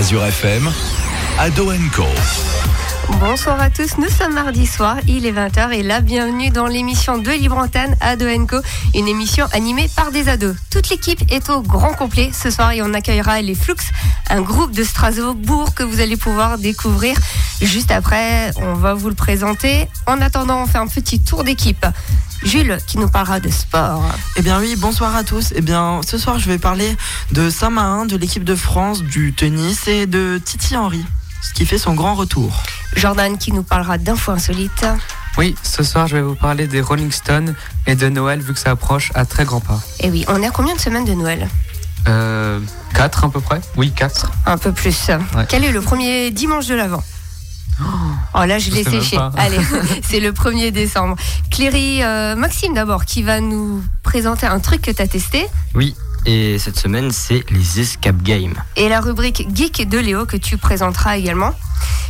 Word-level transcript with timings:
Azure 0.00 0.28
FM, 0.28 0.66
Ado 1.38 1.66
Co. 1.92 2.79
Bonsoir 3.08 3.60
à 3.60 3.70
tous, 3.70 3.98
nous 3.98 4.08
sommes 4.08 4.34
mardi 4.34 4.66
soir, 4.66 4.96
il 5.06 5.26
est 5.26 5.32
20h 5.32 5.72
et 5.72 5.82
là, 5.82 6.00
bienvenue 6.00 6.50
dans 6.50 6.66
l'émission 6.66 7.18
de 7.18 7.30
Libre 7.30 7.56
Antenne 7.56 7.96
Ado 8.00 8.26
Co, 8.46 8.58
une 8.94 9.08
émission 9.08 9.46
animée 9.52 9.88
par 9.96 10.10
des 10.10 10.28
ados. 10.28 10.54
Toute 10.70 10.88
l'équipe 10.90 11.20
est 11.30 11.50
au 11.50 11.60
grand 11.62 11.94
complet 11.94 12.30
ce 12.32 12.50
soir 12.50 12.72
et 12.72 12.82
on 12.82 12.92
accueillera 12.94 13.40
les 13.42 13.54
Flux, 13.54 13.74
un 14.28 14.40
groupe 14.40 14.72
de 14.72 14.84
Strasbourg 14.84 15.74
que 15.74 15.82
vous 15.82 16.00
allez 16.00 16.16
pouvoir 16.16 16.58
découvrir 16.58 17.16
juste 17.60 17.90
après. 17.90 18.52
On 18.56 18.74
va 18.74 18.94
vous 18.94 19.08
le 19.08 19.14
présenter. 19.14 19.88
En 20.06 20.20
attendant, 20.20 20.62
on 20.62 20.66
fait 20.66 20.78
un 20.78 20.86
petit 20.86 21.20
tour 21.20 21.44
d'équipe. 21.44 21.86
Jules 22.42 22.78
qui 22.86 22.96
nous 22.96 23.08
parlera 23.08 23.38
de 23.38 23.50
sport. 23.50 24.02
Eh 24.36 24.42
bien 24.42 24.58
oui, 24.60 24.74
bonsoir 24.76 25.14
à 25.14 25.24
tous. 25.24 25.52
Eh 25.54 25.60
bien, 25.60 26.00
ce 26.06 26.16
soir, 26.16 26.38
je 26.38 26.48
vais 26.48 26.58
parler 26.58 26.96
de 27.32 27.50
Saint-Mahin, 27.50 28.06
de 28.06 28.16
l'équipe 28.16 28.44
de 28.44 28.54
France, 28.54 29.02
du 29.02 29.34
tennis 29.34 29.86
et 29.88 30.06
de 30.06 30.40
Titi 30.42 30.74
Henry, 30.74 31.04
ce 31.42 31.52
qui 31.54 31.66
fait 31.66 31.78
son 31.78 31.94
grand 31.94 32.14
retour. 32.14 32.62
Jordan 32.96 33.38
qui 33.38 33.52
nous 33.52 33.62
parlera 33.62 33.98
d'infos 33.98 34.32
insolites. 34.32 34.86
Oui, 35.38 35.54
ce 35.62 35.82
soir, 35.82 36.06
je 36.06 36.16
vais 36.16 36.22
vous 36.22 36.34
parler 36.34 36.66
des 36.66 36.80
Rolling 36.80 37.10
Stones 37.12 37.54
et 37.86 37.94
de 37.94 38.08
Noël, 38.08 38.40
vu 38.40 38.52
que 38.52 38.58
ça 38.58 38.70
approche 38.72 39.10
à 39.14 39.24
très 39.24 39.44
grands 39.44 39.60
pas. 39.60 39.80
Et 40.00 40.10
oui, 40.10 40.24
on 40.28 40.42
est 40.42 40.46
à 40.46 40.50
combien 40.50 40.74
de 40.74 40.80
semaines 40.80 41.04
de 41.04 41.14
Noël? 41.14 41.48
Euh, 42.08 42.60
4 42.94 43.24
à 43.24 43.28
peu 43.30 43.40
près 43.40 43.60
Oui, 43.76 43.92
4. 43.92 44.30
Un 44.46 44.58
peu 44.58 44.72
plus. 44.72 45.10
Quel 45.48 45.64
est 45.64 45.72
le 45.72 45.80
premier 45.80 46.30
dimanche 46.30 46.66
de 46.66 46.74
l'Avent? 46.74 47.02
Oh 48.34 48.44
là, 48.44 48.58
je 48.58 48.70
Je 48.70 48.74
l'ai 48.76 48.84
séché. 48.84 49.18
Allez, 49.36 49.58
c'est 50.02 50.20
le 50.20 50.32
1er 50.32 50.70
décembre. 50.70 51.16
Cléry, 51.50 52.02
euh, 52.02 52.36
Maxime 52.36 52.74
d'abord, 52.74 53.04
qui 53.04 53.22
va 53.22 53.40
nous 53.40 53.82
présenter 54.02 54.46
un 54.46 54.60
truc 54.60 54.82
que 54.82 54.90
tu 54.90 55.00
as 55.00 55.08
testé. 55.08 55.46
Oui, 55.74 55.94
et 56.26 56.58
cette 56.58 56.78
semaine, 56.78 57.10
c'est 57.10 57.44
les 57.50 57.80
Escape 57.80 58.22
Games. 58.22 58.54
Et 58.76 58.88
la 58.88 59.00
rubrique 59.00 59.46
Geek 59.54 59.88
de 59.88 59.98
Léo 59.98 60.26
que 60.26 60.36
tu 60.36 60.56
présenteras 60.58 61.16
également. 61.16 61.54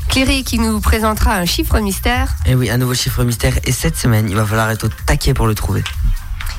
Cléry 0.09 0.43
qui 0.43 0.59
nous 0.59 0.81
présentera 0.81 1.37
un 1.37 1.45
chiffre 1.45 1.79
mystère. 1.79 2.35
Et 2.45 2.55
oui, 2.55 2.69
un 2.69 2.79
nouveau 2.79 2.95
chiffre 2.95 3.23
mystère. 3.23 3.55
Et 3.65 3.73
cette 3.73 3.97
semaine, 3.97 4.29
il 4.29 4.35
va 4.35 4.45
falloir 4.45 4.69
être 4.71 4.85
au 4.85 4.89
taquet 5.07 5.35
pour 5.35 5.47
le 5.47 5.55
trouver. 5.55 5.85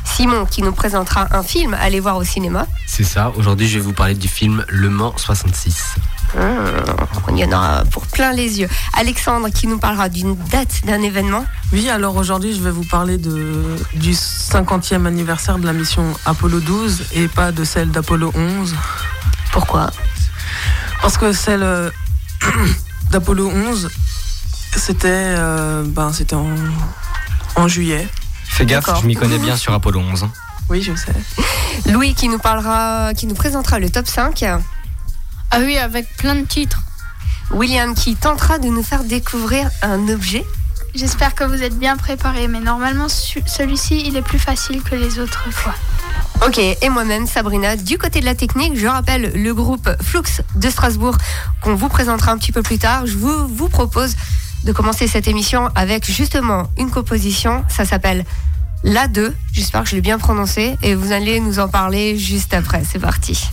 Simon 0.05 0.45
qui 0.45 0.61
nous 0.61 0.71
présentera 0.71 1.27
un 1.31 1.43
film 1.43 1.73
à 1.73 1.80
aller 1.80 1.99
voir 1.99 2.17
au 2.17 2.23
cinéma. 2.23 2.67
C'est 2.88 3.03
ça, 3.03 3.31
aujourd'hui 3.35 3.67
je 3.67 3.80
vais 3.80 3.83
vous 3.83 3.93
parler 3.93 4.13
du 4.13 4.27
film 4.27 4.65
Le 4.69 4.89
Mans 4.89 5.13
66. 5.17 5.95
Hum, 6.37 6.83
il 7.29 7.37
y 7.39 7.43
en 7.45 7.51
aura 7.51 7.83
pour 7.91 8.07
plein 8.07 8.31
les 8.33 8.59
yeux. 8.59 8.69
Alexandre 8.93 9.49
qui 9.49 9.67
nous 9.67 9.79
parlera 9.79 10.07
d'une 10.09 10.35
date 10.35 10.85
d'un 10.85 11.01
événement. 11.01 11.45
Oui, 11.73 11.89
alors 11.89 12.15
aujourd'hui, 12.15 12.53
je 12.55 12.61
vais 12.61 12.71
vous 12.71 12.85
parler 12.85 13.17
de, 13.17 13.63
du 13.95 14.11
50e 14.13 15.05
anniversaire 15.05 15.57
de 15.59 15.65
la 15.65 15.73
mission 15.73 16.05
Apollo 16.25 16.59
12 16.61 17.03
et 17.13 17.27
pas 17.27 17.52
de 17.52 17.63
celle 17.63 17.91
d'Apollo 17.91 18.31
11. 18.35 18.75
Pourquoi? 19.52 19.91
Parce 21.02 21.17
que 21.17 21.33
celle 21.33 21.63
euh, 21.63 21.89
d'Apollo 23.11 23.49
11, 23.49 23.89
c'était 24.77 25.07
euh, 25.11 25.83
ben, 25.85 26.13
c'était 26.13 26.35
en, 26.35 26.47
en 27.55 27.67
juillet. 27.67 28.07
Fais 28.45 28.65
gaffe, 28.65 28.89
je 29.02 29.07
m'y 29.07 29.15
connais 29.15 29.37
bien 29.39 29.55
sur 29.57 29.73
Apollo 29.73 29.99
11. 29.99 30.23
hein. 30.23 30.31
Oui, 30.69 30.81
je 30.81 30.93
sais. 30.95 31.13
Louis 31.91 32.13
qui 32.13 32.29
nous 32.29 32.37
parlera, 32.39 33.13
qui 33.13 33.27
nous 33.27 33.35
présentera 33.35 33.79
le 33.79 33.89
top 33.89 34.07
5. 34.07 34.45
Ah 35.52 35.59
oui, 35.59 35.77
avec 35.77 36.07
plein 36.16 36.35
de 36.35 36.45
titres. 36.45 36.81
William 37.52 37.94
qui 37.94 38.16
tentera 38.16 38.57
de 38.57 38.67
nous 38.67 38.83
faire 38.83 39.03
découvrir 39.03 39.69
un 39.81 40.08
objet. 40.08 40.45
J'espère 40.95 41.35
que 41.35 41.43
vous 41.43 41.61
êtes 41.61 41.77
bien 41.77 41.97
préparés, 41.97 42.47
mais 42.47 42.59
normalement 42.59 43.08
celui-ci 43.09 44.03
il 44.05 44.16
est 44.16 44.21
plus 44.21 44.39
facile 44.39 44.81
que 44.81 44.95
les 44.95 45.19
autres 45.19 45.52
fois. 45.52 45.73
Ok, 46.45 46.58
et 46.58 46.89
moi-même, 46.89 47.27
Sabrina, 47.27 47.75
du 47.75 47.97
côté 47.97 48.19
de 48.19 48.25
la 48.25 48.35
technique, 48.35 48.77
je 48.77 48.88
rappelle 48.88 49.31
le 49.35 49.53
groupe 49.53 49.89
Flux 50.02 50.41
de 50.55 50.69
Strasbourg 50.69 51.17
qu'on 51.61 51.75
vous 51.75 51.89
présentera 51.89 52.31
un 52.31 52.38
petit 52.38 52.52
peu 52.52 52.61
plus 52.61 52.80
tard. 52.80 53.05
Je 53.05 53.17
vous, 53.17 53.47
vous 53.47 53.69
propose 53.69 54.15
de 54.63 54.71
commencer 54.71 55.08
cette 55.08 55.27
émission 55.27 55.69
avec 55.75 56.09
justement 56.09 56.69
une 56.77 56.91
composition, 56.91 57.63
ça 57.67 57.86
s'appelle 57.86 58.25
La 58.83 59.08
2, 59.08 59.36
j'espère 59.52 59.83
que 59.83 59.89
je 59.89 59.95
l'ai 59.95 60.02
bien 60.02 60.17
prononcé, 60.17 60.77
et 60.81 60.95
vous 60.95 61.11
allez 61.11 61.39
nous 61.39 61.59
en 61.59 61.67
parler 61.67 62.17
juste 62.17 62.53
après. 62.53 62.83
C'est 62.89 62.99
parti. 62.99 63.49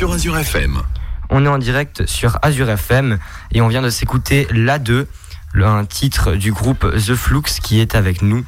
Sur 0.00 0.12
Azure 0.14 0.38
FM. 0.38 0.80
On 1.28 1.44
est 1.44 1.48
en 1.50 1.58
direct 1.58 2.06
sur 2.06 2.38
Azure 2.40 2.70
FM 2.70 3.18
et 3.52 3.60
on 3.60 3.68
vient 3.68 3.82
de 3.82 3.90
s'écouter 3.90 4.48
La2, 4.50 5.04
le- 5.52 5.66
un 5.66 5.84
titre 5.84 6.32
du 6.36 6.52
groupe 6.52 6.90
The 6.96 7.14
Flux 7.14 7.42
qui 7.62 7.80
est 7.80 7.94
avec 7.94 8.22
nous 8.22 8.42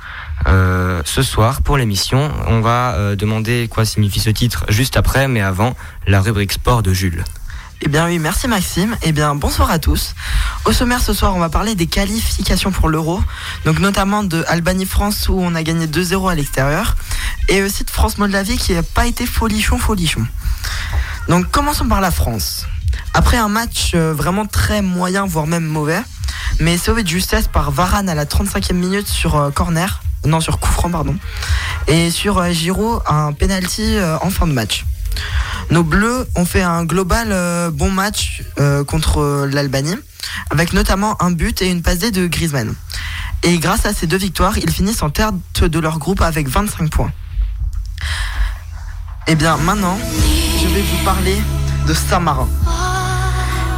euh, 0.47 1.03
ce 1.05 1.21
soir 1.23 1.61
pour 1.61 1.77
l'émission. 1.77 2.31
On 2.47 2.63
va 2.63 2.95
euh, 2.95 3.17
demander 3.17 3.69
quoi 3.71 3.85
signifie 3.85 4.19
ce 4.19 4.31
titre 4.31 4.65
juste 4.71 4.97
après, 4.97 5.29
mais 5.29 5.43
avant, 5.43 5.77
la 6.07 6.23
rubrique 6.23 6.53
sport 6.53 6.83
de 6.83 6.95
Jules. 6.95 7.23
Eh 7.83 7.89
bien 7.91 8.07
oui, 8.07 8.19
merci 8.19 8.49
Maxime. 8.49 8.97
Eh 9.03 9.13
bien 9.13 9.35
bonsoir 9.35 9.71
à 9.71 9.79
tous. 9.79 10.15
Au 10.65 10.73
sommaire 10.73 11.03
ce 11.03 11.13
soir, 11.13 11.37
on 11.37 11.39
va 11.41 11.51
parler 11.51 11.75
des 11.75 11.87
qualifications 11.87 12.71
pour 12.73 12.89
l'Euro, 12.89 13.21
donc 13.67 13.79
notamment 13.79 14.23
de 14.25 14.43
Albanie-France 14.49 15.29
où 15.29 15.35
on 15.39 15.55
a 15.55 15.63
gagné 15.63 15.87
2-0 15.87 16.31
à 16.31 16.35
l'extérieur, 16.35 16.97
et 17.51 17.63
aussi 17.63 17.85
de 17.85 17.91
France-Moldavie 17.91 18.57
qui 18.57 18.73
n'a 18.73 18.83
pas 18.83 19.07
été 19.07 19.27
folichon 19.27 19.77
folichon. 19.77 20.27
Donc 21.29 21.51
commençons 21.51 21.87
par 21.87 22.01
la 22.01 22.11
France. 22.11 22.67
Après 23.15 23.37
un 23.37 23.49
match 23.49 23.93
euh, 23.95 24.13
vraiment 24.15 24.47
très 24.47 24.83
moyen, 24.83 25.27
voire 25.27 25.47
même 25.47 25.65
mauvais, 25.65 26.03
mais 26.61 26.79
sauvé 26.79 27.03
de 27.03 27.09
justesse 27.09 27.47
par 27.47 27.71
Varane 27.71 28.09
à 28.09 28.15
la 28.15 28.25
35e 28.25 28.75
minute 28.75 29.07
sur 29.07 29.37
euh, 29.37 29.51
corner, 29.51 30.03
non 30.25 30.41
sur 30.41 30.59
coup 30.59 30.71
franc 30.71 30.91
pardon, 30.91 31.17
et 31.87 32.11
sur 32.11 32.39
euh, 32.39 32.51
Giroud 32.51 33.01
un 33.07 33.33
penalty 33.33 33.99
en 34.23 34.31
fin 34.31 34.47
de 34.47 34.53
match. 34.53 34.85
Nos 35.71 35.85
Bleus 35.85 36.27
ont 36.37 36.45
fait 36.45 36.63
un 36.63 36.85
global 36.85 37.71
bon 37.71 37.91
match 37.91 38.43
contre 38.87 39.47
l'Albanie, 39.51 39.97
avec 40.51 40.73
notamment 40.73 41.21
un 41.23 41.31
but 41.31 41.63
et 41.63 41.71
une 41.71 41.83
passe 41.83 41.99
de 41.99 42.27
Griezmann. 42.27 42.75
Et 43.43 43.59
grâce 43.59 43.87
à 43.87 43.93
ces 43.93 44.07
deux 44.07 44.17
victoires, 44.17 44.57
ils 44.59 44.71
finissent 44.71 45.03
en 45.03 45.11
tête 45.11 45.65
de 45.65 45.79
leur 45.79 45.99
groupe 45.99 46.23
avec 46.23 46.49
25 46.49 46.91
points. 46.91 47.13
Et 49.27 49.35
bien 49.35 49.57
maintenant, 49.59 49.99
je 50.73 50.79
vais 50.79 50.85
vous 50.85 51.05
parler 51.05 51.37
de 51.87 51.93
Saint-Marin. 51.93 52.49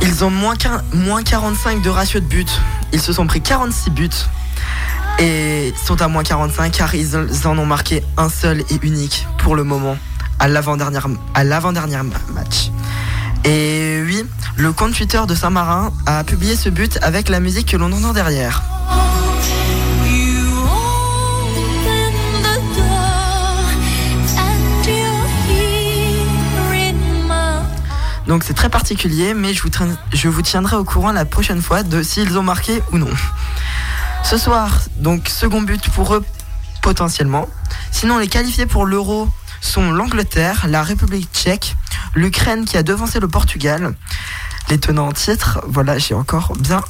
Ils 0.01 0.25
ont 0.25 0.31
moins, 0.31 0.55
moins 0.93 1.25
45 1.25 1.83
de 1.83 1.91
ratio 1.91 2.21
de 2.21 2.25
but. 2.25 2.49
Ils 2.93 3.01
se 3.01 3.13
sont 3.13 3.27
pris 3.27 3.41
46 3.41 3.91
buts. 3.91 4.11
Et 5.19 5.75
sont 5.85 6.01
à 6.01 6.07
moins 6.07 6.23
45 6.23 6.71
car 6.71 6.95
ils 6.95 7.17
en 7.17 7.59
ont 7.59 7.67
marqué 7.67 8.05
un 8.17 8.29
seul 8.29 8.61
et 8.61 8.79
unique 8.83 9.27
pour 9.39 9.57
le 9.57 9.65
moment 9.65 9.97
à 10.39 10.47
l'avant-dernière 10.47 11.09
match. 11.09 12.71
Et 13.45 14.01
oui, 14.05 14.25
le 14.57 14.73
compte 14.73 14.95
Twitter 14.95 15.21
de 15.27 15.35
Saint-Marin 15.35 15.93
a 16.07 16.23
publié 16.23 16.55
ce 16.55 16.69
but 16.69 16.99
avec 17.03 17.29
la 17.29 17.41
musique 17.41 17.73
que 17.73 17.77
l'on 17.77 17.91
entend 17.93 18.13
derrière. 18.13 18.63
Donc 28.35 28.43
c'est 28.43 28.55
très 28.55 28.69
particulier, 28.69 29.33
mais 29.33 29.55
je 29.55 30.29
vous, 30.29 30.43
tiendrai 30.43 30.75
au 30.75 30.83
courant 30.83 31.13
la 31.13 31.25
prochaine 31.25 31.63
fois 31.63 31.85
de 31.85 32.03
s'ils 32.03 32.37
ont 32.37 32.43
marqué 32.43 32.83
ou 32.91 32.99
non. 32.99 33.09
Ce 34.25 34.37
soir, 34.37 34.81
donc 34.97 35.29
second 35.29 35.63
but 35.63 35.89
pour 35.91 36.17
eux 36.17 36.25
potentiellement. 36.83 37.49
Sinon, 37.93 38.19
les 38.19 38.27
qualifiés 38.27 38.67
pour 38.67 38.87
l'Euro 38.87 39.29
sont 39.61 39.93
l'Angleterre, 39.93 40.67
la 40.69 40.83
République 40.83 41.29
tchèque, 41.33 41.77
l'Ukraine 42.17 42.65
qui 42.65 42.77
a 42.77 42.83
devancé 42.83 43.21
le 43.21 43.29
Portugal. 43.29 43.95
Les 44.69 44.81
tenants 44.81 45.07
en 45.07 45.13
titre, 45.13 45.61
voilà, 45.69 45.99
j'ai 45.99 46.15
encore 46.15 46.55
bien 46.59 46.83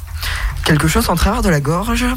quelque 0.63 0.87
chose 0.87 1.11
en 1.11 1.15
travers 1.15 1.43
de 1.43 1.49
la 1.49 1.59
gorge. 1.59 2.07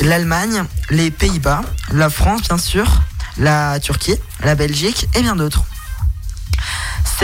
L'Allemagne, 0.00 0.64
les 0.90 1.12
Pays-Bas, 1.12 1.62
la 1.92 2.10
France 2.10 2.42
bien 2.42 2.58
sûr, 2.58 3.02
la 3.38 3.78
Turquie, 3.78 4.16
la 4.42 4.56
Belgique 4.56 5.06
et 5.14 5.22
bien 5.22 5.36
d'autres. 5.36 5.64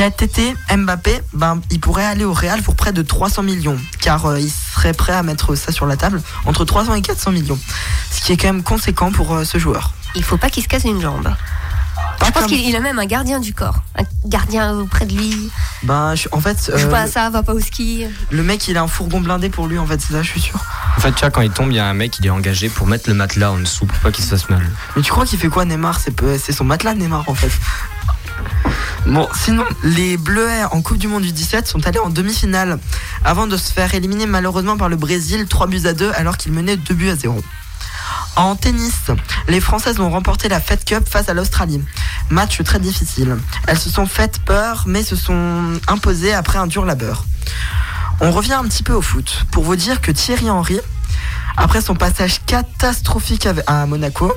Cet 0.01 0.23
été, 0.23 0.57
Mbappé, 0.75 1.21
ben, 1.35 1.61
il 1.71 1.79
pourrait 1.79 2.07
aller 2.07 2.25
au 2.25 2.33
Real 2.33 2.63
pour 2.63 2.75
près 2.75 2.91
de 2.91 3.03
300 3.03 3.43
millions, 3.43 3.77
car 4.01 4.25
euh, 4.25 4.41
il 4.41 4.49
serait 4.51 4.95
prêt 4.95 5.13
à 5.13 5.23
mettre 5.23 5.55
ça 5.57 5.73
sur 5.73 5.85
la 5.85 5.99
table, 5.99 6.23
entre 6.47 6.65
300 6.65 6.95
et 6.95 7.03
400 7.03 7.33
millions, 7.33 7.59
ce 8.11 8.23
qui 8.23 8.33
est 8.33 8.39
quand 8.39 8.47
même 8.47 8.63
conséquent 8.63 9.13
pour 9.13 9.35
euh, 9.35 9.45
ce 9.45 9.59
joueur. 9.59 9.93
Il 10.15 10.25
faut 10.25 10.39
pas 10.39 10.49
qu'il 10.49 10.63
se 10.63 10.69
casse 10.69 10.85
une 10.85 11.03
jambe. 11.03 11.25
Pas 12.19 12.25
Je 12.27 12.31
pense 12.31 12.43
comme- 12.45 12.47
qu'il 12.51 12.67
il 12.67 12.75
a 12.77 12.81
même 12.81 12.99
un 12.99 13.05
gardien 13.05 13.41
du 13.41 13.53
corps. 13.53 13.77
Un 13.95 14.05
gardien 14.25 14.73
auprès 14.79 15.05
de 15.05 15.13
lui. 15.15 15.51
Ben, 15.83 16.15
je- 16.15 16.29
en 16.33 16.41
fait, 16.41 16.73
Joue 16.75 16.87
euh, 16.87 16.91
pas 16.91 17.01
à 17.03 17.07
ça, 17.07 17.29
va 17.29 17.43
pas 17.43 17.53
au 17.53 17.61
ski. 17.61 18.07
le 18.31 18.43
mec, 18.43 18.67
il 18.69 18.79
a 18.79 18.83
un 18.83 18.89
fourgon 18.89 19.21
blindé 19.21 19.51
pour 19.51 19.67
lui, 19.67 19.79
en 19.79 19.85
fait, 19.87 20.01
c'est 20.01 20.15
ça, 20.15 20.23
je 20.23 20.31
suis 20.31 20.41
sûr. 20.41 20.59
En 20.97 21.01
fait, 21.03 21.13
tu 21.13 21.21
vois, 21.21 21.31
quand 21.31 21.43
il 21.43 21.51
tombe, 21.51 21.73
il 21.73 21.77
y 21.77 21.79
a 21.79 21.85
un 21.87 21.93
mec, 21.95 22.19
il 22.21 22.27
est 22.27 22.31
engagé 22.31 22.71
pour 22.71 22.87
mettre 22.87 23.07
le 23.11 23.15
matelas 23.15 23.53
en 23.53 23.59
dessous 23.59 23.85
pour 23.85 23.99
pas 23.99 24.11
qu'il 24.11 24.25
se 24.25 24.31
fasse 24.31 24.49
mal. 24.49 24.67
Mais 24.97 25.03
tu 25.03 25.11
crois 25.11 25.27
qu'il 25.27 25.39
fait 25.39 25.49
quoi, 25.51 25.67
Neymar? 25.67 26.01
C'est 26.01 26.53
son 26.53 26.65
matelas, 26.65 26.95
Neymar, 26.95 27.25
en 27.29 27.35
fait. 27.35 27.53
Bon, 29.07 29.27
sinon, 29.35 29.65
les 29.83 30.17
Bleuets 30.19 30.65
en 30.71 30.83
Coupe 30.83 30.99
du 30.99 31.09
Monde 31.09 31.23
du 31.23 31.33
17 31.33 31.67
sont 31.67 31.87
allés 31.87 31.99
en 31.99 32.11
demi-finale 32.11 32.79
avant 33.25 33.47
de 33.47 33.57
se 33.57 33.73
faire 33.73 33.95
éliminer 33.95 34.27
malheureusement 34.27 34.77
par 34.77 34.89
le 34.89 34.97
Brésil 34.97 35.47
3 35.49 35.67
buts 35.69 35.87
à 35.87 35.95
2 35.95 36.13
alors 36.15 36.37
qu'ils 36.37 36.53
menaient 36.53 36.77
2 36.77 36.95
buts 36.95 37.09
à 37.09 37.17
0. 37.17 37.43
En 38.37 38.57
tennis, 38.57 39.11
les 39.49 39.61
Françaises 39.61 39.99
ont 40.01 40.11
remporté 40.11 40.49
la 40.49 40.61
Fed 40.61 40.85
Cup 40.85 41.09
face 41.09 41.29
à 41.29 41.35
l'Australie. 41.35 41.83
Match 42.29 42.63
très 42.63 42.79
difficile. 42.79 43.37
Elles 43.67 43.79
se 43.79 43.91
sont 43.91 44.07
faites 44.07 44.39
peur 44.45 44.85
mais 44.87 45.03
se 45.03 45.17
sont 45.17 45.73
imposées 45.89 46.35
après 46.35 46.59
un 46.59 46.67
dur 46.67 46.85
labeur. 46.85 47.25
On 48.21 48.31
revient 48.33 48.53
un 48.53 48.65
petit 48.65 48.83
peu 48.83 48.93
au 48.93 49.03
foot 49.03 49.47
pour 49.51 49.65
vous 49.65 49.77
dire 49.77 50.03
que 50.03 50.13
Thierry 50.13 50.51
Henry, 50.51 50.79
après 51.57 51.81
son 51.81 51.95
passage 51.95 52.45
catastrophique 52.45 53.49
à 53.67 53.87
Monaco, 53.87 54.33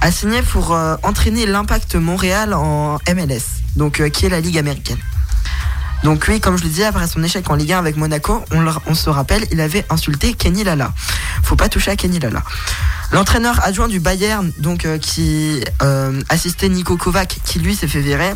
a 0.00 0.10
signé 0.10 0.42
pour 0.42 0.74
euh, 0.74 0.96
entraîner 1.02 1.46
l'Impact 1.46 1.94
Montréal 1.94 2.54
en 2.54 2.98
MLS, 3.08 3.63
donc 3.76 4.00
euh, 4.00 4.08
qui 4.08 4.26
est 4.26 4.28
la 4.28 4.40
ligue 4.40 4.58
américaine. 4.58 4.98
Donc 6.02 6.26
oui, 6.28 6.38
comme 6.38 6.58
je 6.58 6.64
le 6.64 6.68
disais, 6.68 6.84
après 6.84 7.06
son 7.08 7.22
échec 7.22 7.48
en 7.48 7.54
Ligue 7.54 7.72
1 7.72 7.78
avec 7.78 7.96
Monaco, 7.96 8.44
on, 8.86 8.94
se 8.94 9.08
rappelle, 9.08 9.46
il 9.50 9.60
avait 9.60 9.86
insulté 9.88 10.34
Kenny 10.34 10.62
Lala. 10.62 10.92
Faut 11.42 11.56
pas 11.56 11.70
toucher 11.70 11.92
à 11.92 11.96
Kenny 11.96 12.18
Lala. 12.18 12.42
L'entraîneur 13.10 13.64
adjoint 13.64 13.88
du 13.88 14.00
Bayern, 14.00 14.52
donc 14.58 14.84
euh, 14.84 14.98
qui 14.98 15.64
euh, 15.82 16.20
assistait 16.28 16.68
Nico 16.68 16.98
Kovac, 16.98 17.38
qui 17.44 17.58
lui 17.58 17.74
s'est 17.74 17.88
fait 17.88 18.00
virer, 18.00 18.34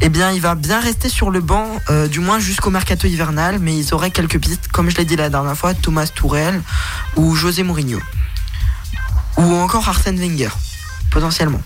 eh 0.00 0.08
bien 0.08 0.32
il 0.32 0.40
va 0.40 0.56
bien 0.56 0.80
rester 0.80 1.08
sur 1.08 1.30
le 1.30 1.40
banc, 1.40 1.68
du 2.10 2.18
moins 2.18 2.40
jusqu'au 2.40 2.70
mercato 2.70 3.06
hivernal, 3.06 3.58
mais 3.60 3.76
ils 3.76 3.94
auraient 3.94 4.10
quelques 4.10 4.40
pistes, 4.40 4.66
comme 4.72 4.90
je 4.90 4.96
l'ai 4.96 5.04
dit 5.04 5.16
la 5.16 5.30
dernière 5.30 5.56
fois, 5.56 5.74
Thomas 5.74 6.08
Tourel 6.12 6.60
ou 7.14 7.36
José 7.36 7.62
Mourinho. 7.62 8.00
Ou 9.36 9.54
encore 9.54 9.88
Arsène 9.88 10.18
Wenger, 10.18 10.50
potentiellement. 11.10 11.60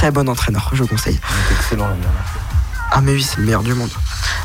Très 0.00 0.10
bon 0.10 0.26
entraîneur, 0.30 0.70
je 0.72 0.82
conseille. 0.82 1.20
excellent, 1.50 1.90
Ah 2.90 3.02
mais 3.02 3.12
oui, 3.12 3.22
c'est 3.22 3.36
le 3.36 3.42
meilleur 3.42 3.62
du 3.62 3.74
monde. 3.74 3.90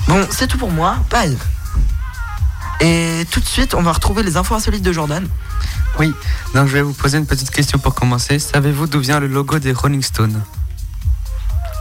Bon, 0.06 0.28
c'est 0.30 0.48
tout 0.48 0.58
pour 0.58 0.70
moi. 0.70 0.98
Bye. 1.10 1.38
Et 2.82 3.26
tout 3.32 3.40
de 3.40 3.46
suite, 3.46 3.74
on 3.74 3.82
va 3.82 3.94
retrouver 3.94 4.22
les 4.22 4.36
infos 4.36 4.54
insolites 4.54 4.84
de 4.84 4.92
Jordan. 4.92 5.26
Oui, 5.98 6.14
donc 6.54 6.68
je 6.68 6.74
vais 6.74 6.82
vous 6.82 6.92
poser 6.92 7.20
une 7.20 7.26
petite 7.26 7.52
question 7.52 7.80
pour 7.80 7.96
commencer. 7.96 8.38
Savez-vous 8.38 8.88
d'où 8.88 9.00
vient 9.00 9.22
le 9.22 9.28
logo 9.28 9.58
des 9.58 9.72
Rolling 9.72 10.04
Stones? 10.04 10.44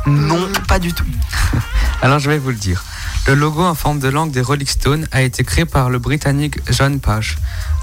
Non, 0.07 0.53
pas 0.69 0.79
du 0.79 0.93
tout. 0.93 1.07
Alors 2.01 2.21
je 2.21 2.31
vais 2.31 2.39
vous 2.39 2.51
le 2.51 2.57
dire. 2.57 2.85
Le 3.27 3.35
logo 3.35 3.65
en 3.65 3.75
forme 3.75 3.99
de 3.99 4.09
langue 4.09 4.31
des 4.31 4.41
Rolling 4.41 4.69
Stones 4.69 5.09
a 5.11 5.23
été 5.23 5.43
créé 5.43 5.65
par 5.65 5.91
le 5.91 5.99
Britannique 5.99 6.61
John 6.71 7.01
Page. 7.01 7.39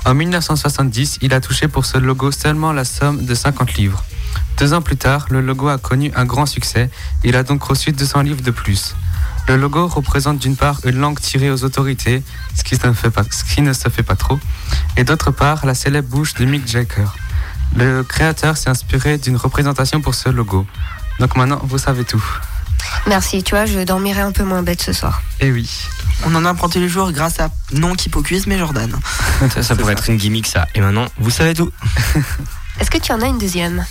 En 0.06 0.14
1970, 0.14 1.18
il 1.22 1.34
a 1.34 1.42
touché 1.42 1.68
pour 1.68 1.84
ce 1.86 1.98
logo 1.98 2.32
seulement 2.32 2.72
la 2.72 2.86
somme 2.86 3.26
de 3.26 3.36
50 3.36 3.74
livres. 3.74 4.06
Deux 4.58 4.74
ans 4.74 4.82
plus 4.82 4.98
tard, 4.98 5.26
le 5.30 5.42
logo 5.42 5.68
a 5.70 5.78
connu 5.78 6.12
un 6.16 6.26
grand 6.26 6.46
succès. 6.46 6.90
Il 7.24 7.36
a 7.36 7.44
donc 7.44 7.64
reçu 7.64 7.92
200 7.92 8.22
livres 8.22 8.42
de 8.42 8.52
plus. 8.52 8.96
Le 9.48 9.58
logo 9.58 9.88
représente 9.88 10.38
d'une 10.38 10.56
part 10.56 10.80
une 10.86 10.98
langue 10.98 11.20
tirée 11.20 11.50
aux 11.50 11.64
autorités, 11.64 12.22
ce 12.56 12.64
qui, 12.64 12.76
ne 12.86 12.94
fait 12.94 13.10
pas- 13.10 13.24
ce 13.30 13.44
qui 13.44 13.62
ne 13.62 13.74
se 13.74 13.90
fait 13.90 14.04
pas 14.04 14.16
trop, 14.16 14.40
et 14.98 15.04
d'autre 15.04 15.32
part 15.32 15.66
la 15.66 15.74
célèbre 15.74 16.10
bouche 16.10 16.36
de 16.36 16.46
Mick 16.46 16.68
Jagger. 16.68 17.06
Le 17.76 18.04
créateur 18.04 18.56
s'est 18.58 18.70
inspiré 18.70 19.18
d'une 19.18 19.38
représentation 19.38 20.00
pour 20.02 20.14
ce 20.14 20.30
logo. 20.30 20.68
Donc 21.20 21.36
maintenant, 21.36 21.60
vous 21.64 21.78
savez 21.80 22.04
tout. 22.04 22.24
Merci, 23.08 23.42
tu 23.44 23.56
vois, 23.56 23.66
je 23.66 23.80
dormirai 23.80 24.22
un 24.22 24.32
peu 24.32 24.44
moins 24.44 24.62
bête 24.62 24.82
ce 24.82 24.94
soir. 24.94 25.24
Et 25.40 25.52
oui. 25.52 25.70
On 26.26 26.36
en 26.36 26.46
apprend 26.46 26.70
tous 26.70 26.80
les 26.80 26.90
jours 26.90 27.12
grâce 27.12 27.40
à 27.40 27.50
non 27.74 27.96
Kipocuis 27.96 28.44
mais 28.46 28.58
Jordan. 28.60 28.92
Ça, 29.54 29.64
ça 29.64 29.76
pourrait 29.76 29.94
être 29.94 30.08
une 30.10 30.18
gimmick, 30.18 30.46
ça. 30.46 30.68
Et 30.76 30.82
maintenant, 30.82 31.08
vous 31.18 31.32
savez 31.32 31.56
tout. 31.56 31.72
Est-ce 32.80 32.92
que 32.92 33.00
tu 33.00 33.12
en 33.12 33.22
as 33.22 33.28
une 33.28 33.40
deuxième? 33.40 33.86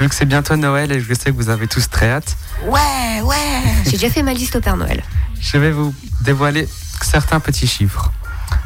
Vu 0.00 0.08
que 0.08 0.14
c'est 0.14 0.26
bientôt 0.26 0.54
Noël 0.56 0.92
et 0.92 1.00
je 1.00 1.12
sais 1.14 1.30
que 1.30 1.36
vous 1.36 1.48
avez 1.50 1.66
tous 1.66 1.88
très 1.90 2.10
hâte, 2.10 2.36
Ouais, 2.66 3.20
ouais. 3.22 3.62
J'ai 3.84 3.92
déjà 3.92 4.10
fait 4.10 4.22
ma 4.22 4.32
liste 4.32 4.56
au 4.56 4.60
Père 4.60 4.76
Noël. 4.76 5.02
je 5.40 5.56
vais 5.58 5.70
vous 5.70 5.94
dévoiler 6.20 6.68
certains 7.02 7.40
petits 7.40 7.66
chiffres. 7.66 8.12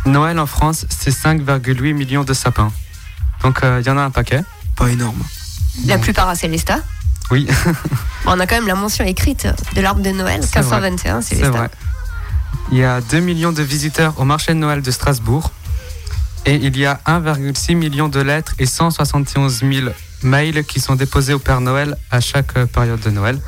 Noël 0.05 0.39
en 0.39 0.47
France, 0.47 0.85
c'est 0.91 1.11
5,8 1.11 1.95
millions 1.95 2.25
de 2.25 2.35
sapins. 2.35 2.73
Donc 3.43 3.63
euh, 3.65 3.81
il 3.83 3.87
y 3.87 3.91
en 3.91 3.99
a 3.99 4.03
un 4.03 4.11
paquet. 4.11 4.43
Pas 4.77 4.89
énorme. 4.89 5.23
La 5.87 5.99
plupart 5.99 6.29
à 6.29 6.35
Célesta. 6.35 6.79
Oui, 7.31 7.49
On 8.27 8.39
a 8.39 8.47
quand 8.47 8.57
même 8.57 8.67
la 8.67 8.75
mention 8.75 9.05
écrite 9.05 9.47
de 9.75 9.81
l'arbre 9.81 10.03
de 10.03 10.11
Noël, 10.11 10.41
C'est 10.43 10.61
vrai. 10.61 10.81
1521, 10.91 11.23
c'est 11.23 11.35
vrai. 11.37 11.71
Il 12.71 12.79
y 12.79 12.85
a 12.85 13.01
2 13.01 13.21
millions 13.21 13.53
de 13.53 13.63
visiteurs 13.63 14.19
au 14.21 14.25
marché 14.25 14.53
de 14.53 14.59
Noël 14.59 14.83
de 14.83 14.91
Strasbourg. 14.91 15.51
Et 16.45 16.57
il 16.57 16.77
y 16.77 16.87
a 16.87 17.01
1,6 17.07 17.77
million 17.77 18.09
de 18.09 18.21
lettres 18.21 18.55
et 18.59 18.67
171 18.67 19.61
000 19.61 19.91
mails 20.25 20.65
qui 20.65 20.81
sont 20.81 20.97
déposés 20.97 21.35
au 21.35 21.39
Père 21.39 21.61
Noël 21.61 21.97
à 22.11 22.21
chaque 22.21 22.57
euh, 22.57 22.67
période 22.67 23.01
de 23.01 23.11
Noël. 23.11 23.41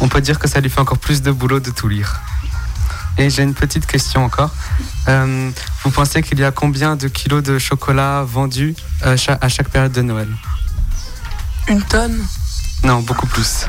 On 0.00 0.08
peut 0.08 0.20
dire 0.20 0.38
que 0.38 0.48
ça 0.48 0.60
lui 0.60 0.70
fait 0.70 0.80
encore 0.80 0.98
plus 0.98 1.20
de 1.22 1.30
boulot 1.30 1.60
de 1.60 1.70
tout 1.70 1.88
lire. 1.88 2.20
Et 3.18 3.28
j'ai 3.30 3.42
une 3.42 3.54
petite 3.54 3.84
question 3.86 4.24
encore. 4.24 4.50
Euh, 5.08 5.50
vous 5.84 5.90
pensez 5.90 6.22
qu'il 6.22 6.38
y 6.38 6.44
a 6.44 6.50
combien 6.52 6.96
de 6.96 7.08
kilos 7.08 7.42
de 7.42 7.58
chocolat 7.58 8.22
vendus 8.22 8.74
euh, 9.04 9.16
à 9.40 9.48
chaque 9.48 9.68
période 9.70 9.92
de 9.92 10.02
Noël? 10.02 10.28
Une 11.68 11.82
tonne 11.82 12.18
Non, 12.84 13.00
beaucoup 13.00 13.26
plus. 13.26 13.66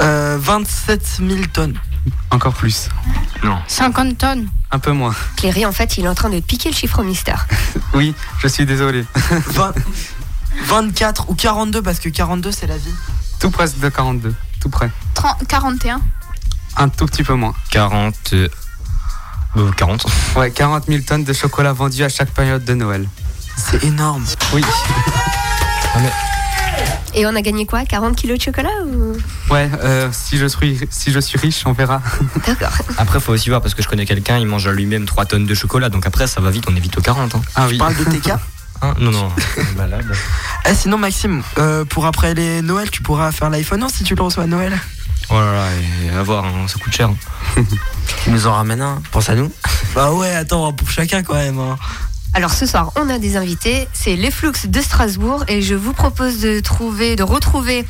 euh, 0.00 0.36
27 0.40 1.20
000 1.26 1.40
tonnes. 1.52 1.78
Encore 2.30 2.54
plus. 2.54 2.88
50 3.68 4.18
tonnes. 4.18 4.48
Un 4.70 4.78
peu 4.78 4.92
moins. 4.92 5.14
Cléry, 5.36 5.64
en 5.64 5.72
fait, 5.72 5.96
il 5.98 6.04
est 6.04 6.08
en 6.08 6.14
train 6.14 6.28
de 6.30 6.40
piquer 6.40 6.70
le 6.70 6.74
chiffre 6.74 6.98
au 7.00 7.04
mystère. 7.04 7.46
Oui, 7.94 8.14
je 8.40 8.48
suis 8.48 8.66
désolé. 8.66 9.04
20 9.46 9.72
24 10.66 11.30
ou 11.30 11.34
42 11.34 11.80
parce 11.82 12.00
que 12.00 12.08
42 12.08 12.50
c'est 12.52 12.66
la 12.66 12.76
vie. 12.76 12.92
Tout 13.40 13.50
presque 13.50 13.78
de 13.78 13.88
42. 13.88 14.34
Tout 14.60 14.68
près. 14.68 14.90
30 15.14 15.46
41. 15.46 16.00
Un 16.76 16.88
tout 16.88 17.06
petit 17.06 17.22
peu 17.22 17.34
moins. 17.34 17.54
40. 17.70 18.14
euh, 18.34 18.48
euh, 19.56 19.70
40. 19.72 20.06
Ouais, 20.36 20.50
40 20.50 20.86
000 20.86 21.02
tonnes 21.02 21.24
de 21.24 21.32
chocolat 21.32 21.72
vendus 21.72 22.02
à 22.04 22.08
chaque 22.08 22.30
période 22.30 22.64
de 22.64 22.74
Noël. 22.74 23.08
C'est 23.56 23.82
énorme. 23.84 24.24
Oui. 24.52 24.62
Et 27.14 27.26
on 27.26 27.34
a 27.34 27.42
gagné 27.42 27.66
quoi 27.66 27.84
40 27.84 28.16
kilos 28.16 28.38
de 28.38 28.42
chocolat 28.42 28.70
ou... 28.86 29.16
Ouais, 29.52 29.70
euh, 29.82 30.08
si, 30.12 30.38
je 30.38 30.46
suis, 30.46 30.78
si 30.90 31.10
je 31.10 31.18
suis 31.18 31.38
riche, 31.38 31.62
on 31.66 31.72
verra. 31.72 32.02
D'accord. 32.46 32.76
Après, 32.96 33.20
faut 33.20 33.32
aussi 33.32 33.48
voir 33.48 33.60
parce 33.60 33.74
que 33.74 33.82
je 33.82 33.88
connais 33.88 34.06
quelqu'un, 34.06 34.38
il 34.38 34.46
mange 34.46 34.68
lui-même 34.68 35.06
3 35.06 35.26
tonnes 35.26 35.46
de 35.46 35.54
chocolat. 35.54 35.88
Donc 35.88 36.06
après, 36.06 36.26
ça 36.26 36.40
va 36.40 36.50
vite, 36.50 36.64
on 36.68 36.76
est 36.76 36.80
vite 36.80 36.96
aux 36.98 37.02
40. 37.02 37.34
Hein. 37.34 37.40
Ah 37.54 37.66
oui. 37.68 37.78
parle 37.78 37.96
de 37.96 38.04
TK. 38.04 38.32
Hein 38.80 38.94
non, 39.00 39.10
non. 39.10 39.28
Malade. 39.76 40.06
Eh, 40.64 40.72
sinon 40.72 40.98
Maxime, 40.98 41.42
euh, 41.58 41.84
pour 41.84 42.06
après 42.06 42.34
les 42.34 42.62
Noël, 42.62 42.88
tu 42.92 43.02
pourras 43.02 43.32
faire 43.32 43.50
l'iPhone 43.50 43.80
non, 43.80 43.88
si 43.88 44.04
tu 44.04 44.14
le 44.14 44.22
reçois 44.22 44.44
à 44.44 44.46
Noël. 44.46 44.78
Oh 45.30 45.34
là 45.34 45.52
là, 45.52 45.66
et 45.74 46.16
à 46.16 46.22
voir, 46.22 46.44
hein, 46.44 46.68
ça 46.68 46.78
coûte 46.78 46.94
cher. 46.94 47.10
Tu 48.24 48.30
nous 48.30 48.46
en 48.46 48.52
ramènes 48.52 48.80
un, 48.80 49.02
pense 49.10 49.28
à 49.28 49.34
nous. 49.34 49.52
Bah 49.94 50.12
ouais, 50.12 50.34
attends, 50.34 50.72
pour 50.72 50.90
chacun 50.90 51.22
quand 51.22 51.34
même. 51.34 51.60
Alors 52.38 52.52
ce 52.52 52.66
soir, 52.66 52.92
on 52.94 53.10
a 53.10 53.18
des 53.18 53.36
invités, 53.36 53.88
c'est 53.92 54.14
les 54.14 54.30
Flux 54.30 54.52
de 54.68 54.80
Strasbourg 54.80 55.44
et 55.48 55.60
je 55.60 55.74
vous 55.74 55.92
propose 55.92 56.38
de 56.38 56.60
trouver, 56.60 57.16
de 57.16 57.24
retrouver 57.24 57.84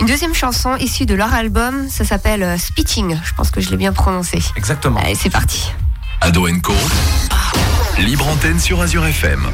une 0.00 0.06
deuxième 0.06 0.32
chanson 0.32 0.76
issue 0.76 1.04
de 1.04 1.12
leur 1.14 1.34
album. 1.34 1.90
Ça 1.90 2.02
s'appelle 2.02 2.42
euh, 2.42 2.56
Spitting. 2.56 3.20
Je 3.22 3.34
pense 3.34 3.50
que 3.50 3.60
je 3.60 3.68
l'ai 3.68 3.76
bien 3.76 3.92
prononcé. 3.92 4.38
Exactement. 4.56 4.98
Allez, 4.98 5.14
c'est 5.14 5.28
parti. 5.28 5.70
Ado 6.22 6.48
Co. 6.62 6.72
Libre 7.98 8.28
antenne 8.28 8.58
sur 8.58 8.80
Azure 8.80 9.04
FM. 9.04 9.46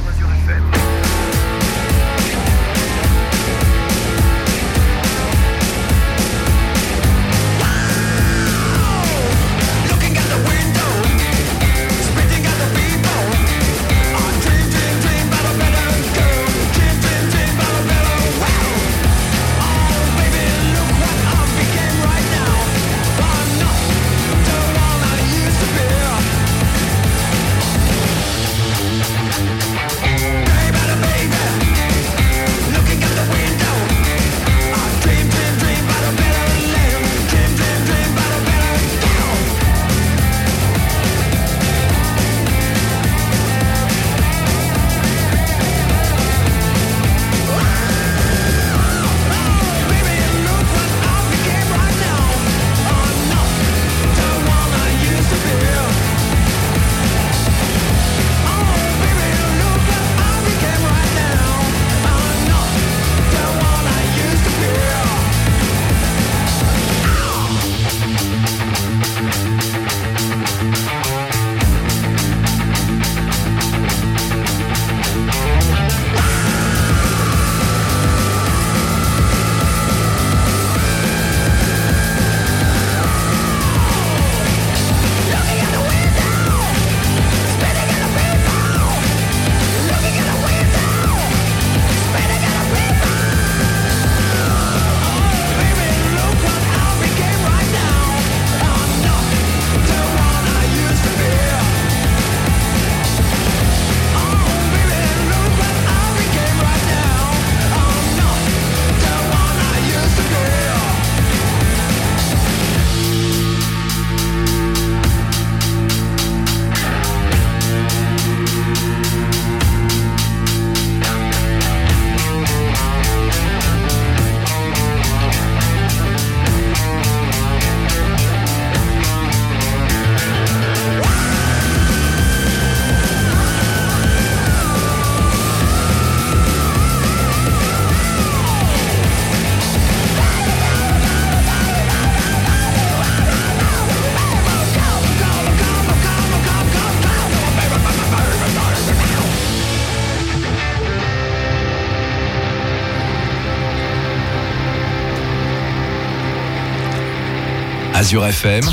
Azure 158.08 158.24
FM. 158.24 158.64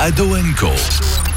Ado 0.00 0.36
Co. 0.58 0.68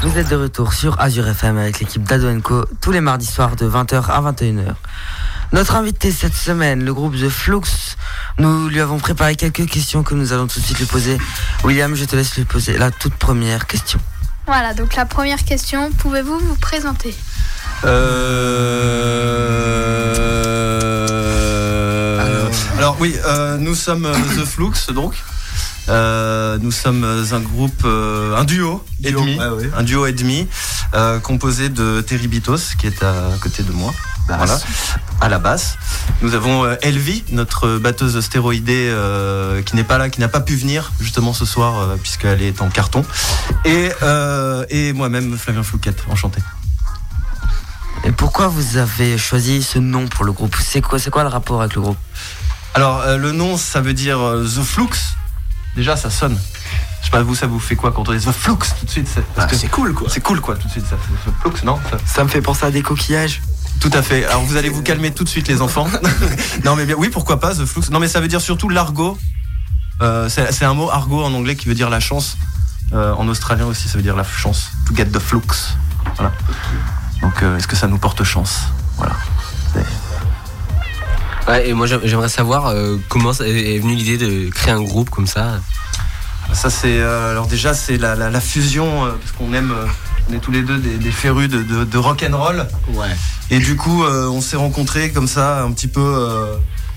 Vous 0.02 0.18
êtes 0.18 0.28
de 0.28 0.34
retour 0.34 0.72
sur 0.72 1.00
Azure 1.00 1.28
FM 1.28 1.56
avec 1.56 1.78
l'équipe 1.78 2.02
d'Ado 2.02 2.26
Co 2.40 2.64
tous 2.80 2.90
les 2.90 3.00
mardis 3.00 3.26
soirs 3.26 3.54
de 3.54 3.70
20h 3.70 4.10
à 4.10 4.20
21h. 4.32 4.74
Notre 5.52 5.76
invité 5.76 6.10
cette 6.10 6.34
semaine, 6.34 6.84
le 6.84 6.92
groupe 6.92 7.14
The 7.14 7.28
Flux, 7.28 7.60
nous 8.38 8.66
lui 8.66 8.80
avons 8.80 8.98
préparé 8.98 9.36
quelques 9.36 9.66
questions 9.66 10.02
que 10.02 10.16
nous 10.16 10.32
allons 10.32 10.48
tout 10.48 10.58
de 10.58 10.64
suite 10.64 10.80
lui 10.80 10.86
poser. 10.86 11.16
William, 11.62 11.94
je 11.94 12.04
te 12.06 12.16
laisse 12.16 12.34
lui 12.34 12.44
poser 12.44 12.76
la 12.76 12.90
toute 12.90 13.14
première 13.14 13.68
question. 13.68 14.00
Voilà, 14.46 14.74
donc 14.74 14.96
la 14.96 15.06
première 15.06 15.44
question, 15.44 15.92
pouvez-vous 15.92 16.40
vous 16.40 16.56
présenter? 16.56 17.14
Euh... 17.84 18.32
Alors 22.78 22.96
oui, 22.98 23.14
euh, 23.26 23.58
nous 23.58 23.76
sommes 23.76 24.06
euh, 24.06 24.12
The 24.12 24.44
Flux 24.44 24.92
donc. 24.92 25.14
Euh, 25.88 26.58
nous 26.60 26.70
sommes 26.70 27.04
un 27.04 27.40
groupe, 27.40 27.82
euh, 27.84 28.36
un 28.36 28.44
duo 28.44 28.84
et 29.02 29.10
Duo, 29.10 29.20
demi, 29.20 29.36
ouais, 29.36 29.48
ouais. 29.48 29.70
un 29.76 29.82
duo 29.82 30.06
et 30.06 30.12
demi, 30.12 30.46
euh, 30.94 31.18
composé 31.18 31.70
de 31.70 32.00
Terry 32.00 32.28
Bitos 32.28 32.76
qui 32.78 32.86
est 32.86 33.02
à 33.02 33.14
côté 33.40 33.64
de 33.64 33.72
moi, 33.72 33.92
voilà, 34.28 34.60
à 35.20 35.28
la 35.28 35.40
basse. 35.40 35.76
Nous 36.22 36.34
avons 36.34 36.64
euh, 36.64 36.76
Elvie, 36.82 37.24
notre 37.32 37.78
batteuse 37.78 38.20
stéroïdée, 38.20 38.90
euh, 38.92 39.60
qui 39.62 39.74
n'est 39.74 39.82
pas 39.82 39.98
là, 39.98 40.08
qui 40.08 40.20
n'a 40.20 40.28
pas 40.28 40.40
pu 40.40 40.54
venir 40.54 40.92
justement 41.00 41.32
ce 41.32 41.44
soir 41.44 41.80
euh, 41.80 41.96
puisqu'elle 41.96 42.42
est 42.42 42.62
en 42.62 42.68
carton, 42.68 43.04
et, 43.64 43.90
euh, 44.02 44.64
et 44.70 44.92
moi-même 44.92 45.36
Flavien 45.36 45.64
Flouquette, 45.64 46.04
enchanté. 46.08 46.40
Et 48.04 48.12
pourquoi 48.12 48.46
vous 48.48 48.76
avez 48.76 49.18
choisi 49.18 49.62
ce 49.64 49.80
nom 49.80 50.06
pour 50.06 50.24
le 50.24 50.32
groupe? 50.32 50.56
C'est 50.60 50.80
quoi, 50.80 51.00
c'est 51.00 51.10
quoi 51.10 51.24
le 51.24 51.28
rapport 51.28 51.60
avec 51.60 51.74
le 51.74 51.82
groupe? 51.82 51.98
Alors, 52.74 53.00
euh, 53.00 53.16
le 53.16 53.32
nom, 53.32 53.56
ça 53.56 53.80
veut 53.80 53.94
dire 53.94 54.20
euh, 54.20 54.44
The 54.44 54.62
Flux. 54.62 54.88
Déjà, 55.76 55.96
ça 55.96 56.10
sonne. 56.10 56.38
Je 57.00 57.06
sais 57.06 57.10
pas, 57.10 57.22
vous, 57.22 57.34
ça 57.34 57.46
vous 57.46 57.58
fait 57.58 57.74
quoi 57.76 57.90
quand 57.92 58.08
on 58.08 58.12
dit 58.14 58.24
The 58.24 58.30
Flux 58.32 58.54
tout 58.78 58.86
de 58.86 58.90
suite 58.90 59.08
que 59.48 59.56
c'est 59.56 59.68
cool 59.68 59.92
quoi. 59.94 60.08
C'est 60.10 60.20
cool, 60.20 60.40
quoi, 60.40 60.54
tout 60.56 60.66
de 60.68 60.72
suite. 60.72 60.86
Ça, 60.86 60.96
The 60.96 61.30
Flux, 61.42 61.64
non 61.64 61.78
ça- 61.90 61.98
Ça 62.06 62.24
me 62.24 62.28
fait 62.28 62.40
penser 62.42 62.64
à 62.66 62.70
des 62.70 62.82
coquillages. 62.82 63.40
Tout 63.80 63.90
à 63.94 64.02
fait. 64.02 64.24
Alors, 64.26 64.42
vous 64.42 64.56
allez 64.56 64.68
vous 64.68 64.82
calmer 64.82 65.10
tout 65.12 65.24
de 65.24 65.28
suite, 65.28 65.48
les 65.48 65.60
enfants. 65.62 65.88
non, 66.64 66.76
mais 66.76 66.84
bien, 66.86 66.94
oui, 66.96 67.08
pourquoi 67.08 67.40
pas, 67.40 67.54
The 67.54 67.64
Flux. 67.64 67.82
Non, 67.90 67.98
mais 67.98 68.06
ça 68.08 68.20
veut 68.20 68.28
dire 68.28 68.40
surtout 68.40 68.68
l'argot. 68.68 69.18
Euh, 70.00 70.28
c'est 70.28 70.52
c'est 70.52 70.64
un 70.64 70.74
mot 70.74 70.90
argot 70.90 71.24
en 71.24 71.32
anglais 71.34 71.56
qui 71.56 71.66
veut 71.68 71.74
dire 71.74 71.90
la 71.90 72.00
chance. 72.00 72.36
Euh, 72.92 73.12
en 73.14 73.26
australien 73.28 73.66
aussi, 73.66 73.88
ça 73.88 73.96
veut 73.96 74.02
dire 74.02 74.16
la 74.16 74.24
chance. 74.24 74.70
To 74.86 74.94
get 74.94 75.06
the 75.06 75.18
flux. 75.18 75.40
Voilà. 76.16 76.32
Donc, 77.22 77.42
euh, 77.42 77.56
est-ce 77.56 77.66
que 77.66 77.76
ça 77.76 77.88
nous 77.88 77.98
porte 77.98 78.22
chance? 78.22 78.60
Voilà. 78.96 79.14
Ouais, 81.48 81.68
et 81.68 81.72
moi 81.74 81.86
j'aim- 81.86 82.00
j'aimerais 82.04 82.28
savoir 82.28 82.66
euh, 82.68 82.96
comment 83.08 83.32
est 83.32 83.78
venue 83.78 83.94
l'idée 83.94 84.16
de 84.16 84.48
créer 84.50 84.72
un 84.72 84.82
groupe 84.82 85.10
comme 85.10 85.26
ça? 85.26 85.60
Ça 86.52 86.70
c'est 86.70 87.00
euh, 87.00 87.30
alors 87.32 87.46
déjà 87.46 87.74
c'est 87.74 87.96
la, 87.98 88.14
la- 88.14 88.30
la 88.30 88.40
fusion 88.40 89.06
euh, 89.06 89.10
parce 89.20 89.32
qu'on 89.32 89.52
aime 89.54 89.72
euh, 89.72 89.86
on 90.30 90.34
est 90.34 90.38
tous 90.38 90.50
les 90.52 90.62
deux 90.62 90.78
des, 90.78 90.98
des 90.98 91.10
férus 91.10 91.48
de, 91.48 91.62
de, 91.62 91.84
de 91.84 91.98
rock 91.98 92.24
and 92.30 92.36
roll 92.36 92.66
Ouais. 92.94 93.08
et 93.50 93.58
du 93.58 93.74
coup 93.76 94.04
euh, 94.04 94.28
on 94.28 94.40
s'est 94.40 94.56
rencontrés 94.56 95.10
comme 95.10 95.26
ça 95.28 95.62
un 95.62 95.72
petit 95.72 95.88
peu 95.88 96.00
euh, 96.00 96.54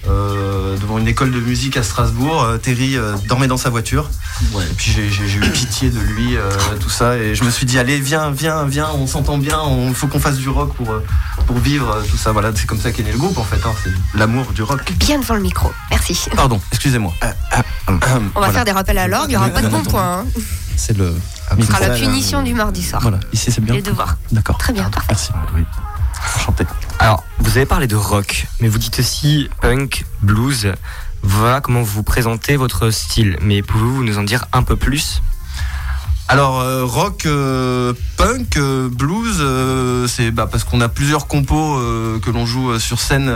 euh, 0.08 0.78
devant 0.78 1.00
une 1.00 1.08
école 1.08 1.32
de 1.32 1.40
musique 1.40 1.78
à 1.78 1.84
Strasbourg. 1.84 2.44
Euh, 2.44 2.58
Terry 2.58 2.96
euh, 2.98 3.16
dormait 3.28 3.48
dans 3.48 3.58
sa 3.58 3.70
voiture 3.72 4.10
Ouais. 4.54 4.64
et 4.64 4.74
puis 4.76 4.92
j'ai 4.92 5.08
eu 5.08 5.50
pitié 5.52 5.90
de 5.90 6.00
lui 6.00 6.36
euh, 6.36 6.50
tout 6.82 6.90
ça 6.90 7.16
et 7.18 7.34
je 7.36 7.44
me 7.46 7.50
suis 7.50 7.66
dit 7.66 7.80
allez 7.80 8.00
viens 8.00 8.30
viens 8.32 8.66
viens 8.66 8.90
on 8.94 9.08
s'entend 9.08 9.38
bien 9.38 9.60
on 9.62 9.94
faut 9.94 10.08
qu'on 10.08 10.20
fasse 10.20 10.38
du 10.38 10.50
rock 10.50 10.74
pour 10.76 10.92
euh, 10.92 11.04
pour 11.46 11.58
vivre 11.58 11.90
euh, 11.92 12.04
tout 12.10 12.18
ça 12.18 12.32
voilà 12.32 12.52
c'est 12.56 12.66
comme 12.66 12.80
ça 12.80 12.92
qu'est 12.92 13.04
né 13.04 13.12
le 13.12 13.18
groupe 13.18 13.38
en 13.38 13.44
fait 13.44 13.64
hein, 13.66 13.74
c'est 13.84 13.92
l'amour 14.18 14.52
du 14.54 14.64
rock. 14.64 14.92
Bien 14.94 15.20
devant 15.20 15.36
le 15.36 15.42
micro. 15.42 15.72
Merci. 15.92 16.18
Pardon 16.36 16.60
excusez-moi. 16.72 17.14
On 17.88 17.94
va 17.94 18.00
Voilà. 18.36 18.54
faire 18.54 18.66
des 18.66 18.72
rappels 18.72 18.98
à 18.98 19.08
l'ordre, 19.08 19.28
il 19.28 19.32
n'y 19.32 19.38
aura 19.38 19.50
pas 19.50 19.62
de 19.62 19.68
bons 19.68 19.84
points. 19.84 20.20
hein. 20.20 20.26
C'est 20.76 20.98
le 20.98 21.14
Ce 21.60 21.66
sera 21.66 21.80
la 21.80 21.90
punition 21.96 22.42
du 22.44 22.54
mardi 22.54 22.84
soir. 22.84 23.02
Voilà 23.02 23.20
ici 23.32 23.52
c'est 23.52 23.62
bien. 23.62 23.76
Les 23.76 23.82
devoirs. 23.82 24.18
D'accord. 24.32 24.58
Très 24.58 24.74
bien, 24.74 24.90
parfait. 24.90 25.08
Merci. 25.12 25.32
Oui. 25.56 25.64
Enchanté. 26.38 26.66
Alors, 27.00 27.24
vous 27.40 27.52
avez 27.58 27.66
parlé 27.66 27.88
de 27.88 27.96
rock, 27.96 28.48
mais 28.60 28.68
vous 28.68 28.78
dites 28.80 29.00
aussi 29.00 29.50
punk, 29.62 30.06
blues. 30.22 30.74
Voilà 31.24 31.62
comment 31.62 31.82
vous 31.82 32.04
présentez 32.04 32.56
votre 32.58 32.90
style. 32.90 33.38
Mais 33.42 33.62
pouvez-vous 33.62 34.04
nous 34.04 34.18
en 34.18 34.24
dire 34.24 34.46
un 34.54 34.64
peu 34.64 34.76
plus? 34.76 35.22
Alors 36.28 36.60
euh, 36.60 36.84
rock, 36.86 37.28
euh, 37.28 37.94
punk, 38.18 38.58
euh, 38.58 38.90
blues, 38.90 39.44
c'est 40.10 40.32
bah, 40.32 40.48
parce 40.50 40.64
qu'on 40.64 40.82
a 40.82 40.90
plusieurs 40.90 41.28
compos 41.28 41.80
que 42.22 42.32
l'on 42.32 42.46
joue 42.46 42.80
sur 42.80 43.00
scène. 43.00 43.32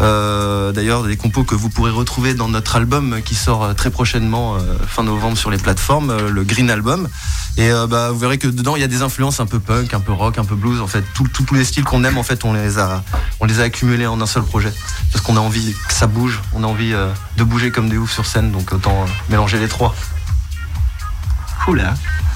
D'ailleurs, 0.00 1.02
des 1.02 1.16
compos 1.16 1.44
que 1.44 1.54
vous 1.54 1.68
pourrez 1.68 1.90
retrouver 1.90 2.34
dans 2.34 2.48
notre 2.48 2.76
album 2.76 3.20
qui 3.24 3.34
sort 3.34 3.74
très 3.74 3.90
prochainement, 3.90 4.56
fin 4.86 5.02
novembre 5.02 5.36
sur 5.36 5.50
les 5.50 5.58
plateformes, 5.58 6.28
le 6.28 6.44
Green 6.44 6.70
Album. 6.70 7.08
Et 7.56 7.70
bah, 7.88 8.10
vous 8.10 8.18
verrez 8.18 8.38
que 8.38 8.48
dedans 8.48 8.76
il 8.76 8.80
y 8.80 8.84
a 8.84 8.88
des 8.88 9.02
influences 9.02 9.40
un 9.40 9.46
peu 9.46 9.58
punk, 9.58 9.92
un 9.92 10.00
peu 10.00 10.12
rock, 10.12 10.38
un 10.38 10.44
peu 10.44 10.54
blues. 10.54 10.80
En 10.80 10.86
fait, 10.86 11.04
tous 11.14 11.54
les 11.54 11.64
styles 11.64 11.84
qu'on 11.84 12.04
aime, 12.04 12.18
on 12.44 12.52
les 12.52 12.78
a, 12.78 13.02
on 13.40 13.44
les 13.44 13.60
a 13.60 13.64
accumulés 13.64 14.06
en 14.06 14.20
un 14.20 14.26
seul 14.26 14.44
projet. 14.44 14.72
Parce 15.12 15.24
qu'on 15.24 15.36
a 15.36 15.40
envie 15.40 15.74
que 15.88 15.94
ça 15.94 16.06
bouge, 16.06 16.40
on 16.54 16.64
a 16.64 16.66
envie 16.66 16.94
de 17.36 17.44
bouger 17.44 17.70
comme 17.70 17.88
des 17.88 17.98
oufs 17.98 18.12
sur 18.12 18.24
scène, 18.24 18.50
donc 18.50 18.72
autant 18.72 19.04
mélanger 19.28 19.58
les 19.58 19.68
trois. 19.68 19.94
Oula. 21.66 21.94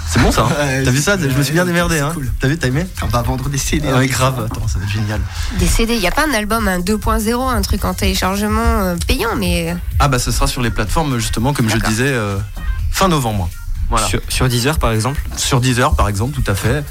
C'est 0.09 0.21
bon 0.21 0.31
ça 0.31 0.43
hein 0.43 0.49
Ouais, 0.59 0.83
T'as 0.85 0.91
vu 0.91 1.01
ça? 1.01 1.17
Je 1.19 1.27
me 1.29 1.43
suis 1.43 1.55
bien 1.55 1.65
démerdé 1.65 1.99
hein 2.01 2.11
cool. 2.13 2.31
T'as 2.39 2.49
vu, 2.49 2.59
t'as 2.59 2.69
aimé? 2.69 2.87
On 3.03 3.07
va 3.07 3.23
vendre 3.23 3.49
des 3.49 3.57
CD. 3.57 3.91
Ouais 3.93 4.07
grave, 4.09 4.47
attends 4.51 4.69
ça 4.69 4.79
va 4.79 4.85
être 4.85 4.91
génial. 4.91 5.21
Des 5.59 5.67
CD, 5.67 5.95
il 5.95 6.01
n'y 6.01 6.07
a 6.07 6.11
pas 6.11 6.27
un 6.29 6.35
album, 6.35 6.69
un 6.69 6.81
2.0, 6.81 7.49
un 7.51 7.63
truc 7.63 7.85
en 7.87 7.95
téléchargement 7.95 8.61
euh, 8.83 8.97
payant, 9.07 9.37
mais 9.37 9.75
Ah 9.99 10.09
bah 10.09 10.19
ce 10.19 10.31
sera 10.31 10.47
sur 10.47 10.61
les 10.61 10.71
plateformes 10.71 11.19
justement 11.19 11.55
comme 11.55 11.69
je 11.71 11.75
D'accord. 11.77 11.91
disais 11.91 12.09
euh, 12.09 12.37
fin 12.91 13.09
novembre. 13.09 13.49
Voilà. 13.89 14.07
sur, 14.07 14.21
sur 14.29 14.49
Deezer, 14.49 14.79
par 14.79 14.93
exemple? 14.93 15.23
Sur 15.37 15.61
Deezer 15.61 15.95
par 15.95 16.09
exemple, 16.09 16.35
tout 16.39 16.51
à 16.51 16.55
fait. 16.55 16.85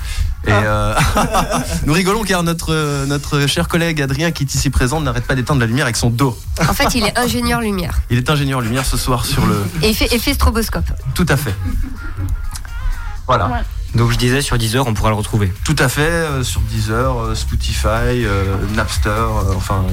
Et 0.48 0.52
euh, 0.52 0.96
nous 1.86 1.94
rigolons 1.94 2.24
car 2.24 2.42
notre, 2.42 3.06
notre 3.06 3.46
cher 3.48 3.68
collègue 3.68 4.02
Adrien 4.02 4.32
qui 4.32 4.44
est 4.44 4.56
ici 4.56 4.70
présent 4.72 5.00
n'arrête 5.00 5.26
pas 5.26 5.36
d'éteindre 5.36 5.60
la 5.60 5.68
lumière 5.68 5.86
avec 5.86 5.96
son 5.98 6.10
dos. 6.10 6.38
en 6.60 6.74
fait, 6.74 6.96
il 6.96 7.04
est 7.06 7.18
ingénieur 7.18 7.62
lumière. 7.62 8.00
Il 8.10 8.18
est 8.18 8.30
ingénieur 8.30 8.60
lumière 8.62 8.86
ce 8.86 8.98
soir 8.98 9.26
sur 9.26 9.46
le... 9.46 9.64
Et 9.84 9.90
il 9.90 9.96
fait 9.96 10.12
effet 10.16 10.34
stroboscope. 10.34 10.86
Tout 11.14 11.28
à 11.30 11.38
fait. 11.38 11.54
Voilà. 13.28 13.64
Donc 13.96 14.12
je 14.12 14.18
disais, 14.18 14.42
sur 14.42 14.58
Deezer, 14.58 14.88
on 14.88 14.94
pourra 14.94 15.10
le 15.10 15.16
retrouver. 15.16 15.54
Tout 15.64 15.76
à 15.78 15.90
fait, 15.90 16.02
euh, 16.02 16.44
sur 16.44 16.62
Deezer, 16.62 17.18
euh, 17.20 17.36
Spotify, 17.36 17.86
euh, 18.26 18.56
Napster, 18.74 19.10
euh, 19.10 19.54
enfin, 19.56 19.84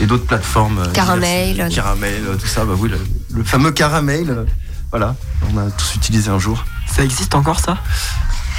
et 0.00 0.06
d'autres 0.06 0.26
plateformes. 0.26 0.78
euh, 0.78 0.92
Caramel. 0.92 1.52
diverses. 1.52 1.74
Caramel, 1.74 2.22
tout 2.40 2.46
ça, 2.46 2.64
bah 2.64 2.74
oui, 2.78 2.90
le, 2.90 2.98
le 3.34 3.44
fameux 3.44 3.70
Caramel, 3.72 4.30
euh, 4.30 4.44
voilà, 4.90 5.16
on 5.52 5.58
a 5.58 5.70
tous 5.70 5.94
utilisé 5.96 6.30
un 6.30 6.38
jour. 6.38 6.64
Ça 6.86 7.02
existe 7.02 7.34
encore 7.34 7.60
ça? 7.60 7.78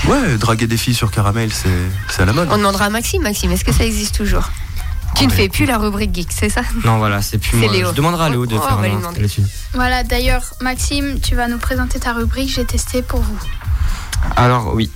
Ouais, 0.07 0.37
draguer 0.37 0.67
des 0.67 0.77
filles 0.77 0.93
sur 0.93 1.09
Caramel, 1.11 1.51
c'est 1.51 1.69
c'est 2.09 2.21
à 2.21 2.25
la 2.25 2.33
mode. 2.33 2.47
On 2.51 2.57
demandera 2.57 2.85
à 2.85 2.89
Maxime. 2.89 3.23
Maxime, 3.23 3.51
est-ce 3.51 3.65
que 3.65 3.73
ça 3.73 3.83
existe 3.85 4.15
toujours? 4.15 4.49
Tu 5.15 5.25
ne 5.25 5.31
fais 5.31 5.47
plus 5.49 5.65
la 5.65 5.77
rubrique 5.77 6.13
geek, 6.13 6.27
c'est 6.31 6.49
ça? 6.49 6.61
Non, 6.83 6.97
voilà, 6.97 7.21
c'est 7.21 7.37
plus 7.37 7.57
moi. 7.57 7.71
Léo. 7.71 7.89
Je 7.89 7.93
demanderai 7.95 8.25
à 8.25 8.29
Léo 8.29 8.45
de 8.45 8.55
Oh, 8.55 8.59
on 8.61 8.67
faire 8.67 8.75
va 8.77 8.81
un 8.83 8.85
lui 8.85 8.91
article 8.91 9.01
demander. 9.01 9.21
là-dessus. 9.21 9.43
Voilà, 9.73 10.03
d'ailleurs, 10.03 10.43
Maxime, 10.61 11.19
tu 11.21 11.35
vas 11.35 11.47
nous 11.47 11.57
présenter 11.57 11.99
ta 11.99 12.13
rubrique 12.13 12.49
J'ai 12.53 12.65
testé 12.65 13.01
pour 13.01 13.21
vous. 13.21 13.39
Alors 14.35 14.73
oui. 14.75 14.91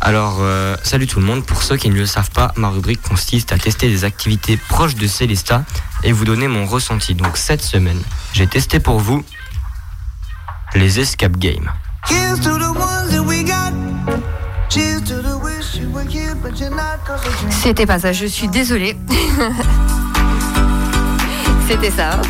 Alors, 0.00 0.36
euh, 0.40 0.76
salut 0.84 1.06
tout 1.06 1.20
le 1.20 1.26
monde. 1.26 1.44
Pour 1.44 1.62
ceux 1.62 1.76
qui 1.76 1.90
ne 1.90 1.94
le 1.96 2.06
savent 2.06 2.30
pas, 2.30 2.52
ma 2.56 2.68
rubrique 2.70 3.02
consiste 3.02 3.52
à 3.52 3.58
tester 3.58 3.88
des 3.88 4.04
activités 4.04 4.56
proches 4.56 4.94
de 4.94 5.06
Célesta 5.06 5.64
et 6.04 6.12
vous 6.12 6.24
donner 6.24 6.48
mon 6.48 6.64
ressenti. 6.64 7.14
Donc 7.14 7.36
cette 7.36 7.62
semaine, 7.62 8.00
j'ai 8.32 8.46
testé 8.46 8.80
pour 8.80 9.00
vous 9.00 9.22
les 10.74 11.00
escape 11.00 11.36
games. 11.36 11.70
C'était 17.50 17.86
pas 17.86 17.98
ça, 17.98 18.12
je 18.12 18.26
suis 18.26 18.46
désolée. 18.46 18.96
C'était 21.68 21.90
ça. 21.90 22.20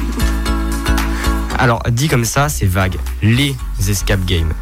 Alors, 1.58 1.82
dit 1.90 2.08
comme 2.08 2.24
ça, 2.24 2.48
c'est 2.48 2.64
vague. 2.64 2.96
Les 3.20 3.54
escape 3.88 4.24
games. 4.24 4.54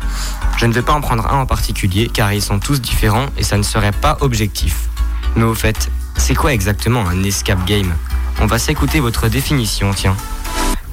Je 0.57 0.67
ne 0.67 0.73
vais 0.73 0.83
pas 0.83 0.93
en 0.93 1.01
prendre 1.01 1.25
un 1.29 1.39
en 1.39 1.47
particulier 1.47 2.11
car 2.13 2.33
ils 2.33 2.43
sont 2.43 2.59
tous 2.59 2.81
différents 2.81 3.27
et 3.37 3.45
ça 3.45 3.57
ne 3.57 3.63
serait 3.63 3.93
pas 3.93 4.17
objectif. 4.23 4.89
Mais 5.37 5.45
au 5.45 5.55
fait, 5.55 5.89
c'est 6.17 6.35
quoi 6.35 6.53
exactement 6.53 7.07
un 7.07 7.23
escape 7.23 7.65
game? 7.65 7.95
On 8.41 8.47
va 8.47 8.59
s'écouter 8.59 8.99
votre 8.99 9.29
définition, 9.29 9.93
tiens. 9.95 10.17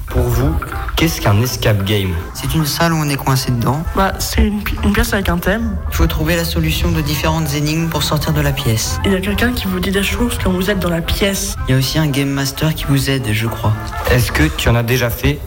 Pour 0.08 0.22
vous, 0.22 0.54
qu'est-ce 0.96 1.20
qu'un 1.20 1.40
escape 1.42 1.84
game 1.84 2.14
C'est 2.32 2.54
une 2.54 2.64
salle 2.64 2.92
où 2.92 2.96
on 2.96 3.08
est 3.08 3.16
coincé 3.16 3.50
dedans. 3.50 3.82
Bah, 3.96 4.12
c'est 4.18 4.46
une, 4.46 4.62
pi- 4.62 4.76
une 4.84 4.92
pièce 4.92 5.12
avec 5.12 5.28
un 5.28 5.36
thème. 5.38 5.76
Il 5.90 5.96
faut 5.96 6.06
trouver 6.06 6.36
la 6.36 6.44
solution 6.44 6.90
de 6.90 7.00
différentes 7.00 7.52
énigmes 7.54 7.88
pour 7.88 8.02
sortir 8.02 8.32
de 8.32 8.40
la 8.40 8.52
pièce. 8.52 8.98
Il 9.04 9.12
y 9.12 9.16
a 9.16 9.20
quelqu'un 9.20 9.52
qui 9.52 9.66
vous 9.66 9.80
dit 9.80 9.90
des 9.90 10.02
choses 10.04 10.38
quand 10.42 10.50
vous 10.52 10.70
êtes 10.70 10.78
dans 10.78 10.90
la 10.90 11.02
pièce. 11.02 11.54
Il 11.68 11.72
y 11.72 11.74
a 11.74 11.78
aussi 11.78 11.98
un 11.98 12.06
game 12.06 12.28
master 12.30 12.74
qui 12.74 12.84
vous 12.88 13.10
aide, 13.10 13.26
je 13.32 13.46
crois. 13.46 13.72
Est-ce 14.10 14.32
que 14.32 14.44
tu 14.44 14.68
en 14.68 14.74
as 14.76 14.82
déjà 14.84 15.10
fait 15.10 15.38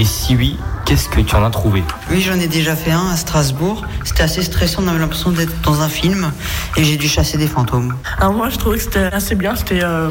Et 0.00 0.04
si 0.04 0.36
oui, 0.36 0.56
qu'est-ce 0.86 1.08
que 1.08 1.20
tu 1.20 1.34
en 1.34 1.44
as 1.44 1.50
trouvé 1.50 1.82
Oui, 2.10 2.20
j'en 2.22 2.34
ai 2.38 2.46
déjà 2.46 2.76
fait 2.76 2.92
un 2.92 3.08
à 3.08 3.16
Strasbourg. 3.16 3.84
C'était 4.04 4.22
assez 4.22 4.42
stressant, 4.44 4.84
on 4.84 4.88
avait 4.88 5.00
l'impression 5.00 5.32
d'être 5.32 5.60
dans 5.62 5.80
un 5.80 5.88
film 5.88 6.30
et 6.76 6.84
j'ai 6.84 6.96
dû 6.96 7.08
chasser 7.08 7.36
des 7.36 7.48
fantômes. 7.48 7.96
Alors 8.18 8.32
moi, 8.32 8.48
je 8.48 8.58
trouvais 8.58 8.76
que 8.76 8.84
c'était 8.84 9.00
assez 9.12 9.34
bien. 9.34 9.56
C'était 9.56 9.82
euh, 9.82 10.08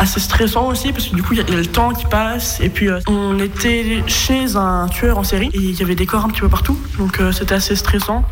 assez 0.00 0.18
stressant 0.18 0.66
aussi 0.66 0.92
parce 0.92 1.06
que 1.06 1.14
du 1.14 1.22
coup, 1.22 1.34
il 1.34 1.38
y 1.38 1.40
a- 1.40 1.44
il 1.46 1.54
y, 1.54 1.56
a 1.56 1.60
le 1.60 1.66
temps 1.66 1.92
qui 1.92 2.04
passe. 2.06 2.58
Et 2.60 2.68
puis, 2.68 2.88
euh, 2.88 2.98
on 3.06 3.38
était 3.38 4.02
chez 4.08 4.56
un 4.56 4.88
tueur 4.88 5.18
en 5.18 5.24
série 5.24 5.50
et 5.54 5.58
il 5.58 5.78
y 5.78 5.82
avait 5.84 5.94
des 5.94 6.06
corps 6.06 6.24
un 6.24 6.28
petit 6.28 6.40
peu 6.40 6.48
partout. 6.48 6.76
Donc, 6.98 7.20
euh, 7.20 7.30
c'était 7.30 7.54
assez 7.54 7.76
stressant. 7.76 8.24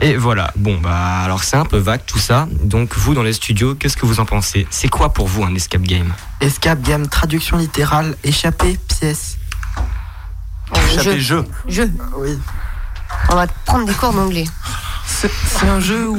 Et 0.00 0.16
voilà, 0.16 0.50
bon 0.56 0.78
bah 0.78 1.18
alors 1.22 1.44
c'est 1.44 1.56
un 1.56 1.66
peu 1.66 1.76
vague 1.76 2.00
tout 2.06 2.18
ça. 2.18 2.48
Donc 2.62 2.96
vous 2.96 3.14
dans 3.14 3.22
les 3.22 3.34
studios, 3.34 3.74
qu'est-ce 3.74 3.96
que 3.96 4.06
vous 4.06 4.20
en 4.20 4.24
pensez? 4.24 4.66
C'est 4.70 4.88
quoi 4.88 5.12
pour 5.12 5.26
vous 5.28 5.44
un 5.44 5.54
escape 5.54 5.82
game? 5.82 6.12
Escape 6.40 6.80
game, 6.82 7.06
traduction 7.08 7.58
littérale, 7.58 8.16
échappée, 8.24 8.78
pièce. 8.98 9.36
Échappé 10.74 11.18
Je, 11.18 11.18
jeu. 11.20 11.44
je. 11.68 11.82
Oui. 12.16 12.38
On 13.28 13.34
va 13.34 13.46
prendre 13.66 13.86
des 13.86 13.94
cours 13.94 14.12
d'anglais. 14.12 14.44
C'est 15.06 15.30
c'est 15.46 15.68
un 15.68 15.80
jeu 15.80 16.08
où 16.08 16.18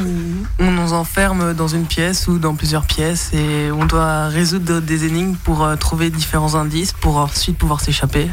on 0.60 0.72
nous 0.72 0.94
enferme 0.94 1.54
dans 1.54 1.68
une 1.68 1.86
pièce 1.86 2.28
ou 2.28 2.38
dans 2.38 2.56
plusieurs 2.56 2.86
pièces 2.86 3.32
et 3.34 3.70
on 3.72 3.86
doit 3.86 4.28
résoudre 4.28 4.80
des 4.80 5.06
énigmes 5.06 5.36
pour 5.36 5.64
euh, 5.64 5.76
trouver 5.76 6.10
différents 6.10 6.56
indices 6.56 6.94
pour 6.94 7.18
ensuite 7.18 7.58
pouvoir 7.58 7.82
s'échapper. 7.82 8.30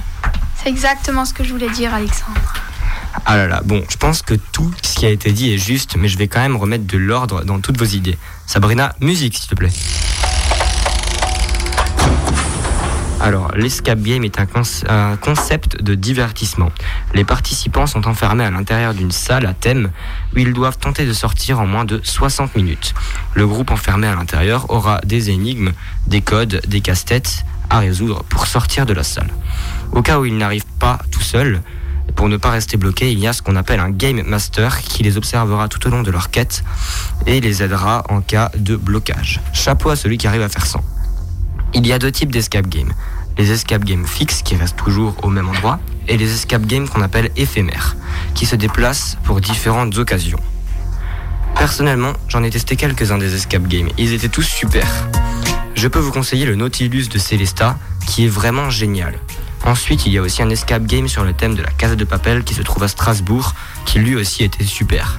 C'est 0.63 0.69
exactement 0.69 1.25
ce 1.25 1.33
que 1.35 1.43
je 1.43 1.53
voulais 1.53 1.71
dire, 1.71 1.93
Alexandre. 1.95 2.41
Ah 3.27 3.37
là 3.37 3.49
là, 3.49 3.63
bon, 3.65 3.83
je 3.89 3.97
pense 3.97 4.23
que 4.23 4.35
tout 4.35 4.73
ce 4.83 4.95
qui 4.95 5.07
a 5.07 5.11
été 5.11 5.33
dit 5.33 5.53
est 5.53 5.59
juste, 5.59 5.97
mais 5.97 6.07
je 6.09 6.17
vais 6.19 6.29
quand 6.29 6.41
même 6.41 6.57
remettre 6.57 6.87
de 6.87 6.99
l'ordre 6.99 7.45
dans 7.45 7.59
toutes 7.59 7.79
vos 7.79 7.85
idées. 7.85 8.17
Sabrina, 8.47 8.95
musique 9.01 9.37
s'il 9.37 9.49
te 9.49 9.55
plaît. 9.55 9.71
Alors, 13.21 13.53
l'escape 13.55 14.01
game 14.01 14.25
est 14.25 14.41
un, 14.41 14.47
conce- 14.47 14.85
un 14.89 15.17
concept 15.17 15.83
de 15.83 15.95
divertissement. 15.95 16.71
Les 17.15 17.25
participants 17.25 17.87
sont 17.87 18.09
enfermés 18.09 18.45
à 18.45 18.51
l'intérieur 18.51 18.95
d'une 18.95 19.11
salle 19.11 19.45
à 19.45 19.53
thème 19.53 19.91
où 20.35 20.39
ils 20.39 20.55
doivent 20.55 20.79
tenter 20.79 21.05
de 21.05 21.13
sortir 21.13 21.61
en 21.61 21.67
moins 21.67 21.85
de 21.85 22.01
60 22.03 22.57
minutes. 22.57 22.95
Le 23.35 23.47
groupe 23.47 23.71
enfermé 23.73 24.07
à 24.07 24.15
l'intérieur 24.15 24.71
aura 24.71 25.01
des 25.05 25.29
énigmes, 25.31 25.73
des 26.07 26.23
codes, 26.23 26.63
des 26.67 26.81
casse-têtes 26.81 27.45
à 27.69 27.81
résoudre 27.81 28.25
pour 28.25 28.47
sortir 28.47 28.87
de 28.87 28.95
la 28.95 29.05
salle. 29.05 29.29
Au 29.93 30.01
cas 30.01 30.19
où 30.19 30.25
ils 30.25 30.37
n'arrivent 30.37 30.65
pas 30.79 30.99
tout 31.11 31.21
seuls, 31.23 31.61
pour 32.17 32.29
ne 32.31 32.39
pas 32.39 32.51
rester 32.51 32.79
bloqués, 32.79 33.13
il 33.13 33.19
y 33.19 33.29
a 33.29 33.33
ce 33.35 33.43
qu'on 33.43 33.55
appelle 33.55 33.81
un 33.81 33.91
game 33.91 34.23
master 34.23 34.81
qui 34.81 35.03
les 35.03 35.19
observera 35.19 35.69
tout 35.69 35.87
au 35.87 35.91
long 35.91 36.03
de 36.03 36.11
leur 36.11 36.31
quête 36.31 36.65
et 37.27 37.41
les 37.43 37.63
aidera 37.63 38.03
en 38.09 38.23
cas 38.23 38.51
de 38.57 38.77
blocage. 38.77 39.41
Chapeau 39.53 39.91
à 39.91 39.97
celui 39.97 40.17
qui 40.17 40.27
arrive 40.27 40.43
à 40.43 40.49
faire 40.49 40.65
ça. 40.67 40.81
Il 41.73 41.87
y 41.87 41.93
a 41.93 42.01
deux 42.01 42.11
types 42.11 42.33
d'escape 42.33 42.67
games. 42.67 42.93
Les 43.39 43.53
escape 43.53 43.85
games 43.85 44.07
fixes 44.07 44.43
qui 44.43 44.57
restent 44.57 44.77
toujours 44.77 45.15
au 45.23 45.29
même 45.29 45.49
endroit 45.49 45.79
et 46.09 46.17
les 46.17 46.33
escape 46.33 46.67
games 46.67 46.89
qu'on 46.89 47.03
appelle 47.03 47.31
éphémères 47.37 47.97
qui 48.35 48.47
se 48.47 48.57
déplacent 48.57 49.17
pour 49.25 49.41
différentes 49.41 49.97
occasions. 49.97 50.41
Personnellement, 51.57 52.13
j'en 52.29 52.43
ai 52.43 52.51
testé 52.51 52.77
quelques-uns 52.77 53.19
des 53.19 53.35
escape 53.35 53.67
games. 53.67 53.89
Ils 53.99 54.13
étaient 54.13 54.29
tous 54.29 54.43
super. 54.43 54.87
Je 55.75 55.89
peux 55.89 55.99
vous 55.99 56.13
conseiller 56.13 56.47
le 56.47 56.57
Nautilus 56.57 57.09
de 57.09 57.19
Celesta 57.19 57.79
qui 58.07 58.25
est 58.25 58.29
vraiment 58.29 58.71
génial. 58.71 59.19
Ensuite, 59.65 60.07
il 60.07 60.13
y 60.13 60.19
a 60.19 60.23
aussi 60.23 60.43
un 60.43 60.51
escape 60.51 60.87
game 60.87 61.07
sur 61.07 61.25
le 61.25 61.33
thème 61.33 61.55
de 61.55 61.63
la 61.63 61.71
Casa 61.71 61.97
de 61.97 62.05
Papel 62.05 62.45
qui 62.45 62.55
se 62.55 62.63
trouve 62.63 62.83
à 62.83 62.89
Strasbourg 62.89 63.55
qui 63.85 63.99
lui 63.99 64.17
aussi 64.17 64.43
était 64.43 64.65
super. 64.65 65.19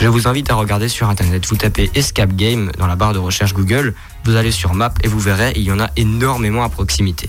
Je 0.00 0.06
vous 0.06 0.28
invite 0.28 0.50
à 0.50 0.54
regarder 0.54 0.88
sur 0.88 1.08
internet. 1.08 1.46
Vous 1.48 1.56
tapez 1.56 1.90
Escape 1.94 2.34
Game 2.36 2.70
dans 2.78 2.86
la 2.86 2.94
barre 2.94 3.14
de 3.14 3.18
recherche 3.18 3.52
Google, 3.52 3.94
vous 4.24 4.36
allez 4.36 4.52
sur 4.52 4.72
Map 4.74 4.94
et 5.02 5.08
vous 5.08 5.18
verrez, 5.18 5.52
il 5.56 5.62
y 5.62 5.72
en 5.72 5.80
a 5.80 5.90
énormément 5.96 6.62
à 6.62 6.68
proximité. 6.68 7.28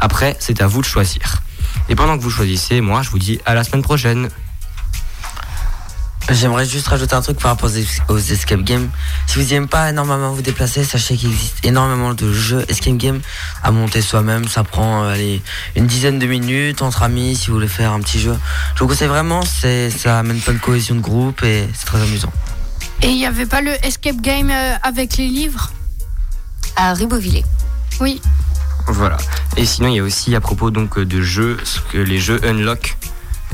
Après, 0.00 0.36
c'est 0.40 0.60
à 0.62 0.66
vous 0.66 0.80
de 0.80 0.86
choisir. 0.86 1.42
Et 1.88 1.94
pendant 1.94 2.16
que 2.16 2.22
vous 2.22 2.30
choisissez, 2.30 2.80
moi, 2.80 3.02
je 3.02 3.10
vous 3.10 3.18
dis 3.18 3.40
à 3.46 3.54
la 3.54 3.64
semaine 3.64 3.82
prochaine. 3.82 4.28
J'aimerais 6.30 6.64
juste 6.64 6.86
rajouter 6.86 7.14
un 7.14 7.22
truc 7.22 7.38
par 7.40 7.50
rapport 7.52 7.68
aux, 7.68 7.74
es- 7.76 7.86
aux 8.08 8.18
escape 8.18 8.60
games. 8.62 8.88
Si 9.26 9.42
vous 9.42 9.52
n'aimez 9.52 9.66
pas 9.66 9.90
énormément 9.90 10.32
vous 10.32 10.42
déplacer, 10.42 10.84
sachez 10.84 11.16
qu'il 11.16 11.30
existe 11.32 11.64
énormément 11.64 12.14
de 12.14 12.32
jeux 12.32 12.64
escape 12.68 12.96
game 12.98 13.20
à 13.64 13.72
monter 13.72 14.00
soi-même. 14.00 14.46
Ça 14.46 14.62
prend 14.62 15.02
euh, 15.02 15.12
allez, 15.12 15.42
une 15.74 15.86
dizaine 15.88 16.20
de 16.20 16.26
minutes 16.26 16.82
entre 16.82 17.02
amis 17.02 17.34
si 17.34 17.48
vous 17.48 17.54
voulez 17.54 17.66
faire 17.68 17.90
un 17.92 18.00
petit 18.00 18.20
jeu. 18.20 18.36
Je 18.76 18.80
vous 18.80 18.86
conseille 18.88 19.08
vraiment, 19.08 19.42
c'est, 19.42 19.90
ça 19.90 20.20
amène 20.20 20.38
plein 20.38 20.52
de 20.54 20.58
cohésion 20.60 20.94
de 20.94 21.00
groupe 21.00 21.42
et 21.42 21.68
c'est 21.74 21.86
très 21.86 22.00
amusant. 22.00 22.32
Et 23.02 23.08
il 23.08 23.16
n'y 23.16 23.26
avait 23.26 23.46
pas 23.46 23.60
le 23.62 23.72
escape 23.84 24.20
game 24.20 24.50
euh, 24.50 24.74
avec 24.84 25.16
les 25.16 25.26
livres? 25.26 25.72
À 26.76 26.92
Ribeauvillé. 26.94 27.44
Oui. 27.98 28.22
Voilà. 28.86 29.16
Et 29.56 29.64
sinon, 29.64 29.88
il 29.88 29.96
y 29.96 30.00
a 30.00 30.02
aussi 30.02 30.34
à 30.34 30.40
propos 30.40 30.70
donc 30.70 30.98
de 30.98 31.20
jeux, 31.20 31.58
ce 31.64 31.80
que 31.80 31.98
les 31.98 32.18
jeux 32.18 32.40
Unlock. 32.44 32.96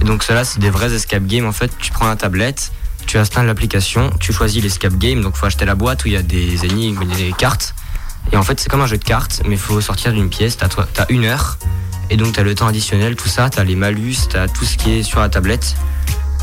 Et 0.01 0.05
donc 0.05 0.23
cela, 0.23 0.45
c'est 0.45 0.59
des 0.59 0.71
vrais 0.71 0.93
escape 0.93 1.25
games. 1.25 1.47
En 1.47 1.53
fait, 1.53 1.71
tu 1.79 1.93
prends 1.93 2.09
la 2.09 2.17
tablette, 2.17 2.73
tu 3.07 3.19
installes 3.19 3.47
l'application, 3.47 4.11
tu 4.21 4.33
choisis 4.33 4.63
l'escape 4.63 4.97
game. 4.97 5.23
Donc, 5.23 5.37
faut 5.37 5.47
acheter 5.47 5.65
la 5.65 5.75
boîte 5.75 6.05
où 6.05 6.09
il 6.09 6.15
y 6.15 6.17
a 6.17 6.23
des 6.23 6.65
énigmes, 6.65 7.05
des 7.17 7.33
cartes. 7.33 7.75
Et 8.33 8.37
en 8.37 8.43
fait, 8.43 8.59
c'est 8.59 8.69
comme 8.69 8.81
un 8.81 8.87
jeu 8.87 8.99
de 8.99 9.05
cartes, 9.05 9.43
mais 9.45 9.55
il 9.55 9.61
faut 9.61 9.81
sortir 9.81 10.13
d'une 10.13 10.29
pièce. 10.29 10.57
T'as 10.57 11.07
une 11.09 11.25
heure, 11.25 11.59
et 12.11 12.17
donc 12.17 12.35
t'as 12.35 12.43
le 12.43 12.55
temps 12.55 12.67
additionnel, 12.67 13.17
tout 13.17 13.29
ça. 13.29 13.49
T'as 13.51 13.65
les 13.65 13.77
malus, 13.77 14.17
t'as 14.29 14.49
tout 14.49 14.65
ce 14.65 14.77
qui 14.77 14.99
est 14.99 15.03
sur 15.03 15.21
la 15.21 15.29
tablette. 15.29 15.77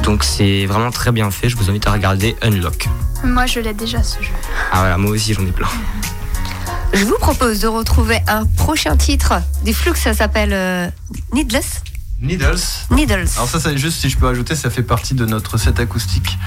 Donc 0.03 0.23
c'est 0.23 0.65
vraiment 0.65 0.91
très 0.91 1.11
bien 1.11 1.29
fait. 1.29 1.49
Je 1.49 1.57
vous 1.57 1.69
invite 1.69 1.85
à 1.87 1.91
regarder 1.91 2.35
Unlock. 2.41 2.87
Moi, 3.23 3.45
je 3.45 3.59
l'ai 3.59 3.73
déjà 3.73 4.01
ce 4.01 4.21
jeu. 4.21 4.33
Ah 4.71 4.79
voilà, 4.79 4.97
moi 4.97 5.11
aussi 5.11 5.33
j'en 5.33 5.45
ai 5.45 5.51
plein. 5.51 5.67
Je 6.93 7.05
vous 7.05 7.17
propose 7.19 7.59
de 7.59 7.67
retrouver 7.67 8.19
un 8.27 8.45
prochain 8.45 8.95
titre 8.95 9.33
des 9.63 9.73
Flux, 9.73 9.95
ça 9.95 10.13
s'appelle 10.13 10.53
euh, 10.53 10.87
Needless. 11.33 11.81
Needles. 12.21 12.55
Needles. 12.89 13.27
Alors 13.35 13.49
ça, 13.49 13.59
ça, 13.59 13.75
juste 13.75 13.99
si 13.99 14.09
je 14.09 14.17
peux 14.17 14.27
ajouter, 14.29 14.55
ça 14.55 14.69
fait 14.69 14.83
partie 14.83 15.13
de 15.13 15.25
notre 15.25 15.57
set 15.57 15.79
acoustique. 15.79 16.37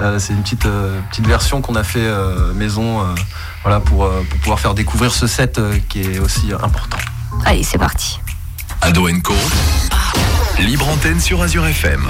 Euh, 0.00 0.18
c'est 0.18 0.34
une 0.34 0.42
petite, 0.42 0.66
euh, 0.66 1.00
petite 1.10 1.26
version 1.26 1.62
qu'on 1.62 1.74
a 1.74 1.84
fait 1.84 2.04
euh, 2.04 2.52
maison, 2.52 3.00
euh, 3.00 3.14
voilà, 3.62 3.80
pour, 3.80 4.04
euh, 4.04 4.22
pour 4.28 4.38
pouvoir 4.40 4.60
faire 4.60 4.74
découvrir 4.74 5.14
ce 5.14 5.26
set 5.26 5.58
euh, 5.58 5.78
qui 5.88 6.02
est 6.02 6.18
aussi 6.18 6.52
important. 6.52 6.98
Allez, 7.46 7.62
c'est 7.62 7.78
parti. 7.78 8.20
Ado 8.82 9.08
Co. 9.22 9.34
Libre 10.58 10.88
antenne 10.88 11.20
sur 11.20 11.40
Azure 11.40 11.66
FM. 11.66 12.02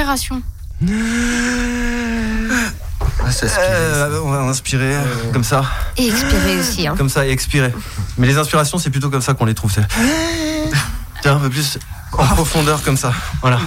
Inspirations 0.00 0.42
Euh, 3.58 4.20
on 4.24 4.30
va 4.30 4.38
inspirer 4.40 4.96
comme 5.32 5.44
ça. 5.44 5.62
Et 5.96 6.08
expirer 6.08 6.58
aussi. 6.58 6.86
Hein. 6.88 6.94
Comme 6.96 7.08
ça 7.10 7.26
et 7.26 7.30
expirer. 7.30 7.72
Mais 8.18 8.26
les 8.26 8.38
inspirations, 8.38 8.78
c'est 8.78 8.90
plutôt 8.90 9.10
comme 9.10 9.20
ça 9.22 9.34
qu'on 9.34 9.44
les 9.44 9.54
trouve. 9.54 9.70
c'est- 9.72 9.86
Tiens, 11.22 11.36
un 11.36 11.38
peu 11.40 11.50
plus 11.50 11.78
en 12.12 12.26
profondeur 12.26 12.82
comme 12.82 12.96
ça. 12.96 13.12
Voilà. 13.42 13.60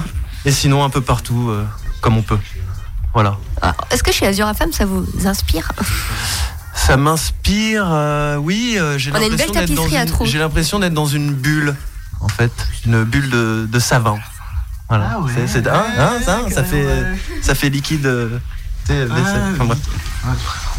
Et 0.46 0.52
sinon, 0.52 0.84
un 0.84 0.90
peu 0.90 1.02
partout, 1.02 1.50
euh, 1.50 1.64
comme 2.02 2.18
on 2.18 2.24
peut. 2.24 2.40
Voilà. 3.14 3.38
Alors, 3.62 3.76
Est-ce 3.92 4.02
que 4.04 4.12
chez 4.12 4.26
Azure 4.26 4.50
FM, 4.50 4.74
ça 4.74 4.86
vous 4.86 5.06
inspire? 5.26 5.72
Ça 6.74 6.98
m'inspire, 6.98 7.86
euh, 7.88 8.36
oui. 8.38 8.76
euh, 8.80 8.98
j'ai 8.98 9.12
On 9.12 9.16
a 9.16 9.18
une 9.20 9.30
l'impression 9.30 9.54
belle 9.54 9.62
d'être 9.68 9.76
dans 9.78 9.84
tapisserie 9.84 9.98
à 10.02 10.06
une-. 10.24 10.26
J'ai 10.26 10.40
l'impression 10.40 10.80
d'être 10.80 10.94
dans 10.96 11.06
une 11.06 11.32
bulle, 11.32 11.76
en 12.20 12.28
fait, 12.28 12.52
une 12.88 13.04
bulle 13.04 13.30
de, 13.30 13.68
de 13.72 13.80
savant. 13.80 14.20
Voilà. 14.90 15.18
C'est- 15.34 15.48
c'est- 15.48 15.68
hein, 15.68 15.84
hein, 15.98 16.12
ça, 16.24 16.40
ça 16.50 16.64
fait, 16.64 16.86
ça 17.42 17.56
fait 17.56 17.70
liquide. 17.70 18.06
euh. 18.06 18.40
Enfin, 18.90 19.66
bref. 19.66 19.80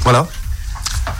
Voilà. 0.03 0.27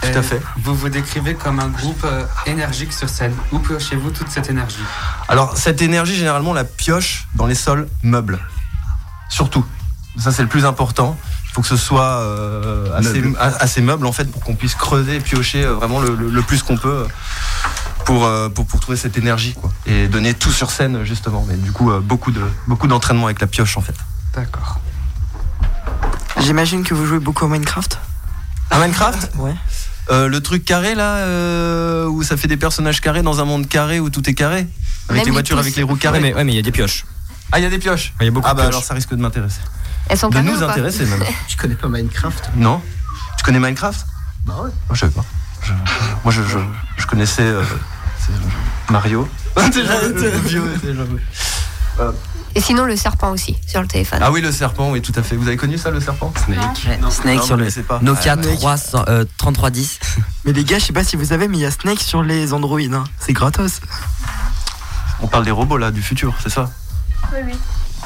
Tout 0.01 0.07
à 0.07 0.17
Euh, 0.17 0.21
fait. 0.23 0.41
Vous 0.63 0.73
vous 0.75 0.89
décrivez 0.89 1.35
comme 1.35 1.59
un 1.59 1.67
groupe 1.67 2.03
euh, 2.05 2.23
énergique 2.45 2.93
sur 2.93 3.09
scène. 3.09 3.33
Où 3.51 3.59
piochez-vous 3.59 4.11
toute 4.11 4.29
cette 4.29 4.49
énergie? 4.49 4.83
Alors, 5.27 5.57
cette 5.57 5.81
énergie, 5.81 6.15
généralement, 6.15 6.51
on 6.51 6.53
la 6.53 6.63
pioche 6.63 7.27
dans 7.35 7.45
les 7.47 7.55
sols 7.55 7.87
meubles. 8.03 8.39
Surtout. 9.29 9.65
Ça, 10.17 10.31
c'est 10.31 10.41
le 10.43 10.47
plus 10.47 10.65
important. 10.65 11.17
Il 11.49 11.53
faut 11.53 11.61
que 11.61 11.67
ce 11.67 11.77
soit 11.77 12.03
euh, 12.03 12.97
assez, 12.97 13.23
assez 13.59 13.81
meuble, 13.81 14.05
en 14.05 14.11
fait, 14.11 14.25
pour 14.25 14.41
qu'on 14.43 14.55
puisse 14.55 14.75
creuser 14.75 15.15
et 15.15 15.19
piocher 15.19 15.63
euh, 15.65 15.73
vraiment 15.73 15.99
le, 15.99 16.15
le- 16.15 16.29
le 16.29 16.41
plus 16.41 16.63
qu'on 16.63 16.77
peut 16.77 17.05
euh, 17.05 17.07
pour, 18.05 18.29
pour, 18.53 18.65
pour 18.65 18.79
trouver 18.79 18.97
cette 18.97 19.17
énergie, 19.17 19.53
quoi. 19.53 19.71
Et 19.85 20.07
donner 20.07 20.33
tout 20.33 20.51
sur 20.51 20.71
scène, 20.71 21.03
justement. 21.03 21.45
Mais 21.47 21.55
du 21.55 21.71
coup, 21.71 21.91
beaucoup 22.01 22.31
de 22.31 22.41
beaucoup 22.67 22.87
d'entraînement 22.87 23.25
avec 23.25 23.39
la 23.41 23.47
pioche, 23.47 23.77
en 23.77 23.81
fait. 23.81 23.95
D'accord. 24.33 24.79
J'imagine 26.41 26.83
que 26.83 26.93
vous 26.93 27.05
jouez 27.05 27.19
beaucoup 27.19 27.45
à 27.45 27.47
Minecraft. 27.47 27.99
À 28.71 28.79
Minecraft? 28.79 29.31
Ouais. 29.37 29.55
Euh, 30.11 30.27
le 30.27 30.39
truc 30.41 30.63
carré, 30.65 30.93
là, 30.93 31.15
euh, 31.17 32.05
où 32.07 32.21
ça 32.23 32.37
fait 32.37 32.47
des 32.47 32.57
personnages 32.57 33.01
carrés 33.01 33.21
dans 33.23 33.39
un 33.39 33.45
monde 33.45 33.67
carré 33.67 33.99
où 33.99 34.09
tout 34.09 34.29
est 34.29 34.33
carré? 34.33 34.57
Avec 34.57 34.69
Même 35.09 35.17
les 35.19 35.25
les 35.25 35.31
voitures, 35.31 35.57
avec 35.57 35.75
les 35.75 35.83
roues 35.83 35.95
carrées? 35.95 36.19
Ouais, 36.19 36.29
mais- 36.29 36.33
ouais, 36.35 36.43
mais 36.43 36.51
il 36.53 36.55
y 36.55 36.59
a 36.59 36.61
des 36.63 36.71
pioches. 36.71 37.05
Ah, 37.51 37.59
il 37.59 37.63
y 37.63 37.65
a 37.65 37.69
des 37.69 37.77
pioches 37.79 38.13
Il 38.19 38.25
y 38.25 38.27
a 38.27 38.31
beaucoup 38.31 38.47
Ah, 38.47 38.53
de 38.53 38.57
bah 38.57 38.63
pioches. 38.63 38.73
alors 38.75 38.83
ça 38.83 38.93
risque 38.93 39.11
de 39.11 39.21
m'intéresser. 39.21 39.61
Elles 40.09 40.17
sont 40.17 40.29
De 40.29 40.39
nous 40.39 40.61
intéresser, 40.63 41.05
même. 41.05 41.23
Tu 41.47 41.57
connais 41.57 41.75
pas 41.75 41.87
Minecraft? 41.87 42.51
Non 42.55 42.81
Tu 43.37 43.43
connais 43.43 43.59
Minecraft? 43.59 44.05
Bah 44.45 44.53
ouais. 44.57 44.69
Moi, 44.87 44.93
je 44.93 44.99
savais 44.99 45.11
pas. 45.11 45.25
Je- 45.63 45.73
moi, 46.23 46.31
je, 46.31 46.43
je, 46.43 46.59
je 46.97 47.07
connaissais 47.07 47.41
euh, 47.41 47.63
Mario. 48.89 49.27
Déjà, 49.73 50.01
le 50.01 50.37
vieux, 50.39 50.63
déjà. 50.83 51.01
Euh, 51.99 52.11
Et 52.57 52.61
sinon, 52.61 52.85
le 52.85 52.95
serpent 52.95 53.31
aussi, 53.31 53.57
sur 53.67 53.81
le 53.81 53.87
téléphone. 53.87 54.19
Ah 54.21 54.31
oui, 54.31 54.39
le 54.41 54.49
serpent, 54.51 54.89
oui, 54.91 55.01
tout 55.01 55.11
à 55.17 55.23
fait. 55.23 55.35
Vous 55.35 55.47
avez 55.47 55.57
connu 55.57 55.77
ça, 55.77 55.91
le 55.91 55.99
serpent? 55.99 56.31
Ouais, 56.47 56.55
Snake 56.55 57.01
Non, 57.01 57.41
sur 57.41 57.57
le 57.57 57.69
pas. 57.83 57.99
Nokia 58.01 58.33
Ah, 58.33 58.35
mec. 58.37 58.55
300, 58.59 59.03
euh, 59.09 59.25
3310. 59.37 59.99
Mais 60.45 60.53
les 60.53 60.63
gars, 60.63 60.79
je 60.79 60.85
sais 60.85 60.93
pas 60.93 61.03
si 61.03 61.17
vous 61.17 61.25
savez, 61.25 61.49
mais 61.49 61.57
il 61.57 61.61
y 61.61 61.65
a 61.65 61.71
Snake 61.71 61.99
sur 61.99 62.23
les 62.23 62.53
Android. 62.53 62.79
hein. 62.79 63.03
C'est 63.19 63.33
gratos. 63.33 63.81
On 65.21 65.27
parle 65.27 65.43
des 65.43 65.51
robots, 65.51 65.77
là, 65.77 65.91
du 65.91 66.01
futur, 66.01 66.33
c'est 66.41 66.49
ça? 66.49 66.69
Oui, 67.33 67.39
oui. 67.45 67.53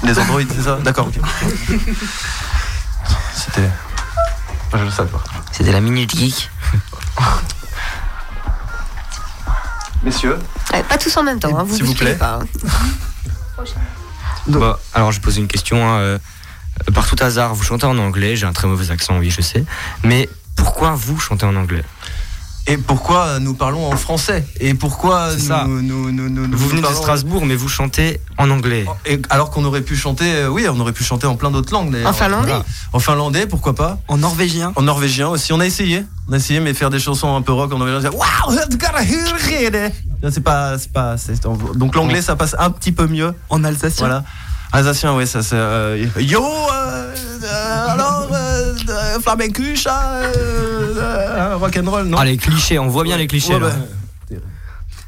Les 0.04 0.18
androïdes, 0.18 0.52
c'est 0.56 0.64
ça 0.64 0.76
D'accord, 0.78 1.08
ok. 1.08 1.20
C'était. 3.36 3.62
Moi, 4.72 4.80
je 4.80 4.84
le 4.84 4.92
savais 4.92 5.10
pas. 5.10 5.24
C'était 5.52 5.72
la 5.72 5.82
Minute 5.82 6.16
Geek. 6.16 6.50
Messieurs 10.04 10.38
Ouais, 10.74 10.84
pas 10.84 10.98
tous 10.98 11.16
en 11.18 11.24
même 11.24 11.40
temps, 11.40 11.58
hein, 11.58 11.64
vous 11.64 11.76
S'il 11.76 11.84
vous 11.86 11.94
plaît. 11.94 12.16
pas. 12.16 12.40
hein. 12.42 13.64
Bon, 14.48 14.76
alors 14.94 15.12
je 15.12 15.20
pose 15.20 15.38
une 15.38 15.48
question. 15.48 15.86
hein, 15.88 15.98
euh, 16.00 16.18
par 16.94 17.06
tout 17.08 17.18
hasard, 17.20 17.54
vous 17.54 17.64
chantez 17.64 17.86
en 17.86 17.98
anglais. 17.98 18.36
J'ai 18.36 18.46
un 18.46 18.54
très 18.54 18.68
mauvais 18.68 18.92
accent, 18.92 19.18
oui, 19.20 19.30
je 19.30 19.42
sais. 19.42 19.66
Mais 20.04 20.30
pourquoi 20.56 20.92
vous 20.92 21.20
chantez 21.20 21.46
en 21.46 21.56
anglais? 21.56 21.84
Et 22.70 22.78
pourquoi 22.78 23.40
nous 23.40 23.56
parlons 23.56 23.92
en 23.92 23.98
français 23.98 24.46
Et 24.60 24.76
pourquoi 24.76 25.34
nous, 25.34 25.40
ça. 25.40 25.66
nous, 25.68 25.82
nous, 25.82 26.12
nous- 26.12 26.30
nous 26.30 26.56
Vous 26.58 26.70
venez 26.70 26.82
de 26.82 26.88
Strasbourg, 26.88 27.44
mais 27.46 27.56
vous 27.56 27.68
chantez 27.68 28.20
en 28.38 28.50
anglais. 28.52 28.86
Et 29.08 29.20
alors 29.32 29.50
qu'on 29.50 29.66
aurait 29.66 29.82
pu 29.82 29.96
chanter, 29.96 30.32
euh, 30.36 30.50
oui, 30.50 30.68
on 30.70 30.80
aurait 30.80 30.92
pu 30.94 31.04
chanter 31.04 31.26
en 31.26 31.36
plein 31.36 31.50
d'autres 31.50 31.74
langues 31.74 31.92
d'ailleurs. 31.92 32.10
En 32.10 32.14
finlandais 32.14 32.48
Voilà. 32.50 32.66
En 32.94 33.00
finlandais, 33.00 33.48
pourquoi 33.48 33.74
pas 33.74 33.98
En 34.08 34.18
norvégien 34.18 34.72
En 34.76 34.84
norvégien 34.84 35.28
aussi. 35.30 35.52
On 35.52 35.60
a 35.60 35.66
essayé. 35.66 36.04
On 36.30 36.34
a 36.34 36.38
essayé, 36.38 36.60
mais 36.60 36.76
faire 36.76 36.92
des 36.92 37.00
chansons 37.00 37.36
un 37.36 37.42
peu 37.42 37.54
rock 37.54 37.74
en 37.74 37.80
norvégien. 37.80 38.12
Non, 40.22 40.30
C'est 40.32 40.42
pas, 40.44 40.78
c'est 40.78 40.92
pas. 40.92 41.16
Donc 41.76 41.96
l'anglais, 41.96 42.22
ça 42.22 42.36
passe 42.36 42.56
un 42.60 42.70
petit 42.70 42.92
peu 42.92 43.08
mieux. 43.08 43.34
En 43.50 43.64
alsacien 43.64 44.06
Voilà. 44.06 44.24
Alsacien, 44.72 45.16
ouais, 45.16 45.26
ça 45.26 45.42
c'est. 45.42 45.56
euh, 45.56 46.08
Yo, 46.20 46.44
euh, 46.46 47.16
euh, 47.44 47.88
alors, 47.88 48.28
euh, 48.32 48.76
euh, 48.88 49.20
flamencucha, 49.20 50.00
euh, 50.36 51.56
rock'n'roll, 51.56 52.06
non 52.06 52.18
Ah, 52.20 52.26
les 52.26 52.38
clichés, 52.38 52.78
on 52.78 52.88
voit 52.88 53.04
bien 53.04 53.18
les 53.18 53.28
clichés. 53.28 53.56
Ouais, 53.56 53.60
là. 53.60 53.70
bah, 54.32 54.36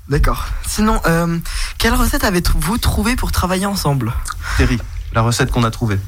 D'accord. 0.10 0.48
Sinon, 0.68 1.00
euh, 1.06 1.38
quelle 1.78 1.94
recette 1.94 2.24
avez-vous 2.24 2.78
trouvé 2.80 3.16
pour 3.16 3.32
travailler 3.32 3.66
ensemble? 3.68 4.12
Terry, 4.58 4.80
la 5.14 5.22
recette 5.22 5.52
qu'on 5.52 5.64
a 5.64 5.72
trouvée 5.72 6.00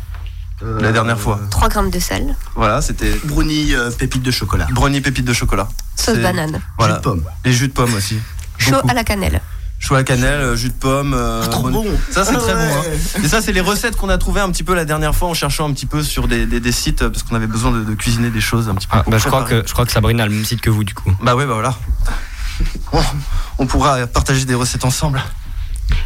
la 0.80 0.92
dernière 0.94 1.20
fois. 1.20 1.40
3 1.52 1.68
grammes 1.68 1.90
de 1.90 2.00
sel, 2.00 2.36
Voilà, 2.56 2.82
c'était 2.82 3.12
Brownie 3.26 3.76
euh, 3.76 3.92
pépite 3.92 4.24
de 4.24 4.32
chocolat. 4.32 4.66
brownie 4.72 5.02
pépites 5.02 5.26
de 5.26 5.34
chocolat. 5.34 5.68
sauce 5.96 6.18
banane, 6.20 6.62
Voilà. 6.78 6.94
Jus 6.96 7.00
de 7.00 7.04
pomme. 7.04 7.24
Et 7.44 7.52
jus 7.52 7.68
de 7.68 7.74
pomme 7.74 7.94
aussi. 7.96 8.18
chaud 8.58 8.72
Beaucoup. 8.76 8.90
à 8.90 8.94
la 8.94 9.04
cannelle. 9.04 9.42
Choix 9.86 9.98
à 9.98 10.04
cannelle, 10.06 10.40
euh, 10.40 10.56
jus 10.56 10.70
de 10.70 10.74
pomme. 10.74 11.14
euh, 11.14 11.42
Ah, 11.44 11.48
trop 11.50 11.70
bon. 11.70 11.86
Ça, 12.10 12.24
c'est 12.24 12.36
Ah 12.36 12.40
très 12.40 12.54
ouais. 12.54 12.68
bon. 12.70 12.74
hein. 13.18 13.22
Et 13.24 13.28
ça, 13.28 13.42
c'est 13.42 13.52
les 13.52 13.60
recettes 13.60 13.98
qu'on 13.98 14.08
a 14.08 14.18
trouvées 14.18 14.40
un 14.40 14.50
petit 14.50 14.64
peu 14.64 14.74
la 14.76 14.86
dernière 14.86 15.14
fois 15.14 15.28
en 15.28 15.34
cherchant 15.34 15.68
un 15.70 15.74
petit 15.74 15.86
peu 15.86 16.02
sur 16.04 16.30
des, 16.30 16.46
des- 16.46 16.62
des 16.62 16.72
sites 16.72 17.06
parce 17.06 17.24
qu'on 17.24 17.36
avait 17.36 17.48
besoin 17.48 17.72
de, 17.72 17.84
de 17.84 17.94
cuisiner 17.94 18.30
des 18.30 18.40
choses 18.40 18.70
un 18.70 18.76
petit 18.76 18.88
peu. 18.88 18.96
Ah, 18.98 19.04
bah, 19.06 19.18
je, 19.18 19.28
crois 19.28 19.44
que, 19.44 19.62
je 19.68 19.74
crois 19.74 19.86
que 19.86 19.92
Sabrina 19.92 20.24
a 20.24 20.28
le 20.28 20.34
même 20.34 20.46
site 20.46 20.62
que 20.62 20.70
vous, 20.70 20.86
du 20.86 20.94
coup. 20.94 21.12
Bah 21.22 21.36
ouais, 21.36 21.46
bah 21.46 21.54
voilà. 21.56 21.76
On 23.58 23.66
pourra 23.66 24.08
partager 24.08 24.46
des 24.46 24.54
recettes 24.56 24.86
ensemble. 24.86 25.22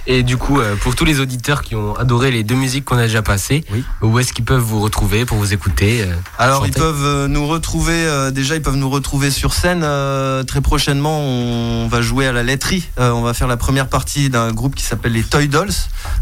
Et 0.10 0.24
du 0.24 0.38
coup, 0.38 0.60
euh, 0.60 0.76
pour 0.78 0.96
tous 0.96 1.04
les 1.04 1.20
auditeurs 1.20 1.62
qui 1.62 1.76
ont 1.76 1.94
adoré 1.96 2.32
les 2.32 2.44
deux 2.44 2.56
musiques 2.56 2.86
qu'on 2.86 2.98
a 2.98 3.04
déjà 3.08 3.22
passées, 3.22 3.66
où 4.02 4.20
est-ce 4.20 4.32
qu'ils 4.32 4.46
peuvent 4.46 4.62
vous 4.62 4.80
retrouver 4.80 5.26
pour 5.26 5.38
vous 5.38 5.54
écouter 5.54 6.02
euh, 6.04 6.14
Alors 6.40 6.66
ils 6.66 6.72
peuvent 6.72 7.04
euh, 7.04 7.28
nous 7.28 7.46
retrouver 7.46 7.94
euh, 8.06 8.32
déjà 8.32 8.56
ils 8.56 8.62
peuvent 8.62 8.78
nous 8.78 8.90
retrouver 8.90 9.32
sur 9.32 9.54
scène 9.54 9.82
euh, 9.84 10.44
très 10.44 10.62
prochainement 10.62 11.20
on 11.20 11.88
va 11.90 12.02
jouer 12.02 12.26
à 12.26 12.32
la 12.32 12.44
laiterie 12.44 12.88
Euh, 13.00 13.12
on 13.12 13.22
va 13.22 13.34
faire 13.34 13.48
la 13.48 13.58
première 13.58 13.88
partie 13.90 14.30
d'un 14.30 14.52
groupe 14.54 14.76
qui 14.76 14.84
s'appelle 14.84 15.12
les 15.12 15.24
Toy 15.24 15.48
Dolls 15.50 15.74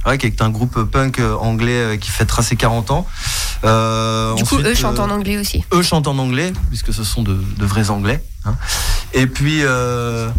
ouais, 0.07 0.17
qui 0.17 0.25
est 0.25 0.41
un 0.41 0.49
groupe 0.49 0.81
punk 0.83 1.19
anglais 1.39 1.71
euh, 1.93 1.97
qui 1.97 2.09
fêtera 2.09 2.41
ses 2.41 2.55
40 2.55 2.89
ans 2.91 3.05
Euh, 3.63 4.33
Du 4.35 4.43
coup, 4.43 4.55
ensuite, 4.55 4.67
eux 4.67 4.75
chantent 4.75 4.99
en 4.99 5.09
anglais 5.11 5.37
aussi. 5.37 5.63
eux 5.73 5.81
chantent 5.83 6.07
en 6.07 6.17
anglais 6.17 6.53
puisque 6.69 6.91
ce 6.93 7.03
sont 7.03 7.21
de, 7.23 7.35
de 7.57 7.65
vrais 7.65 7.89
anglais 7.91 8.23
hein. 8.45 8.55
et 9.13 9.27
puis 9.27 9.59
euh, 9.63 10.29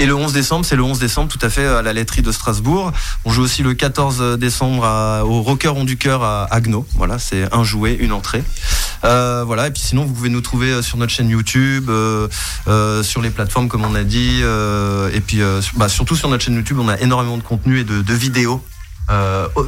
et 0.00 0.06
le 0.06 0.14
11 0.14 0.32
décembre, 0.32 0.64
c'est 0.64 0.76
le 0.76 0.82
11 0.82 0.98
décembre 0.98 1.28
tout 1.30 1.38
à 1.44 1.50
fait 1.50 1.66
à 1.66 1.82
la 1.82 1.92
laiterie 1.92 2.22
de 2.22 2.32
Strasbourg. 2.32 2.90
On 3.24 3.30
joue 3.32 3.42
aussi 3.42 3.62
le 3.62 3.74
14 3.74 4.38
décembre 4.38 4.84
à- 4.84 5.24
au 5.24 5.42
Rocker 5.42 5.68
Rond 5.68 5.84
du 5.84 5.96
Cœur 5.96 6.22
à 6.24 6.44
Agno. 6.50 6.86
Voilà, 6.96 7.18
c'est 7.18 7.52
un 7.54 7.62
jouet, 7.64 7.94
une 8.00 8.12
entrée. 8.12 8.42
Euh, 9.04 9.44
voilà, 9.46 9.66
et 9.66 9.70
puis 9.70 9.82
sinon 9.82 10.04
vous 10.04 10.12
pouvez 10.14 10.28
nous 10.30 10.40
trouver 10.40 10.70
euh, 10.72 10.82
sur 10.82 10.96
notre 10.98 11.12
chaîne 11.12 11.28
YouTube, 11.28 11.88
euh, 11.90 12.28
euh, 12.68 13.02
sur 13.02 13.22
les 13.22 13.30
plateformes 13.30 13.68
comme 13.68 13.84
on 13.84 13.94
a 13.94 14.02
dit, 14.04 14.40
et 14.40 15.20
puis 15.20 15.40
bah, 15.76 15.88
surtout 15.88 16.16
sur 16.16 16.28
notre 16.28 16.44
chaîne 16.44 16.54
YouTube, 16.54 16.78
on 16.80 16.88
a 16.88 16.98
énormément 16.98 17.36
de 17.36 17.42
contenu 17.42 17.78
et 17.80 17.84
de, 17.84 18.02
de 18.02 18.14
vidéos 18.14 18.64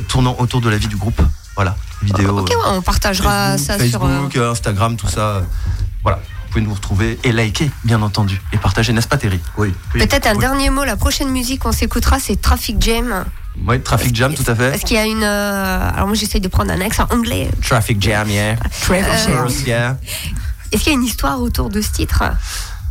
tournant 0.08 0.36
autour 0.38 0.60
de 0.60 0.68
la 0.70 0.76
vie 0.78 0.88
du 0.88 0.96
groupe. 0.96 1.20
Voilà, 1.56 1.76
vidéos. 2.02 2.38
Ok, 2.38 2.48
ouais, 2.48 2.56
on 2.68 2.80
partagera 2.80 3.58
ça 3.58 3.74
sur. 3.78 4.00
Facebook, 4.00 4.36
Instagram, 4.36 4.96
tout 4.96 5.08
ça. 5.08 5.42
Voilà, 6.02 6.20
pouvez 6.52 6.64
nous 6.64 6.74
retrouver 6.74 7.18
et 7.24 7.32
liker, 7.32 7.70
bien 7.84 8.02
entendu, 8.02 8.40
et 8.52 8.58
partager, 8.58 8.92
n'est-ce 8.92 9.08
pas, 9.08 9.16
Terry? 9.16 9.40
Oui. 9.56 9.72
Peut-être 9.92 10.26
un 10.26 10.34
dernier 10.36 10.70
mot, 10.70 10.84
la 10.84 10.96
prochaine 10.96 11.30
musique 11.30 11.60
qu'on 11.62 11.72
s'écoutera, 11.72 12.18
c'est 12.20 12.40
Traffic 12.40 12.76
Jam. 12.80 13.24
Oui, 13.66 13.80
Traffic 13.80 14.14
Jam, 14.14 14.34
tout 14.34 14.44
à 14.46 14.54
fait. 14.54 14.70
Parce 14.70 14.82
qu'il 14.84 14.96
y 14.96 15.00
a 15.00 15.06
une. 15.06 15.22
euh, 15.22 15.90
alors 15.94 16.06
moi 16.06 16.14
j'essaye 16.16 16.40
de 16.40 16.48
prendre 16.48 16.70
un 16.72 16.80
accent 16.80 17.06
anglais. 17.10 17.50
Traffic 17.66 18.00
Jam, 18.02 18.28
yeah. 18.28 18.56
Euh, 18.90 19.48
yeah. 19.66 19.98
Est-ce 20.72 20.82
qu'il 20.84 20.92
y 20.92 20.94
a 20.94 20.98
une 20.98 21.04
histoire 21.04 21.40
autour 21.40 21.68
de 21.68 21.80
ce 21.82 21.90
titre? 21.90 22.22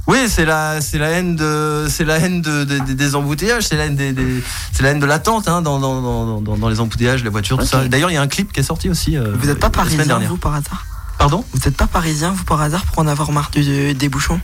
Oui, 0.07 0.17
c'est 0.27 0.45
la, 0.45 0.81
c'est 0.81 0.97
la 0.97 1.09
haine 1.09 1.35
de, 1.35 1.87
c'est 1.89 2.03
la 2.03 2.17
haine 2.17 2.41
de, 2.41 2.63
de- 2.63 2.79
de- 2.79 2.93
des 2.93 3.15
embouteillages, 3.15 3.63
c'est 3.67 3.77
la 3.77 3.85
haine 3.85 3.95
des, 3.95 4.13
des- 4.13 4.43
c'est 4.73 4.81
la 4.83 4.89
haine 4.89 4.99
de 4.99 5.05
l'attente 5.05 5.47
hein, 5.47 5.61
dans, 5.61 5.79
dans, 5.79 6.01
dans, 6.01 6.41
dans- 6.41 6.57
dans 6.57 6.69
les 6.69 6.79
embouteillages, 6.79 7.23
les 7.23 7.29
voitures, 7.29 7.57
tout 7.59 7.65
ça. 7.65 7.87
D'ailleurs, 7.87 8.09
il 8.11 8.15
y 8.15 8.17
a 8.17 8.21
un 8.21 8.27
clip 8.27 8.51
qui 8.51 8.59
est 8.59 8.63
sorti 8.63 8.89
aussi. 8.89 9.15
euh, 9.17 9.33
Vous 9.39 9.47
n'êtes 9.47 9.59
pas 9.59 9.67
la 9.67 9.73
semaine 9.73 9.85
parisien, 9.97 10.05
dernière. 10.05 10.29
vous, 10.29 10.37
par 10.37 10.53
hasard? 10.55 10.85
Pardon 11.21 11.45
Vous 11.53 11.59
n'êtes 11.65 11.77
pas 11.77 11.85
parisien, 11.85 12.31
vous, 12.31 12.43
par 12.45 12.59
hasard, 12.61 12.83
pour 12.85 12.97
en 12.99 13.07
avoir 13.07 13.31
marre 13.31 13.51
du- 13.51 13.93
des 13.93 14.09
bouchons 14.09 14.39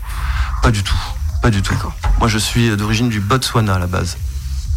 Pas 0.62 0.70
du 0.70 0.84
tout, 0.84 0.94
pas 1.42 1.50
du 1.50 1.63
tout. 1.63 1.74
Moi, 2.20 2.28
je 2.28 2.38
suis 2.38 2.76
d'origine 2.78 3.10
du 3.10 3.20
Botswana 3.20 3.74
à 3.76 3.80
la 3.80 3.88
base. 3.88 4.16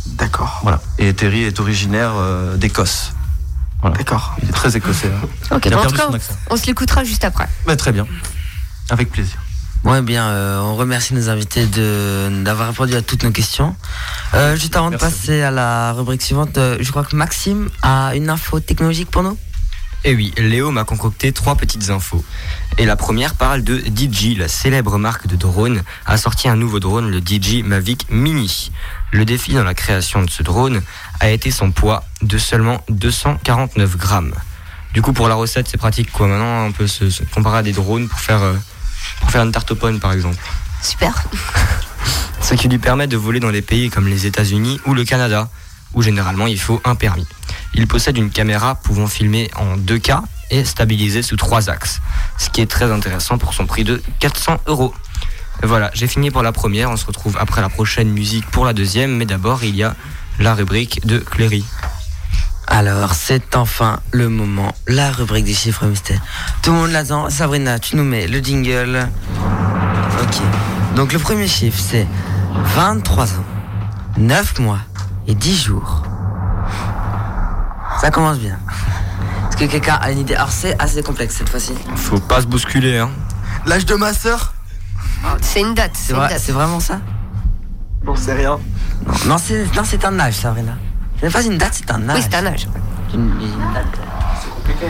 D'accord. 0.06 0.60
Voilà. 0.62 0.80
Et 0.98 1.12
Terry 1.12 1.42
est 1.42 1.60
originaire 1.60 2.12
euh, 2.16 2.56
d'Écosse. 2.56 3.12
Voilà. 3.82 3.98
D'accord. 3.98 4.34
Il 4.42 4.48
est 4.48 4.52
très 4.52 4.74
écossais. 4.76 5.08
hein. 5.12 5.28
Ok, 5.56 5.66
Il 5.66 5.74
a 5.74 5.76
bon, 5.76 5.82
en 5.82 5.82
perdu 5.82 5.96
tout 5.96 6.00
cas, 6.02 6.08
son 6.08 6.14
accent. 6.14 6.34
on 6.48 6.56
se 6.56 6.66
l'écoutera 6.66 7.04
juste 7.04 7.24
après. 7.24 7.48
Bah, 7.66 7.76
très 7.76 7.92
bien. 7.92 8.06
Avec 8.88 9.10
plaisir. 9.10 9.36
Bon, 9.84 9.94
eh 9.94 10.00
bien, 10.02 10.24
euh, 10.26 10.58
on 10.60 10.76
remercie 10.76 11.12
nos 11.14 11.28
invités 11.28 11.66
de- 11.66 12.42
d'avoir 12.44 12.68
répondu 12.68 12.94
à 12.94 13.02
toutes 13.02 13.24
nos 13.24 13.30
questions. 13.30 13.76
Euh, 14.34 14.56
juste 14.56 14.74
avant 14.76 14.90
de 14.90 14.96
passer 14.96 15.42
à 15.42 15.50
la 15.50 15.92
rubrique 15.92 16.22
suivante, 16.22 16.56
euh, 16.56 16.78
je 16.80 16.90
crois 16.90 17.04
que 17.04 17.14
Maxime 17.14 17.68
a 17.82 18.14
une 18.14 18.30
info 18.30 18.58
technologique 18.60 19.10
pour 19.10 19.22
nous. 19.22 19.36
Et 20.02 20.12
Eh 20.12 20.14
oui, 20.14 20.32
Léo 20.38 20.70
m'a 20.70 20.84
concocté 20.84 21.30
trois 21.30 21.56
petites 21.56 21.90
infos. 21.90 22.24
Et 22.78 22.86
la 22.86 22.96
première 22.96 23.34
parle 23.34 23.62
de 23.62 23.78
DJI, 23.78 24.34
la 24.34 24.48
célèbre 24.48 24.96
marque 24.96 25.26
de 25.26 25.36
drone, 25.36 25.82
a 26.06 26.16
sorti 26.16 26.48
un 26.48 26.56
nouveau 26.56 26.80
drone, 26.80 27.10
le 27.10 27.20
DJI 27.20 27.62
Mavic 27.62 28.06
Mini. 28.10 28.72
Le 29.12 29.26
défi 29.26 29.52
dans 29.52 29.62
la 29.62 29.74
création 29.74 30.22
de 30.22 30.30
ce 30.30 30.42
drone 30.42 30.80
a 31.20 31.28
été 31.28 31.50
son 31.50 31.70
poids 31.70 32.02
de 32.22 32.38
seulement 32.38 32.82
249 32.88 33.98
grammes. 33.98 34.34
Du 34.94 35.02
coup, 35.02 35.12
pour 35.12 35.28
la 35.28 35.34
recette, 35.34 35.68
c'est 35.68 35.76
pratique 35.76 36.10
quoi. 36.10 36.28
Maintenant, 36.28 36.64
on 36.64 36.72
peut 36.72 36.86
se, 36.86 37.10
se 37.10 37.22
comparer 37.24 37.58
à 37.58 37.62
des 37.62 37.72
drones 37.72 38.08
pour 38.08 38.20
faire, 38.20 38.42
euh, 38.42 38.54
pour 39.20 39.30
faire 39.30 39.42
une 39.42 39.52
tarte 39.52 39.70
aux 39.70 39.76
pommes, 39.76 40.00
par 40.00 40.12
exemple. 40.12 40.38
Super. 40.82 41.12
Ce 42.40 42.54
qui 42.54 42.68
lui 42.68 42.78
permet 42.78 43.06
de 43.06 43.18
voler 43.18 43.38
dans 43.38 43.52
des 43.52 43.60
pays 43.62 43.90
comme 43.90 44.08
les 44.08 44.24
États-Unis 44.24 44.80
ou 44.86 44.94
le 44.94 45.04
Canada, 45.04 45.50
où 45.94 46.02
généralement 46.02 46.46
il 46.46 46.58
faut 46.58 46.80
un 46.84 46.94
permis. 46.94 47.26
Il 47.74 47.86
possède 47.86 48.16
une 48.16 48.30
caméra 48.30 48.74
pouvant 48.74 49.06
filmer 49.06 49.50
en 49.56 49.76
2K 49.76 50.22
et 50.50 50.64
stabiliser 50.64 51.22
sous 51.22 51.36
trois 51.36 51.70
axes, 51.70 52.00
ce 52.38 52.50
qui 52.50 52.60
est 52.60 52.70
très 52.70 52.90
intéressant 52.90 53.38
pour 53.38 53.54
son 53.54 53.66
prix 53.66 53.84
de 53.84 54.02
400 54.18 54.58
euros. 54.66 54.94
Voilà, 55.62 55.90
j'ai 55.94 56.06
fini 56.06 56.30
pour 56.30 56.42
la 56.42 56.52
première, 56.52 56.90
on 56.90 56.96
se 56.96 57.06
retrouve 57.06 57.36
après 57.38 57.60
la 57.60 57.68
prochaine 57.68 58.10
musique 58.10 58.46
pour 58.46 58.64
la 58.64 58.72
deuxième, 58.72 59.16
mais 59.16 59.26
d'abord 59.26 59.62
il 59.62 59.76
y 59.76 59.82
a 59.82 59.94
la 60.38 60.54
rubrique 60.54 61.06
de 61.06 61.18
Cléry. 61.18 61.64
Alors, 62.66 63.14
c'est 63.14 63.56
enfin 63.56 63.98
le 64.12 64.28
moment, 64.28 64.72
la 64.86 65.10
rubrique 65.10 65.44
des 65.44 65.54
chiffres 65.54 65.86
mystères. 65.86 66.20
Tout 66.62 66.70
le 66.70 66.76
monde 66.76 66.92
l'attend. 66.92 67.28
Sabrina, 67.28 67.80
tu 67.80 67.96
nous 67.96 68.04
mets 68.04 68.28
le 68.28 68.38
jingle. 68.38 69.08
Ok. 70.22 70.36
Donc, 70.94 71.12
le 71.12 71.18
premier 71.18 71.48
chiffre, 71.48 71.78
c'est 71.78 72.06
23 72.76 73.24
ans, 73.24 73.44
9 74.18 74.60
mois 74.60 74.78
et 75.30 75.34
10 75.34 75.62
jours. 75.62 76.02
Ça 78.00 78.10
commence 78.10 78.38
bien. 78.38 78.58
Est-ce 79.48 79.56
que 79.56 79.64
quelqu'un 79.66 79.94
a 80.00 80.10
une 80.10 80.18
idée 80.18 80.34
Alors, 80.34 80.50
c'est 80.50 80.74
assez 80.82 81.02
complexe 81.02 81.36
cette 81.36 81.48
fois-ci. 81.48 81.72
Faut 81.94 82.18
pas 82.18 82.40
se 82.40 82.46
bousculer, 82.46 82.98
hein. 82.98 83.10
L'âge 83.66 83.86
de 83.86 83.94
ma 83.94 84.12
sœur 84.12 84.54
C'est 85.40 85.60
une 85.60 85.74
date. 85.74 85.92
C'est 85.94 86.14
vrai- 86.14 86.28
date. 86.30 86.40
c'est 86.42 86.52
vraiment 86.52 86.80
ça 86.80 87.00
Bon, 88.04 88.16
c'est 88.16 88.32
rien. 88.32 88.58
Non, 89.06 89.12
non, 89.26 89.36
c'est 89.38 89.64
non, 89.76 89.82
c'est 89.84 90.04
un 90.04 90.18
âge, 90.18 90.34
Sabrina. 90.34 90.72
Ce 91.20 91.26
n'est 91.26 91.30
pas 91.32 91.42
une 91.44 91.58
date, 91.58 91.74
c'est 91.74 91.90
un 91.92 92.08
âge. 92.08 92.16
Oui, 92.16 92.24
c'est 92.28 92.34
un 92.36 92.46
âge. 92.46 92.66
Une, 93.14 93.20
une 93.20 93.72
date. 93.74 93.86
C'est 94.42 94.50
compliqué. 94.50 94.86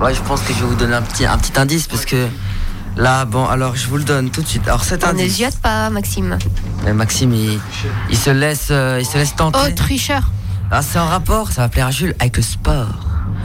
Ouais, 0.00 0.12
je 0.12 0.20
pense 0.22 0.42
que 0.42 0.52
je 0.52 0.58
vais 0.60 0.66
vous 0.66 0.74
donner 0.74 0.94
un 0.96 1.02
petit, 1.02 1.24
un 1.24 1.38
petit 1.38 1.58
indice 1.58 1.86
parce 1.86 2.04
que 2.04 2.26
là, 2.96 3.24
bon, 3.24 3.46
alors 3.46 3.76
je 3.76 3.86
vous 3.88 3.96
le 3.96 4.04
donne 4.04 4.30
tout 4.30 4.42
de 4.42 4.46
suite. 4.46 4.66
Alors 4.66 4.84
cet 4.84 5.04
On 5.04 5.08
indice. 5.08 5.38
n'hésite 5.40 5.58
pas, 5.60 5.90
Maxime. 5.90 6.38
Mais 6.84 6.92
Maxime, 6.92 7.32
il, 7.34 7.60
il 8.10 8.16
se 8.16 8.30
laisse, 8.30 8.68
euh, 8.70 8.98
il 9.00 9.06
se 9.06 9.16
laisse 9.18 9.34
tenter. 9.36 9.58
Oh, 9.66 9.70
tricheur. 9.74 10.22
Ah, 10.70 10.82
c'est 10.82 10.98
en 10.98 11.06
rapport, 11.06 11.52
ça 11.52 11.62
va 11.62 11.68
plaire 11.68 11.86
à 11.86 11.90
Jules, 11.90 12.14
avec 12.18 12.36
le 12.36 12.42
sport. 12.42 12.88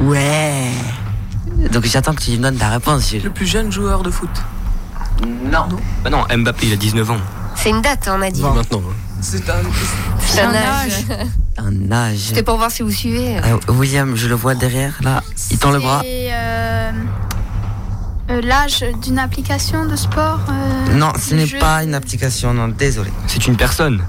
Ouais. 0.01 0.71
Donc 1.71 1.85
j'attends 1.85 2.13
que 2.13 2.21
tu 2.21 2.31
me 2.31 2.37
donnes 2.37 2.55
ta 2.57 2.69
réponse, 2.69 3.09
Jules. 3.09 3.23
Le 3.23 3.29
plus 3.29 3.45
jeune 3.45 3.71
joueur 3.71 4.01
de 4.03 4.09
foot. 4.09 4.29
Non. 5.51 5.67
Bah 6.03 6.09
non, 6.09 6.25
Mbappé 6.35 6.67
il 6.67 6.73
a 6.73 6.77
19 6.77 7.11
ans. 7.11 7.17
C'est 7.55 7.69
une 7.69 7.81
date, 7.81 8.09
on 8.11 8.21
a 8.21 8.31
dit. 8.31 8.41
Maintenant. 8.41 8.81
C'est 9.21 9.47
un. 9.49 9.53
C'est 10.25 10.41
un 10.41 10.55
âge. 10.55 11.05
Un 11.57 11.91
âge. 11.91 12.17
C'était 12.29 12.41
pour 12.41 12.57
voir 12.57 12.71
si 12.71 12.81
vous 12.81 12.89
suivez. 12.89 13.37
Ah, 13.43 13.71
William, 13.71 14.15
je 14.15 14.27
le 14.27 14.33
vois 14.33 14.55
derrière, 14.55 14.97
là. 15.01 15.21
Il 15.51 15.59
tend 15.59 15.69
le 15.69 15.79
bras. 15.79 16.01
Euh, 16.03 16.91
euh, 18.31 18.41
l'âge 18.41 18.83
d'une 19.03 19.19
application 19.19 19.85
de 19.85 19.95
sport 19.95 20.39
euh, 20.49 20.93
Non, 20.93 21.11
ce 21.19 21.35
n'est 21.35 21.47
pas 21.59 21.83
une 21.83 21.93
application, 21.95 22.53
non, 22.53 22.67
désolé. 22.69 23.11
C'est 23.27 23.45
une 23.47 23.57
personne. 23.57 24.01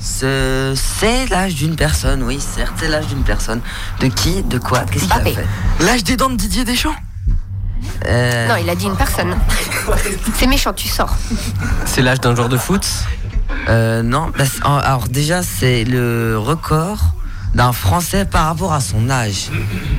Ce- 0.00 0.74
C'est 0.76 1.26
l'âge 1.26 1.54
d'une 1.54 1.74
personne, 1.76 2.22
oui, 2.22 2.38
certes, 2.40 2.74
c'est 2.76 2.88
l'âge 2.88 3.06
d'une 3.06 3.22
personne. 3.24 3.60
De 4.00 4.06
qui 4.08 4.42
De 4.42 4.58
quoi 4.58 4.80
Qu'est-ce 4.90 5.04
qu'il 5.04 5.12
a 5.12 5.20
fait 5.20 5.46
L'âge 5.80 6.04
des 6.04 6.16
dents 6.16 6.30
de 6.30 6.36
Didier 6.36 6.64
Deschamps 6.64 6.94
Euh, 8.06 8.48
Non, 8.48 8.56
il 8.56 8.68
a 8.70 8.74
dit 8.76 8.86
une 8.86 8.96
personne. 8.96 9.36
C'est 10.34 10.46
méchant, 10.46 10.72
tu 10.72 10.88
sors. 10.88 11.16
C'est 11.84 12.02
l'âge 12.02 12.20
d'un 12.20 12.34
joueur 12.34 12.48
de 12.48 12.56
foot 12.56 12.86
euh, 13.70 14.02
non, 14.02 14.30
bah, 14.36 14.44
alors 14.84 15.08
déjà, 15.08 15.42
c'est 15.42 15.84
le 15.84 16.38
record 16.38 16.98
d'un 17.54 17.72
Français 17.72 18.24
par 18.26 18.44
rapport 18.46 18.72
à 18.74 18.80
son 18.80 19.08
âge. 19.10 19.48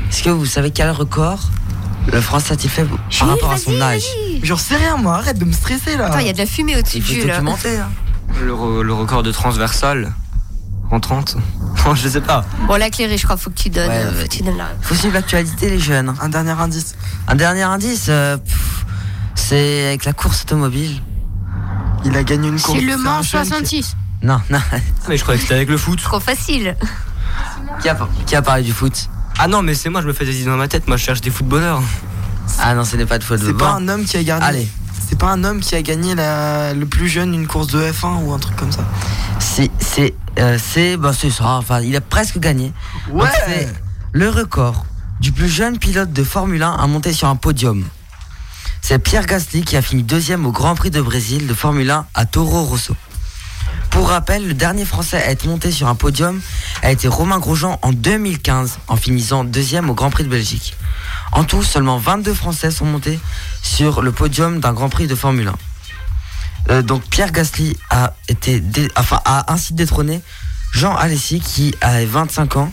Est-ce 0.10 0.22
que 0.24 0.30
vous 0.30 0.46
savez 0.46 0.70
quel 0.72 0.92
record 0.92 1.40
le 2.12 2.22
Français 2.22 2.54
a-t-il 2.54 2.70
fait 2.70 2.86
par 3.20 3.28
rapport 3.30 3.52
à 3.52 3.58
son 3.58 3.80
âge 3.82 4.04
J'en 4.44 4.58
sais 4.58 4.76
rien, 4.76 4.98
moi, 4.98 5.16
arrête 5.18 5.38
de 5.38 5.46
me 5.46 5.52
stresser 5.52 5.96
là. 5.98 6.08
Attends, 6.08 6.20
il 6.20 6.28
y 6.28 6.30
a 6.30 6.34
de 6.34 6.38
la 6.38 6.46
fumée 6.46 6.78
au-dessus 6.78 7.02
Jules. 7.02 7.28
documenter. 7.28 7.78
Hein. 7.78 7.90
Le, 8.42 8.52
re- 8.54 8.82
le 8.82 8.94
record 8.94 9.22
de 9.24 9.32
transversal 9.32 10.12
en 10.92 11.00
30 11.00 11.36
Non, 11.86 11.94
je 11.96 12.08
sais 12.08 12.22
pas. 12.22 12.46
Bon, 12.68 12.78
là, 12.78 12.90
Cléry, 12.90 13.18
je 13.18 13.24
crois, 13.26 13.38
faut 13.38 13.50
que 13.52 13.56
tu 13.56 13.70
donnes, 13.70 13.90
Ouais, 13.90 13.96
euh, 14.06 14.12
ouais. 14.12 14.18
faut 14.22 14.24
que 14.24 14.34
tu 14.34 14.44
donnes 14.44 14.58
la 14.58 14.70
Faut 14.82 14.96
suivre 14.96 15.14
l'actualité, 15.14 15.70
les 15.70 15.80
jeunes. 15.80 16.14
Un 16.22 16.30
dernier 16.30 16.52
indice. 16.52 16.96
Un 17.28 17.36
dernier 17.36 17.64
indice, 17.64 18.08
euh, 18.10 18.38
c'est 19.36 19.88
avec 19.88 20.06
la 20.06 20.14
course 20.14 20.42
automobile. 20.44 21.02
Il 22.06 22.16
a 22.16 22.24
gagné 22.24 22.48
une 22.48 22.60
course. 22.60 22.80
C'est 22.80 22.86
le 22.86 22.98
Mans 22.98 23.22
jeune 23.22 23.44
qui- 23.44 23.48
66. 23.48 23.96
Non, 24.24 24.40
non. 24.50 24.60
Mais 25.08 25.18
je 25.18 25.22
croyais 25.22 25.38
que 25.38 25.44
c'était 25.44 25.56
avec 25.56 25.70
le 25.70 25.78
foot. 25.78 26.02
Trop 26.02 26.20
facile. 26.20 26.76
qui, 27.82 27.90
a, 27.90 27.98
qui 28.26 28.36
a 28.36 28.42
parlé 28.42 28.64
du 28.64 28.72
foot? 28.74 29.10
Ah 29.40 29.48
non, 29.48 29.62
mais 29.62 29.74
c'est 29.74 29.90
moi, 29.90 30.02
je 30.02 30.08
me 30.08 30.14
fais 30.14 30.26
des 30.26 30.36
idées 30.42 30.50
dans 30.50 30.58
ma 30.58 30.68
tête. 30.68 30.88
Moi, 30.88 30.98
je 30.98 31.04
cherche 31.06 31.22
des 31.22 31.30
footballeurs. 31.32 31.82
Ah 32.60 32.74
non, 32.76 32.84
ce 32.84 32.96
n'est 32.98 33.06
pas 33.06 33.18
de 33.20 33.24
foot. 33.24 33.40
C'est 33.44 33.54
pas 33.58 33.72
un 33.72 33.88
homme 33.88 34.04
qui 34.06 34.18
a 34.18 34.24
gagné. 34.24 34.44
Allez. 34.46 34.68
C'est 35.08 35.18
pas 35.18 35.28
un 35.32 35.44
homme 35.44 35.60
qui 35.62 35.76
a 35.76 35.82
gagné 35.82 36.14
la- 36.14 36.74
le 36.74 36.86
plus 36.86 37.08
jeune 37.08 37.34
une 37.34 37.48
course 37.48 37.68
de 37.68 37.80
F1 37.82 38.22
ou 38.24 38.34
un 38.34 38.40
truc 38.40 38.56
comme 38.58 38.72
ça. 38.72 38.84
C'est, 39.40 39.72
c'est, 39.80 40.14
euh, 40.40 40.58
c'est, 40.62 40.98
bah, 40.98 41.14
c'est 41.18 41.30
ça. 41.32 41.46
Enfin, 41.58 41.80
il 41.82 41.96
a 41.96 42.02
presque 42.02 42.38
gagné. 42.40 42.74
Ouais. 43.10 43.22
Donc, 43.22 43.30
c'est 43.48 43.74
le 44.12 44.30
record 44.30 44.86
du 45.20 45.32
plus 45.32 45.50
jeune 45.50 45.78
pilote 45.80 46.12
de 46.14 46.24
Formule 46.24 46.62
1 46.64 46.72
à 46.74 46.88
monter 46.88 47.14
sur 47.14 47.28
un 47.28 47.36
podium. 47.36 47.86
C'est 48.82 49.00
Pierre 49.00 49.26
Gasly 49.26 49.64
qui 49.64 49.76
a 49.78 49.82
fini 49.82 50.04
deuxième 50.04 50.46
au 50.46 50.52
Grand 50.52 50.76
Prix 50.76 50.92
de 50.92 51.02
Brésil 51.02 51.48
de 51.48 51.54
Formule 51.54 51.90
1 51.90 52.06
à 52.14 52.26
Toro 52.26 52.64
Rosso. 52.64 52.94
Pour 53.90 54.10
rappel, 54.10 54.48
le 54.48 54.54
dernier 54.54 54.86
Français 54.86 55.18
à 55.18 55.32
être 55.32 55.46
monté 55.46 55.72
sur 55.72 55.88
un 55.88 55.96
podium 55.96 56.40
a 56.84 56.92
été 56.92 57.08
Romain 57.08 57.40
Grosjean 57.40 57.80
en 57.82 57.92
2015, 57.92 58.80
en 58.88 58.96
finissant 58.96 59.44
deuxième 59.44 59.90
au 59.90 59.94
Grand 59.94 60.10
Prix 60.10 60.24
de 60.24 60.30
Belgique. 60.30 60.76
En 61.32 61.44
tout, 61.44 61.64
seulement 61.64 61.98
22 61.98 62.34
Français 62.34 62.72
sont 62.72 62.86
montés 62.86 63.20
sur 63.62 64.02
le 64.02 64.12
podium 64.12 64.60
d'un 64.60 64.74
Grand 64.74 64.90
Prix 64.90 65.08
de 65.08 65.16
Formule 65.16 65.48
1. 65.48 65.54
Euh, 66.70 66.82
donc 66.82 67.04
Pierre 67.10 67.32
Gasly 67.32 67.78
a 67.90 68.14
été, 68.28 68.62
enfin 68.96 69.22
a 69.26 69.52
ainsi 69.52 69.74
détrôné 69.74 70.22
Jean 70.72 70.96
Alessi 70.96 71.40
qui 71.40 71.74
a 71.82 72.04
25 72.06 72.58
ans, 72.58 72.72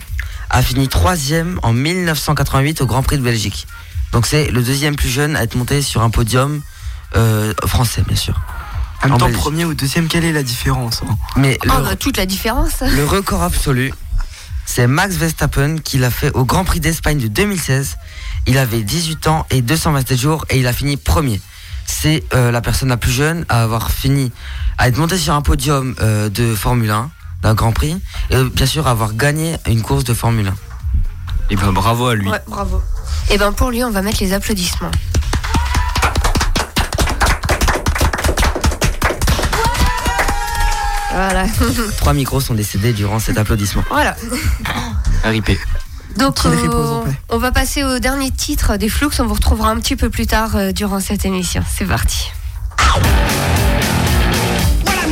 a 0.49 0.61
fini 0.61 0.87
troisième 0.87 1.59
en 1.63 1.73
1988 1.73 2.81
au 2.81 2.85
Grand 2.85 3.01
Prix 3.01 3.17
de 3.17 3.23
Belgique. 3.23 3.67
Donc 4.11 4.25
c'est 4.27 4.49
le 4.49 4.61
deuxième 4.61 4.95
plus 4.95 5.09
jeune 5.09 5.35
à 5.35 5.43
être 5.43 5.55
monté 5.55 5.81
sur 5.81 6.03
un 6.03 6.09
podium 6.09 6.61
euh, 7.15 7.53
français, 7.65 8.03
bien 8.07 8.15
sûr. 8.15 8.39
En 9.03 9.09
même 9.09 9.17
temps, 9.17 9.25
Belgique. 9.25 9.41
premier 9.41 9.65
ou 9.65 9.73
deuxième, 9.73 10.07
quelle 10.07 10.25
est 10.25 10.31
la 10.31 10.43
différence 10.43 11.01
hein 11.03 11.15
Mais 11.35 11.57
le, 11.63 11.71
Oh, 11.71 11.81
bah, 11.83 11.95
toute 11.95 12.17
la 12.17 12.25
différence. 12.25 12.81
le 12.81 13.05
record 13.05 13.43
absolu, 13.43 13.93
c'est 14.65 14.87
Max 14.87 15.15
Verstappen 15.15 15.77
qui 15.77 15.97
l'a 15.97 16.09
fait 16.11 16.31
au 16.33 16.45
Grand 16.45 16.63
Prix 16.65 16.79
d'Espagne 16.79 17.19
de 17.19 17.27
2016. 17.27 17.97
Il 18.47 18.57
avait 18.57 18.81
18 18.81 19.27
ans 19.27 19.45
et 19.49 19.61
227 19.61 20.17
jours 20.19 20.45
et 20.49 20.59
il 20.59 20.67
a 20.67 20.73
fini 20.73 20.97
premier. 20.97 21.39
C'est 21.85 22.23
euh, 22.33 22.51
la 22.51 22.61
personne 22.61 22.89
la 22.89 22.97
plus 22.97 23.11
jeune 23.11 23.45
à 23.49 23.63
avoir 23.63 23.91
fini, 23.91 24.31
à 24.77 24.87
être 24.89 24.97
monté 24.97 25.17
sur 25.17 25.33
un 25.33 25.41
podium 25.41 25.95
euh, 26.01 26.27
de 26.29 26.53
Formule 26.53 26.91
1, 26.91 27.09
d'un 27.43 27.53
Grand 27.53 27.71
Prix, 27.71 27.97
et 28.29 28.35
euh, 28.35 28.49
bien 28.53 28.65
sûr 28.65 28.87
avoir 28.87 29.13
gagné 29.13 29.55
une 29.67 29.81
course 29.81 30.03
de 30.03 30.13
Formule 30.13 30.47
1. 30.47 30.55
Et 31.49 31.55
ben 31.55 31.71
bravo 31.71 32.07
à 32.07 32.15
lui. 32.15 32.27
Ouais, 32.27 32.41
bravo. 32.47 32.81
Et 33.29 33.37
ben 33.37 33.53
pour 33.53 33.71
lui, 33.71 33.81
on 33.85 33.91
va 33.91 34.01
mettre 34.01 34.17
les 34.21 34.33
applaudissements. 34.33 34.91
Voilà. 41.17 41.45
Trois 41.97 42.13
micros 42.13 42.39
sont 42.41 42.53
décédés 42.53 42.93
durant 42.93 43.17
cet 43.19 43.39
applaudissement. 43.39 43.83
voilà. 43.89 44.15
RIP. 45.23 45.57
Donc, 46.15 46.35
Qu'il 46.35 46.51
repose 46.51 46.89
en 46.91 47.01
euh, 47.07 47.11
on 47.29 47.37
va 47.39 47.51
passer 47.51 47.83
au 47.83 47.97
dernier 47.97 48.29
titre 48.29 48.77
des 48.77 48.87
Flux. 48.87 49.09
On 49.19 49.25
vous 49.25 49.33
retrouvera 49.33 49.69
un 49.69 49.77
petit 49.79 49.95
peu 49.95 50.11
plus 50.11 50.27
tard 50.27 50.55
euh, 50.55 50.71
durant 50.71 50.99
cette 50.99 51.25
émission. 51.25 51.63
C'est 51.75 51.85
parti. 51.85 52.31
When 54.85 54.95
I'm 54.95 55.11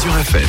Azure 0.00 0.16
FM. 0.16 0.48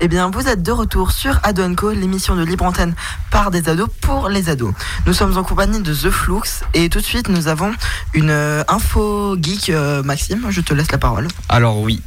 Eh 0.00 0.06
bien, 0.06 0.30
vous 0.30 0.46
êtes 0.46 0.62
de 0.62 0.70
retour 0.70 1.10
sur 1.10 1.40
Ado 1.42 1.68
Co, 1.74 1.90
l'émission 1.90 2.36
de 2.36 2.44
libre 2.44 2.64
antenne 2.64 2.94
par 3.32 3.50
des 3.50 3.68
ados 3.68 3.88
pour 4.00 4.28
les 4.28 4.48
ados. 4.48 4.72
Nous 5.06 5.12
sommes 5.12 5.36
en 5.36 5.42
compagnie 5.42 5.82
de 5.82 5.92
The 5.92 6.08
Flux 6.08 6.62
et 6.72 6.88
tout 6.88 7.00
de 7.00 7.04
suite 7.04 7.28
nous 7.28 7.48
avons 7.48 7.74
une 8.14 8.30
euh, 8.30 8.62
info 8.68 9.36
geek. 9.42 9.70
euh, 9.70 10.04
Maxime, 10.04 10.46
je 10.50 10.60
te 10.60 10.72
laisse 10.72 10.92
la 10.92 10.98
parole. 10.98 11.26
Alors 11.48 11.80
oui. 11.80 12.00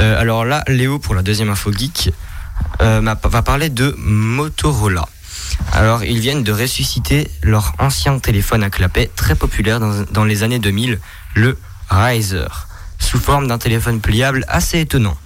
Euh, 0.00 0.20
alors 0.20 0.44
là, 0.44 0.64
Léo, 0.66 0.98
pour 0.98 1.14
la 1.14 1.22
deuxième 1.22 1.50
info 1.50 1.70
geek, 1.70 2.12
euh, 2.80 3.14
va 3.22 3.42
parler 3.42 3.68
de 3.68 3.94
Motorola. 3.96 5.06
Alors, 5.72 6.02
ils 6.02 6.18
viennent 6.18 6.42
de 6.42 6.50
ressusciter 6.50 7.30
leur 7.44 7.74
ancien 7.78 8.18
téléphone 8.18 8.64
à 8.64 8.70
clapet 8.70 9.08
très 9.14 9.36
populaire 9.36 9.78
dans, 9.78 10.02
dans 10.10 10.24
les 10.24 10.42
années 10.42 10.58
2000, 10.58 10.98
le 11.36 11.56
Riser, 11.90 12.48
sous 12.98 13.20
forme 13.20 13.46
d'un 13.46 13.58
téléphone 13.58 14.00
pliable 14.00 14.44
assez 14.48 14.80
étonnant. 14.80 15.16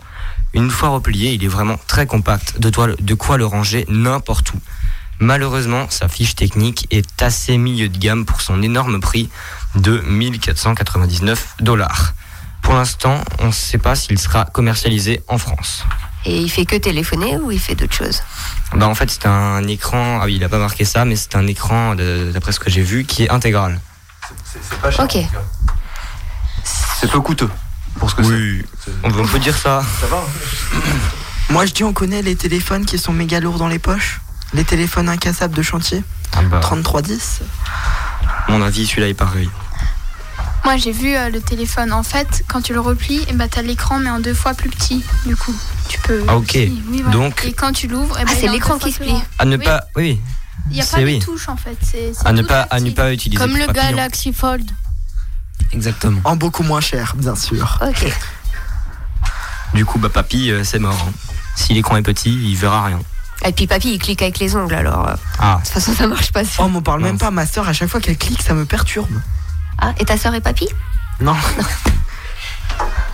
Une 0.55 0.71
fois 0.71 0.89
replié, 0.91 1.33
il 1.33 1.45
est 1.45 1.49
vraiment 1.49 1.79
très 1.87 2.07
compact, 2.07 2.59
de, 2.59 2.71
toi- 2.71 2.89
de 2.99 3.15
quoi 3.15 3.37
le 3.37 3.47
ranger 3.47 3.85
n'importe 3.89 4.53
où. 4.55 4.61
Malheureusement, 5.21 5.87
sa 5.91 6.09
fiche 6.09 6.37
technique 6.37 6.87
est 6.91 7.23
assez 7.23 7.59
milieu 7.59 7.89
de 7.89 7.99
gamme 7.99 8.25
pour 8.25 8.41
son 8.41 8.63
énorme 8.63 9.01
prix 9.01 9.29
de 9.75 9.99
1499 10.07 11.57
dollars. 11.61 12.15
Pour 12.63 12.75
l'instant, 12.75 13.21
on 13.41 13.47
ne 13.49 13.53
sait 13.53 13.79
pas 13.79 13.95
s'il 13.95 14.19
sera 14.19 14.45
commercialisé 14.45 15.23
en 15.29 15.39
France. 15.39 15.85
Et 16.25 16.39
il 16.39 16.51
fait 16.51 16.67
que 16.67 16.77
téléphoner 16.77 17.37
ou 17.39 17.51
il 17.51 17.59
fait 17.61 17.75
d'autres 17.75 17.95
choses? 17.95 18.23
Bah 18.75 18.87
en 18.89 18.95
fait 18.95 19.09
c'est 19.11 19.27
un 19.27 19.67
écran, 19.67 20.19
ah 20.21 20.27
oui 20.27 20.35
il 20.37 20.45
a 20.45 20.49
pas 20.49 20.59
marqué 20.59 20.85
ça, 20.85 21.05
mais 21.05 21.17
c'est 21.17 21.37
un 21.37 21.47
écran 21.47 21.95
d'après 21.95 22.53
ce 22.53 22.61
que 22.61 22.69
j'ai 22.71 22.83
vu 22.83 23.05
qui 23.05 23.25
est 23.25 23.31
intégral. 23.31 23.81
C'est 24.45 24.79
pas 24.81 24.91
cher. 24.91 25.05
Ok. 25.05 25.17
C'est 26.65 27.11
peu 27.11 27.21
coûteux 27.21 27.49
pour 27.99 28.11
ce 28.11 28.15
que 28.17 28.23
oui, 28.23 28.65
on 29.05 29.11
peut, 29.11 29.21
on 29.21 29.27
peut 29.27 29.39
dire 29.39 29.57
ça. 29.57 29.83
Ça 30.01 30.07
va 30.07 30.23
Moi, 31.51 31.67
je 31.67 31.73
dis, 31.73 31.85
on 31.85 31.93
connaît 31.93 32.23
les 32.23 32.37
téléphones 32.37 32.85
qui 32.85 32.99
sont 32.99 33.13
méga 33.13 33.41
lourds 33.41 33.59
dans 33.59 33.69
les 33.69 33.79
poches. 33.79 34.21
Les 34.55 34.65
téléphones 34.65 35.09
incassables 35.09 35.55
de 35.55 35.63
chantier. 35.63 36.03
Ah 36.33 36.43
bah, 36.43 36.61
3310. 36.61 37.41
à 38.47 38.51
mon 38.53 38.63
avis 38.63 38.87
celui-là 38.87 39.09
est 39.09 39.15
pareil. 39.15 39.49
Moi, 40.65 40.77
j'ai 40.77 40.93
vu 40.93 41.15
euh, 41.17 41.31
le 41.31 41.41
téléphone. 41.41 41.93
En 41.93 42.03
fait, 42.03 42.45
quand 42.49 42.61
tu 42.61 42.73
le 42.75 42.81
replies, 42.81 43.25
eh 43.29 43.33
ben, 43.33 43.49
tu 43.49 43.59
as 43.59 43.63
l'écran, 43.63 43.99
mais 43.99 44.11
en 44.11 44.21
deux 44.21 44.35
fois 44.35 44.55
plus 44.55 44.69
petit. 44.69 45.03
Du 45.25 45.37
coup, 45.37 45.55
tu 45.89 45.99
peux. 46.01 46.23
Ah, 46.29 46.37
ok. 46.37 46.51
Oui, 46.55 46.83
voilà. 47.03 47.11
Donc- 47.11 47.45
Et 47.47 47.53
quand 47.53 47.73
tu 47.73 47.87
l'ouvres, 47.89 48.17
eh 48.21 48.25
ben, 48.25 48.31
Ah, 48.31 48.35
il 48.37 48.41
c'est 48.41 48.49
l'écran 48.53 48.79
qui 48.79 48.93
se 48.93 48.99
plie. 48.99 49.15
À 49.39 49.45
ne 49.47 49.57
Oui. 49.57 49.65
pas, 49.65 49.85
oui, 49.97 50.21
Il 50.71 50.75
n'y 50.75 50.81
a 50.81 50.85
c'est 50.85 50.97
pas 50.97 51.03
oui. 51.03 51.19
de 51.19 51.25
touche 51.25 51.49
en 51.49 51.57
fait. 51.57 51.77
C'est 51.83 52.13
à 52.25 52.33
ne 52.33 52.43
pas, 52.43 52.65
très 52.65 52.77
à 52.77 52.81
ne 52.81 52.87
petit. 52.87 52.95
pas 52.95 53.13
utiliser. 53.13 53.41
Comme 53.43 53.57
le 53.57 53.65
papillon. 53.67 53.91
Galaxy 53.91 54.33
Fold. 54.33 54.71
Exactement. 55.73 56.21
En 56.25 56.37
beaucoup 56.37 56.63
moins 56.63 56.81
cher, 56.81 57.15
bien 57.17 57.35
sûr. 57.37 57.79
Ok. 57.87 58.13
Du 59.75 59.85
coup 59.85 59.99
bah 59.99 60.09
papy 60.09 60.51
euh, 60.51 60.65
c'est 60.65 60.79
mort. 60.79 61.07
hein. 61.09 61.13
Si 61.55 61.75
l'écran 61.75 61.97
est 61.97 62.03
petit, 62.03 62.31
il 62.33 62.57
verra 62.57 62.85
rien. 62.87 63.01
Et 63.45 63.53
puis 63.53 63.67
papy, 63.67 63.95
il 63.95 63.99
clique 63.99 64.23
avec 64.23 64.39
les 64.39 64.57
ongles 64.57 64.75
alors. 64.75 65.09
euh, 65.09 65.15
Ah. 65.39 65.59
De 65.61 65.65
toute 65.65 65.75
façon, 65.75 65.93
ça 65.95 66.07
marche 66.07 66.33
pas. 66.33 66.43
Oh, 66.59 66.69
m'en 66.69 66.83
parle 66.83 67.03
même 67.03 67.13
Mince. 67.13 67.21
pas. 67.21 67.31
Ma 67.31 67.47
soeur, 67.47 67.69
à 67.69 67.73
chaque 67.73 67.89
fois 67.89 68.01
qu'elle 68.01 68.17
clique, 68.19 68.43
ça 68.43 68.55
me 68.55 68.65
perturbe. 68.65 69.11
Ah, 69.79 69.93
et 69.99 70.05
ta 70.05 70.17
soeur 70.17 70.35
est 70.35 70.41
papy? 70.41 70.69
Non. 71.21 71.37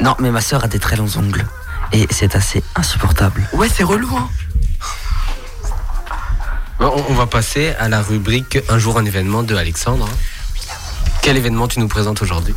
Non, 0.01 0.17
mais 0.19 0.31
ma 0.31 0.41
soeur 0.41 0.65
a 0.65 0.69
des 0.69 0.79
très 0.81 0.97
longs 0.97 1.17
ongles. 1.17 1.47
Et 1.93 2.07
c'est 2.11 2.35
assez 2.35 2.63
insupportable. 2.75 3.49
Ouais, 3.53 3.69
c'est 3.73 3.85
relou, 3.85 4.11
hein. 4.17 4.29
On, 6.81 7.05
on 7.09 7.15
va 7.15 7.27
passer 7.27 7.75
à 7.79 7.89
la 7.89 8.03
rubrique 8.03 8.59
Un 8.69 8.79
jour 8.79 8.99
un 8.99 9.05
événement 9.05 9.43
de 9.43 9.55
Alexandre. 9.55 10.09
Quel 11.25 11.39
événement 11.39 11.66
tu 11.68 11.81
nous 11.81 11.89
présentes 11.89 12.20
aujourd'hui? 12.20 12.55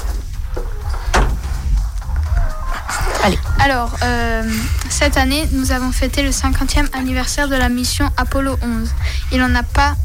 Alors, 3.62 3.96
euh, 4.04 4.44
cette 4.90 5.16
année, 5.16 5.48
nous 5.54 5.72
avons 5.72 5.94
fêté 5.94 6.22
le 6.22 6.32
50e 6.32 6.94
anniversaire 6.94 7.48
de 7.48 7.56
la 7.56 7.70
mission 7.70 8.12
Apollo 8.18 8.58
11. 8.62 8.90
Il 9.32 9.40
n'en 9.40 9.56
a 9.56 9.64
pas 9.64 9.96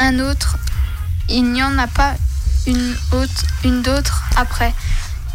un 0.00 0.18
autre, 0.18 0.56
il 1.28 1.52
n'y 1.52 1.62
en 1.62 1.78
a 1.78 1.86
pas 1.86 2.14
une 2.66 2.96
autre, 3.12 3.44
une 3.64 3.82
d'autre 3.82 4.24
après. 4.34 4.74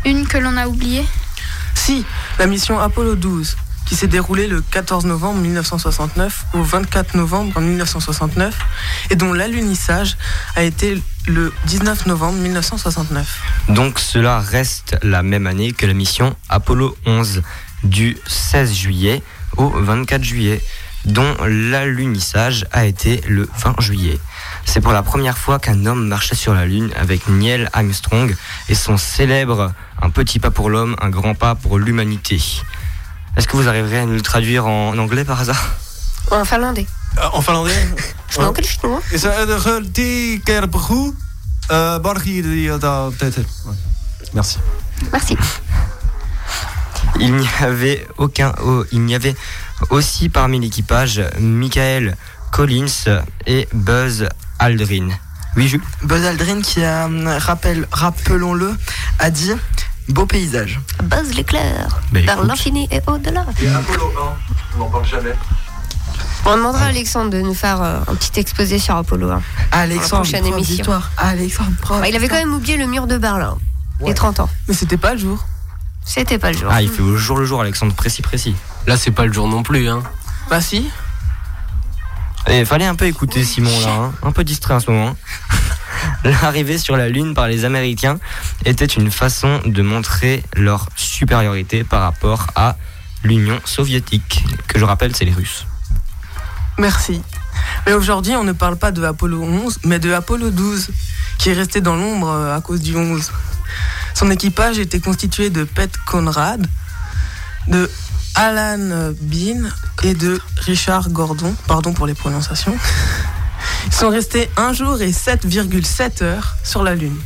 Une 0.03 0.27
que 0.27 0.37
l'on 0.37 0.57
a 0.57 0.67
oubliée? 0.67 1.05
Si, 1.73 2.03
la 2.37 2.47
mission 2.47 2.79
Apollo 2.79 3.15
12, 3.15 3.55
qui 3.87 3.95
s'est 3.95 4.07
déroulée 4.07 4.47
le 4.47 4.61
14 4.61 5.05
novembre 5.05 5.39
1969 5.39 6.45
au 6.53 6.63
24 6.63 7.15
novembre 7.15 7.59
1969, 7.59 8.55
et 9.09 9.15
dont 9.15 9.33
l'alunissage 9.33 10.17
a 10.55 10.63
été 10.63 11.01
le 11.27 11.53
19 11.65 12.05
novembre 12.05 12.37
1969. 12.39 13.41
Donc 13.69 13.99
cela 13.99 14.39
reste 14.39 14.97
la 15.03 15.23
même 15.23 15.47
année 15.47 15.71
que 15.71 15.85
la 15.85 15.93
mission 15.93 16.35
Apollo 16.49 16.97
11 17.05 17.43
du 17.83 18.17
16 18.27 18.73
juillet 18.73 19.23
au 19.55 19.69
24 19.69 20.23
juillet, 20.23 20.61
dont 21.05 21.35
l'alunissage 21.45 22.65
a 22.71 22.85
été 22.85 23.21
le 23.27 23.47
20 23.57 23.79
juillet. 23.79 24.19
C'est 24.65 24.81
pour 24.81 24.91
la 24.91 25.03
première 25.03 25.37
fois 25.37 25.59
qu'un 25.59 25.85
homme 25.85 26.07
marchait 26.07 26.35
sur 26.35 26.53
la 26.53 26.65
Lune 26.65 26.91
avec 26.97 27.27
Neil 27.29 27.67
Armstrong 27.73 28.35
et 28.67 28.75
son 28.75 28.97
célèbre 28.97 29.73
Un 30.01 30.09
petit 30.09 30.39
pas 30.39 30.51
pour 30.51 30.69
l'homme, 30.69 30.95
un 31.01 31.09
grand 31.09 31.33
pas 31.33 31.55
pour 31.55 31.79
l'humanité. 31.79 32.39
Est-ce 33.37 33.47
que 33.47 33.55
vous 33.55 33.67
arriverez 33.67 33.99
à 33.99 34.05
nous 34.05 34.13
le 34.15 34.21
traduire 34.21 34.65
en 34.65 34.97
anglais 34.97 35.23
par 35.23 35.39
hasard? 35.39 35.63
En 36.31 36.43
finlandais 36.43 36.85
Euh, 37.17 37.29
En 37.33 37.41
finlandais? 37.41 37.73
Snorkelschnoor. 38.29 39.01
Is 39.11 39.23
een 39.23 39.89
die 39.91 40.39
keer 40.43 40.67
begoe? 40.69 41.13
Eh, 41.67 41.97
Borgi, 42.01 42.41
die 42.41 42.77
dat. 42.77 43.13
Merci. 44.33 44.57
Merci. 45.11 45.37
Il 47.19 47.33
n'y 47.33 47.47
avait 47.61 48.05
aucun, 48.17 48.53
oh, 48.63 48.83
il 48.91 49.01
n'y 49.01 49.15
avait 49.15 49.35
aussi 49.89 50.29
parmi 50.29 50.59
l'équipage 50.59 51.21
Michael 51.39 52.15
Collins 52.51 53.21
et 53.45 53.67
Buzz 53.73 54.27
Aldrin. 54.59 55.09
Oui, 55.55 55.67
Jules? 55.67 55.81
Buzz 56.03 56.25
Aldrin 56.25 56.61
qui 56.61 56.83
a, 56.83 57.05
hum, 57.05 57.27
rappel, 57.27 57.87
rappelons-le, 57.91 58.75
a 59.19 59.29
dit 59.29 59.51
beau 60.09 60.25
paysage. 60.25 60.79
Buzz 61.03 61.33
l'éclair. 61.35 61.87
Bah, 62.11 62.19
vers 62.21 62.37
écoute. 62.37 62.47
l'infini 62.47 62.87
et 62.91 63.01
au-delà. 63.07 63.45
Et 63.61 63.67
Apollo 63.67 64.13
1, 64.17 64.75
on 64.75 64.79
n'en 64.79 64.89
parle 64.89 65.05
jamais. 65.05 65.33
On 66.45 66.55
demandera 66.55 66.85
à 66.85 66.87
Alexandre 66.87 67.29
de 67.31 67.41
nous 67.41 67.53
faire 67.53 67.81
euh, 67.81 67.99
un 68.07 68.15
petit 68.15 68.39
exposé 68.39 68.79
sur 68.79 68.95
Apollo 68.95 69.31
1. 69.31 69.41
Alexandre, 69.71 70.23
prochaine 70.23 70.45
émission. 70.45 71.01
Alexandre, 71.17 71.71
prof. 71.81 71.99
Bah, 71.99 72.07
il 72.07 72.15
avait 72.15 72.27
quand 72.27 72.35
même 72.35 72.53
oublié 72.53 72.77
le 72.77 72.87
mur 72.87 73.07
de 73.07 73.17
Berlin. 73.17 73.57
Les 74.05 74.13
30 74.13 74.41
ans. 74.41 74.49
Mais 74.67 74.73
c'était 74.73 74.97
pas 74.97 75.13
le 75.13 75.19
jour. 75.19 75.43
C'était 76.05 76.37
pas 76.37 76.51
le 76.51 76.57
jour. 76.57 76.69
Ah, 76.71 76.81
il 76.81 76.89
fait 76.89 77.01
au 77.01 77.17
jour 77.17 77.37
le 77.37 77.45
jour, 77.45 77.59
Alexandre, 77.59 77.93
précis, 77.93 78.21
précis. 78.21 78.55
Là, 78.85 78.95
c'est 78.95 79.11
pas 79.11 79.25
le 79.25 79.33
jour 79.33 79.47
non 79.47 79.63
plus. 79.63 79.89
Hein. 79.89 80.03
Bah 80.49 80.61
si, 80.61 80.89
Il 82.49 82.65
fallait 82.65 82.85
un 82.85 82.95
peu 82.95 83.05
écouter 83.05 83.43
Simon 83.43 83.77
là, 83.81 83.91
hein. 83.91 84.13
un 84.23 84.31
peu 84.31 84.45
distrait 84.45 84.75
en 84.75 84.79
ce 84.79 84.89
moment. 84.89 85.15
L'arrivée 86.23 86.77
sur 86.77 86.97
la 86.97 87.09
Lune 87.09 87.33
par 87.33 87.47
les 87.47 87.65
Américains 87.65 88.19
était 88.65 88.85
une 88.85 89.11
façon 89.11 89.61
de 89.65 89.81
montrer 89.81 90.43
leur 90.55 90.87
supériorité 90.95 91.83
par 91.83 92.01
rapport 92.01 92.47
à 92.55 92.75
l'Union 93.23 93.59
soviétique, 93.65 94.43
que 94.67 94.79
je 94.79 94.85
rappelle, 94.85 95.15
c'est 95.15 95.25
les 95.25 95.33
Russes. 95.33 95.65
merci. 96.77 97.21
Mais 97.85 97.93
aujourd'hui, 97.93 98.35
on 98.35 98.43
ne 98.43 98.51
parle 98.51 98.77
pas 98.77 98.91
de 98.91 99.03
Apollo 99.03 99.41
11, 99.41 99.79
mais 99.85 99.99
de 99.99 100.11
Apollo 100.11 100.51
12, 100.51 100.89
qui 101.37 101.49
est 101.49 101.53
resté 101.53 101.81
dans 101.81 101.95
l'ombre 101.95 102.29
euh, 102.29 102.55
à 102.55 102.61
cause 102.61 102.81
du 102.81 102.95
11. 102.95 103.31
Son 104.13 104.31
équipage 104.31 104.77
était 104.79 104.99
constitué 104.99 105.49
de 105.49 105.63
Pete 105.63 105.97
Conrad, 106.05 106.67
de 107.67 107.89
Alan 108.35 109.13
Bean 109.21 109.69
et 110.03 110.13
de 110.13 110.39
Richard 110.57 111.09
Gordon, 111.09 111.55
pardon 111.67 111.93
pour 111.93 112.05
les 112.07 112.13
prononciations. 112.13 112.77
Ils 113.85 113.93
sont 113.93 114.09
restés 114.09 114.49
un 114.57 114.73
jour 114.73 115.01
et 115.01 115.11
7,7 115.11 116.23
heures 116.23 116.55
sur 116.63 116.83
la 116.83 116.95
Lune. 116.95 117.17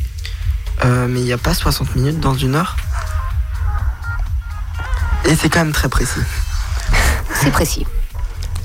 Euh, 0.84 1.08
mais 1.08 1.20
il 1.20 1.26
n'y 1.26 1.34
a 1.34 1.38
pas 1.38 1.54
60 1.54 1.96
minutes 1.96 2.20
dans 2.20 2.36
une 2.36 2.56
heure? 2.56 2.76
Et 5.26 5.36
c'est 5.36 5.50
quand 5.50 5.60
même 5.60 5.74
très 5.74 5.90
précis. 5.90 6.22
C'est 7.36 7.52
précis. 7.52 7.86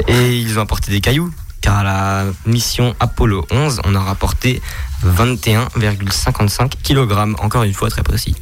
Et 0.09 0.39
ils 0.39 0.59
ont 0.59 0.63
apporté 0.63 0.91
des 0.91 1.01
cailloux, 1.01 1.33
car 1.61 1.79
à 1.79 1.83
la 1.83 2.25
mission 2.47 2.95
Apollo 3.01 3.47
11, 3.51 3.81
on 3.85 3.95
a 3.95 4.01
rapporté 4.01 4.63
21,55 5.05 6.71
kg, 6.83 7.41
encore 7.43 7.63
une 7.63 7.75
fois 7.75 7.91
très 7.91 8.03
précis. 8.03 8.35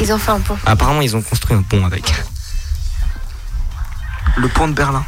Ils 0.00 0.12
ont 0.12 0.18
fait 0.18 0.32
un 0.32 0.40
pont. 0.40 0.56
Apparemment, 0.66 1.00
ils 1.00 1.16
ont 1.16 1.22
construit 1.22 1.56
un 1.56 1.62
pont 1.62 1.84
avec. 1.84 2.12
Le 4.36 4.48
pont 4.48 4.66
de 4.66 4.72
Berlin. 4.72 5.04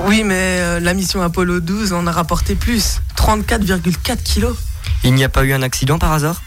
Oui, 0.00 0.24
mais 0.24 0.60
euh, 0.60 0.80
la 0.80 0.94
mission 0.94 1.22
Apollo 1.22 1.60
12 1.60 1.92
en 1.92 2.06
a 2.06 2.12
rapporté 2.12 2.54
plus, 2.54 3.00
34,4 3.16 4.22
kilos. 4.22 4.56
Il 5.04 5.14
n'y 5.14 5.24
a 5.24 5.28
pas 5.28 5.44
eu 5.44 5.52
un 5.52 5.62
accident 5.62 5.98
par 5.98 6.12
hasard? 6.12 6.42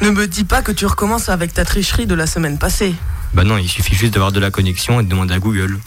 Ne 0.00 0.10
me 0.10 0.26
dis 0.26 0.44
pas 0.44 0.62
que 0.62 0.72
tu 0.72 0.84
recommences 0.86 1.28
avec 1.28 1.54
ta 1.54 1.64
tricherie 1.64 2.06
de 2.06 2.14
la 2.14 2.26
semaine 2.26 2.58
passée. 2.58 2.94
Bah 3.32 3.44
non, 3.44 3.56
il 3.58 3.68
suffit 3.68 3.94
juste 3.94 4.12
d'avoir 4.14 4.32
de 4.32 4.40
la 4.40 4.50
connexion 4.50 5.00
et 5.00 5.04
de 5.04 5.08
demander 5.08 5.34
à 5.34 5.38
Google. 5.38 5.78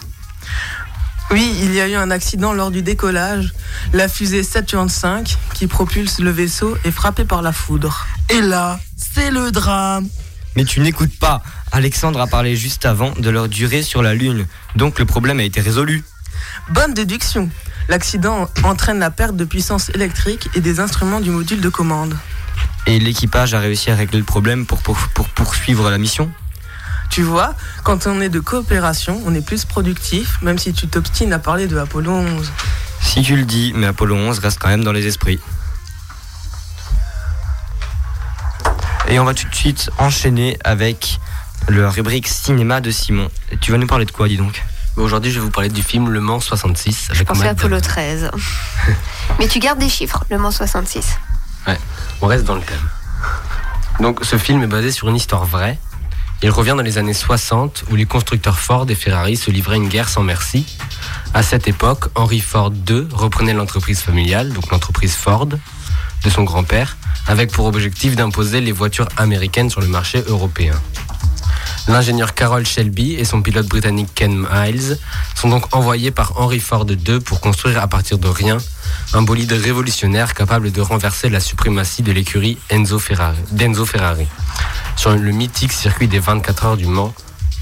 Oui, 1.31 1.55
il 1.61 1.73
y 1.73 1.79
a 1.79 1.87
eu 1.87 1.93
un 1.93 2.09
accident 2.09 2.53
lors 2.53 2.71
du 2.71 2.81
décollage. 2.81 3.53
La 3.93 4.07
fusée 4.07 4.41
Saturn 4.41 4.87
V, 4.87 5.23
qui 5.53 5.67
propulse 5.67 6.19
le 6.19 6.31
vaisseau, 6.31 6.75
est 6.83 6.91
frappée 6.91 7.25
par 7.25 7.43
la 7.43 7.51
foudre. 7.51 8.07
Et 8.29 8.41
là, 8.41 8.79
c'est 8.97 9.29
le 9.29 9.51
drame. 9.51 10.07
Mais 10.55 10.65
tu 10.65 10.79
n'écoutes 10.79 11.17
pas. 11.19 11.43
Alexandre 11.71 12.19
a 12.19 12.25
parlé 12.25 12.55
juste 12.55 12.87
avant 12.87 13.11
de 13.11 13.29
leur 13.29 13.47
durée 13.47 13.83
sur 13.83 14.01
la 14.01 14.15
Lune. 14.15 14.47
Donc 14.75 14.97
le 14.97 15.05
problème 15.05 15.39
a 15.39 15.43
été 15.43 15.61
résolu. 15.61 16.03
Bonne 16.69 16.93
déduction. 16.93 17.49
L'accident 17.87 18.49
entraîne 18.63 18.99
la 18.99 19.11
perte 19.11 19.35
de 19.35 19.45
puissance 19.45 19.89
électrique 19.89 20.49
et 20.55 20.61
des 20.61 20.79
instruments 20.79 21.19
du 21.19 21.31
module 21.31 21.61
de 21.61 21.69
commande. 21.69 22.15
Et 22.85 22.99
l'équipage 22.99 23.53
a 23.53 23.59
réussi 23.59 23.91
à 23.91 23.95
régler 23.95 24.19
le 24.19 24.25
problème 24.25 24.65
pour, 24.65 24.79
pour, 24.81 24.97
pour 25.13 25.29
poursuivre 25.29 25.89
la 25.89 25.97
mission? 25.97 26.31
Tu 27.09 27.23
vois, 27.23 27.55
quand 27.83 28.05
on 28.05 28.21
est 28.21 28.29
de 28.29 28.39
coopération, 28.39 29.19
on 29.25 29.33
est 29.33 29.45
plus 29.45 29.65
productif, 29.65 30.39
même 30.43 30.59
si 30.59 30.73
tu 30.73 30.87
t'obstines 30.87 31.33
à 31.33 31.39
parler 31.39 31.67
de 31.67 31.77
Apollo 31.77 32.11
11. 32.11 32.51
Si 33.01 33.23
tu 33.23 33.35
le 33.35 33.45
dis, 33.45 33.73
mais 33.75 33.87
Apollo 33.87 34.15
11 34.15 34.39
reste 34.39 34.59
quand 34.59 34.69
même 34.69 34.83
dans 34.83 34.91
les 34.91 35.07
esprits. 35.07 35.39
Et 39.07 39.19
on 39.19 39.25
va 39.25 39.33
tout 39.33 39.47
de 39.49 39.55
suite 39.55 39.89
enchaîner 39.97 40.59
avec 40.63 41.19
le 41.67 41.87
rubrique 41.87 42.27
cinéma 42.27 42.79
de 42.79 42.91
Simon. 42.91 43.29
Tu 43.59 43.71
vas 43.71 43.79
nous 43.79 43.87
parler 43.87 44.05
de 44.05 44.11
quoi, 44.11 44.27
dis 44.27 44.37
donc? 44.37 44.63
Aujourd'hui, 44.97 45.31
je 45.31 45.39
vais 45.39 45.45
vous 45.45 45.51
parler 45.51 45.69
du 45.69 45.81
film 45.81 46.09
Le 46.09 46.19
Mans 46.19 46.39
66. 46.39 47.07
Je 47.07 47.15
avec 47.15 47.27
pensais 47.27 47.43
Matt 47.43 47.59
Apollo 47.59 47.79
Damon. 47.79 47.81
13. 47.87 48.31
Mais 49.39 49.47
tu 49.47 49.59
gardes 49.59 49.79
des 49.79 49.89
chiffres, 49.89 50.23
le 50.29 50.37
Mans 50.37 50.51
66. 50.51 51.17
Ouais, 51.67 51.77
on 52.21 52.27
reste 52.27 52.43
dans 52.43 52.55
le 52.55 52.61
thème. 52.61 52.89
Donc, 53.99 54.19
ce 54.23 54.37
film 54.37 54.61
est 54.63 54.67
basé 54.67 54.91
sur 54.91 55.09
une 55.09 55.15
histoire 55.15 55.45
vraie. 55.45 55.79
Il 56.41 56.49
revient 56.51 56.73
dans 56.75 56.83
les 56.83 56.97
années 56.97 57.13
60 57.13 57.85
où 57.91 57.95
les 57.95 58.05
constructeurs 58.05 58.59
Ford 58.59 58.85
et 58.89 58.95
Ferrari 58.95 59.35
se 59.35 59.51
livraient 59.51 59.75
une 59.75 59.89
guerre 59.89 60.07
sans 60.07 60.23
merci. 60.23 60.77
À 61.33 61.43
cette 61.43 61.67
époque, 61.67 62.05
Henry 62.15 62.39
Ford 62.39 62.71
II 62.89 63.07
reprenait 63.11 63.53
l'entreprise 63.53 63.99
familiale, 64.01 64.53
donc 64.53 64.71
l'entreprise 64.71 65.15
Ford, 65.15 65.47
de 65.47 66.29
son 66.29 66.43
grand-père, 66.43 66.95
avec 67.27 67.51
pour 67.51 67.65
objectif 67.65 68.15
d'imposer 68.15 68.61
les 68.61 68.71
voitures 68.71 69.09
américaines 69.17 69.69
sur 69.69 69.81
le 69.81 69.87
marché 69.87 70.23
européen. 70.27 70.73
L'ingénieur 71.89 72.35
Carroll 72.35 72.67
Shelby 72.67 73.15
et 73.15 73.25
son 73.25 73.41
pilote 73.41 73.65
britannique 73.65 74.09
Ken 74.13 74.45
Miles 74.53 74.99
sont 75.33 75.49
donc 75.49 75.75
envoyés 75.75 76.11
par 76.11 76.39
Henry 76.39 76.59
Ford 76.59 76.85
II 76.87 77.19
pour 77.19 77.41
construire 77.41 77.81
à 77.81 77.87
partir 77.87 78.19
de 78.19 78.27
rien 78.27 78.59
un 79.13 79.23
bolide 79.23 79.51
révolutionnaire 79.53 80.35
capable 80.35 80.71
de 80.71 80.81
renverser 80.81 81.29
la 81.29 81.39
suprématie 81.39 82.03
de 82.03 82.11
l'écurie 82.11 82.59
d'Enzo 82.69 82.99
Ferrari 82.99 84.27
sur 84.97 85.15
le 85.15 85.31
mythique 85.31 85.71
circuit 85.71 86.07
des 86.07 86.19
24 86.19 86.65
heures 86.65 86.77
du 86.77 86.85
Mans 86.85 87.11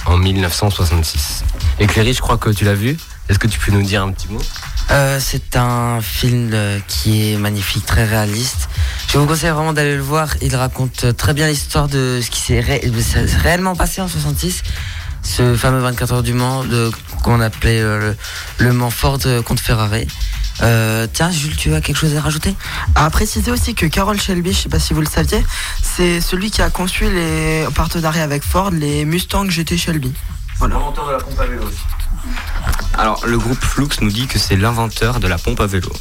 en 0.06 0.18
1966. 0.18 1.46
Et 1.80 1.88
je 1.88 2.20
crois 2.20 2.38
que 2.38 2.50
tu 2.50 2.66
l'as 2.66 2.74
vu. 2.74 2.98
Est-ce 3.30 3.40
que 3.40 3.48
tu 3.48 3.60
peux 3.60 3.72
nous 3.72 3.82
dire 3.84 4.04
un 4.04 4.12
petit 4.12 4.28
mot? 4.30 4.40
Euh, 4.92 5.20
c'est 5.22 5.58
un 5.58 6.00
film 6.02 6.52
euh, 6.54 6.80
qui 6.88 7.34
est 7.34 7.38
magnifique, 7.38 7.86
très 7.86 8.06
réaliste. 8.06 8.70
Je 9.10 9.18
vous 9.18 9.26
conseille 9.26 9.50
vraiment 9.50 9.74
d'aller 9.74 9.96
le 9.96 10.02
voir. 10.02 10.30
Il 10.42 10.56
raconte 10.56 11.04
euh, 11.06 11.12
très 11.14 11.34
bien 11.34 11.48
l'histoire 11.48 11.88
de 11.90 12.22
ce 12.24 12.30
qui 12.30 12.40
s'est 12.40 12.62
ré- 12.62 12.90
réellement 13.44 13.76
passé 13.76 14.00
en 14.02 14.08
66. 14.08 14.64
Ce 15.24 15.56
fameux 15.58 15.80
24 15.80 16.14
heures 16.14 16.24
du 16.24 16.34
Mans 16.34 16.64
qu'on 17.24 17.42
appelait 17.42 17.82
euh, 17.82 18.14
le, 18.60 18.66
le 18.68 18.74
Mans 18.74 18.90
Ford 18.92 19.20
contre 19.46 19.62
Ferrari. 19.62 20.08
Euh, 20.62 21.06
tiens, 21.12 21.30
Jules, 21.32 21.56
tu 21.58 21.74
as 21.76 21.82
quelque 21.82 21.98
chose 21.98 22.16
à 22.16 22.22
rajouter? 22.22 22.56
À 22.96 23.10
préciser 23.10 23.52
aussi 23.52 23.76
que 23.76 23.86
Carroll 23.88 24.20
Shelby, 24.22 24.54
je 24.54 24.58
sais 24.62 24.70
pas 24.70 24.80
si 24.80 24.94
vous 24.94 25.02
le 25.02 25.08
saviez, 25.08 25.46
c'est 25.84 26.22
celui 26.22 26.50
qui 26.50 26.62
a 26.62 26.70
conçu 26.70 27.10
les 27.12 27.66
en 27.68 27.72
partenariat 27.72 28.24
avec 28.24 28.42
Ford 28.44 28.72
les 28.72 29.04
Mustang 29.06 29.50
GT 29.50 29.78
Shelby. 29.78 30.14
Voilà. 30.60 30.76
de 30.78 31.12
la 31.12 31.18
pompe 31.20 31.40
à 31.40 31.46
vélo 31.46 31.64
Alors, 32.98 33.22
le 33.26 33.38
groupe 33.38 33.64
Flux 33.64 33.88
nous 34.02 34.10
dit 34.10 34.28
que 34.28 34.40
c'est 34.40 34.56
l'inventeur 34.56 35.20
de 35.20 35.28
la 35.28 35.38
pompe 35.38 35.60
à 35.62 35.68
vélo. 35.68 35.92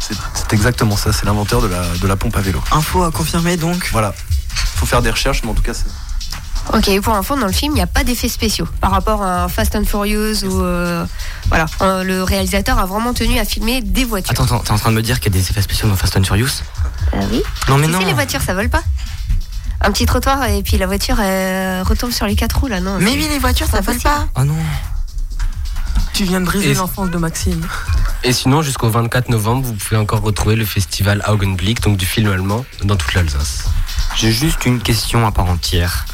C'est 0.00 0.52
exactement 0.52 0.96
ça, 0.96 1.12
c'est 1.12 1.26
l'inventeur 1.26 1.60
de 1.60 1.66
la, 1.66 1.82
de 2.00 2.06
la 2.06 2.16
pompe 2.16 2.36
à 2.36 2.40
vélo. 2.40 2.62
Info 2.72 3.02
à 3.02 3.10
confirmer 3.10 3.56
donc. 3.56 3.88
Voilà. 3.92 4.14
Faut 4.76 4.86
faire 4.86 5.02
des 5.02 5.10
recherches, 5.10 5.42
mais 5.44 5.50
en 5.50 5.54
tout 5.54 5.62
cas, 5.62 5.74
c'est. 5.74 5.86
Ok, 6.74 7.00
pour 7.00 7.14
info, 7.14 7.34
dans 7.38 7.46
le 7.46 7.52
film, 7.52 7.72
il 7.72 7.76
n'y 7.76 7.82
a 7.82 7.86
pas 7.86 8.04
d'effets 8.04 8.28
spéciaux 8.28 8.68
par 8.80 8.90
rapport 8.90 9.22
à 9.22 9.44
un 9.44 9.48
Fast 9.48 9.74
and 9.76 9.84
Furious 9.84 10.44
ou 10.44 10.60
euh, 10.60 11.06
voilà, 11.48 11.64
Euh, 11.80 12.04
le 12.04 12.22
réalisateur 12.22 12.78
a 12.78 12.84
vraiment 12.84 13.14
tenu 13.14 13.38
à 13.38 13.44
filmer 13.46 13.80
des 13.80 14.04
voitures. 14.04 14.32
Attends, 14.32 14.44
attends, 14.44 14.58
t'es 14.60 14.72
en 14.72 14.76
train 14.78 14.90
de 14.90 14.96
me 14.96 15.02
dire 15.02 15.18
qu'il 15.20 15.34
y 15.34 15.38
a 15.38 15.40
des 15.40 15.48
effets 15.50 15.62
spéciaux 15.62 15.88
dans 15.88 15.96
Fast 15.96 16.16
and 16.18 16.24
Furious 16.24 16.62
Euh, 17.14 17.22
oui. 17.32 17.42
Non, 17.68 17.78
mais 17.78 17.86
tu 17.86 17.92
non 17.92 18.00
sais, 18.00 18.04
les 18.06 18.12
voitures, 18.12 18.42
ça 18.42 18.52
vole 18.52 18.68
pas. 18.68 18.82
Un 19.80 19.92
petit 19.92 20.04
trottoir 20.06 20.44
et 20.44 20.62
puis 20.62 20.76
la 20.76 20.86
voiture 20.86 21.20
elle 21.20 21.82
retombe 21.82 22.10
sur 22.10 22.26
les 22.26 22.34
quatre 22.34 22.58
roues 22.58 22.66
là, 22.66 22.80
non 22.80 22.98
Mais 23.00 23.12
oui, 23.12 23.26
les 23.30 23.38
voitures, 23.38 23.68
ça 23.68 23.80
vole 23.80 23.98
pas. 24.00 24.26
Oh 24.36 24.44
non 24.44 24.56
Tu 26.14 26.24
viens 26.24 26.40
de 26.40 26.46
briser 26.46 26.74
l'enfance 26.74 27.10
de 27.10 27.18
Maxime. 27.18 27.64
Et 28.24 28.32
sinon, 28.32 28.62
jusqu'au 28.62 28.88
24 28.90 29.28
novembre, 29.28 29.66
vous 29.66 29.74
pouvez 29.74 29.96
encore 29.96 30.20
retrouver 30.20 30.56
le 30.56 30.64
festival 30.64 31.22
Augenblick, 31.28 31.80
donc 31.80 31.96
du 31.96 32.06
film 32.06 32.30
allemand, 32.32 32.64
dans 32.84 32.96
toute 32.96 33.14
l'Alsace. 33.14 33.66
J'ai 34.16 34.32
juste 34.32 34.66
une 34.66 34.80
question 34.80 35.26
à 35.26 35.30
part 35.32 35.46
entière. 35.46 36.06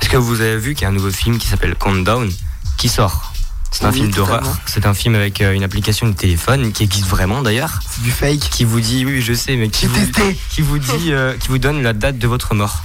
Est-ce 0.00 0.08
que 0.10 0.16
vous 0.16 0.40
avez 0.40 0.56
vu 0.56 0.74
qu'il 0.74 0.82
y 0.82 0.86
a 0.86 0.88
un 0.88 0.92
nouveau 0.92 1.10
film 1.12 1.38
qui 1.38 1.46
s'appelle 1.46 1.76
Countdown 1.76 2.28
qui 2.76 2.88
sort? 2.88 3.32
C'est 3.70 3.84
un 3.84 3.90
Oui, 3.90 4.00
film 4.00 4.10
d'horreur. 4.10 4.42
C'est 4.66 4.84
un 4.84 4.92
film 4.94 5.14
avec 5.14 5.40
euh, 5.40 5.52
une 5.52 5.62
application 5.62 6.06
de 6.08 6.12
téléphone 6.12 6.72
qui 6.72 6.82
existe 6.82 7.06
vraiment 7.06 7.40
d'ailleurs. 7.40 7.80
C'est 7.88 8.02
du 8.02 8.10
fake. 8.10 8.40
Qui 8.50 8.64
vous 8.64 8.80
dit, 8.80 9.06
oui, 9.06 9.22
je 9.22 9.32
sais, 9.32 9.56
mais 9.56 9.66
vous, 9.66 10.32
qui 10.50 10.60
vous 10.60 10.78
dit, 10.78 11.12
euh, 11.12 11.34
qui 11.38 11.48
vous 11.48 11.58
donne 11.58 11.82
la 11.82 11.92
date 11.92 12.18
de 12.18 12.26
votre 12.26 12.54
mort. 12.54 12.82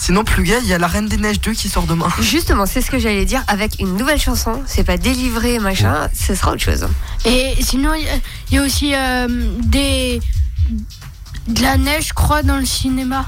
Sinon, 0.00 0.24
plus 0.24 0.42
gay, 0.44 0.58
il 0.62 0.66
y 0.68 0.72
a 0.72 0.78
la 0.78 0.86
Reine 0.86 1.06
des 1.08 1.18
Neiges 1.18 1.40
2 1.42 1.52
qui 1.52 1.68
sort 1.68 1.82
demain. 1.84 2.08
Justement, 2.20 2.64
c'est 2.64 2.80
ce 2.80 2.90
que 2.90 2.98
j'allais 2.98 3.26
dire 3.26 3.44
avec 3.48 3.78
une 3.80 3.96
nouvelle 3.96 4.18
chanson. 4.20 4.62
C'est 4.66 4.82
pas 4.84 4.96
délivré 4.96 5.58
machin, 5.58 6.08
ce 6.18 6.34
sera 6.34 6.52
autre 6.52 6.62
chose. 6.62 6.88
Et 7.26 7.54
sinon, 7.60 7.92
il 7.94 8.04
y 8.04 8.08
a- 8.08 8.12
il 8.50 8.54
y, 8.56 8.58
a 8.58 8.62
aussi 8.62 8.94
euh, 8.94 9.28
des 9.62 10.20
de 11.48 11.62
la 11.62 11.76
neige, 11.76 12.08
je 12.08 12.12
crois, 12.14 12.42
dans 12.42 12.56
le 12.56 12.64
cinéma. 12.64 13.26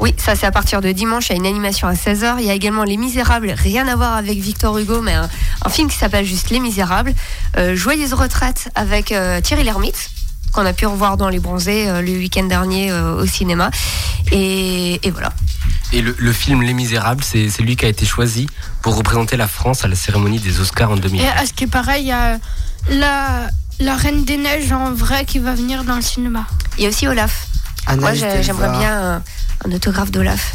Oui, 0.00 0.14
ça 0.16 0.36
c'est 0.36 0.46
à 0.46 0.52
partir 0.52 0.80
de 0.80 0.92
dimanche, 0.92 1.28
il 1.28 1.32
y 1.32 1.34
a 1.34 1.38
une 1.38 1.46
animation 1.46 1.88
à 1.88 1.94
16h. 1.94 2.36
Il 2.38 2.44
y 2.46 2.50
a 2.50 2.54
également 2.54 2.84
Les 2.84 2.96
Misérables, 2.96 3.50
rien 3.56 3.88
à 3.88 3.96
voir 3.96 4.14
avec 4.14 4.38
Victor 4.38 4.78
Hugo, 4.78 5.00
mais 5.02 5.14
un, 5.14 5.28
un 5.64 5.68
film 5.68 5.88
qui 5.88 5.96
s'appelle 5.96 6.24
juste 6.24 6.50
Les 6.50 6.60
Misérables. 6.60 7.12
Euh, 7.56 7.74
Joyeuse 7.74 8.12
retraite 8.14 8.68
avec 8.76 9.10
euh, 9.10 9.40
Thierry 9.40 9.64
Lhermitte, 9.64 10.10
qu'on 10.52 10.64
a 10.64 10.72
pu 10.72 10.86
revoir 10.86 11.16
dans 11.16 11.28
Les 11.28 11.40
Bronzés 11.40 11.88
euh, 11.88 12.00
le 12.02 12.12
week-end 12.12 12.44
dernier 12.44 12.92
euh, 12.92 13.20
au 13.20 13.26
cinéma. 13.26 13.70
Et, 14.30 15.00
et 15.06 15.10
voilà. 15.10 15.32
Et 15.92 16.02
le, 16.02 16.14
le 16.18 16.32
film 16.32 16.62
Les 16.62 16.74
Misérables, 16.74 17.24
c'est 17.24 17.48
c'est 17.48 17.62
lui 17.62 17.74
qui 17.76 17.84
a 17.86 17.88
été 17.88 18.04
choisi 18.04 18.46
pour 18.82 18.96
représenter 18.96 19.36
la 19.36 19.48
France 19.48 19.84
à 19.84 19.88
la 19.88 19.96
cérémonie 19.96 20.38
des 20.38 20.60
Oscars 20.60 20.90
en 20.90 20.96
2000. 20.96 21.22
Et 21.22 21.26
à 21.28 21.46
ce 21.46 21.52
qui 21.54 21.64
est 21.64 21.68
pareil, 21.68 22.04
il 22.04 22.08
y 22.08 22.12
a 22.12 22.38
la, 22.90 23.48
la 23.80 23.96
Reine 23.96 24.24
des 24.24 24.36
Neiges 24.36 24.70
en 24.72 24.92
vrai 24.92 25.24
qui 25.24 25.38
va 25.38 25.54
venir 25.54 25.84
dans 25.84 25.96
le 25.96 26.02
cinéma. 26.02 26.46
Il 26.76 26.84
y 26.84 26.86
a 26.86 26.90
aussi 26.90 27.06
Olaf. 27.08 27.46
Moi 27.98 28.12
j'ai- 28.12 28.42
j'aimerais 28.42 28.68
bien 28.78 29.14
un, 29.16 29.22
un 29.66 29.72
autographe 29.72 30.10
d'Olaf. 30.10 30.52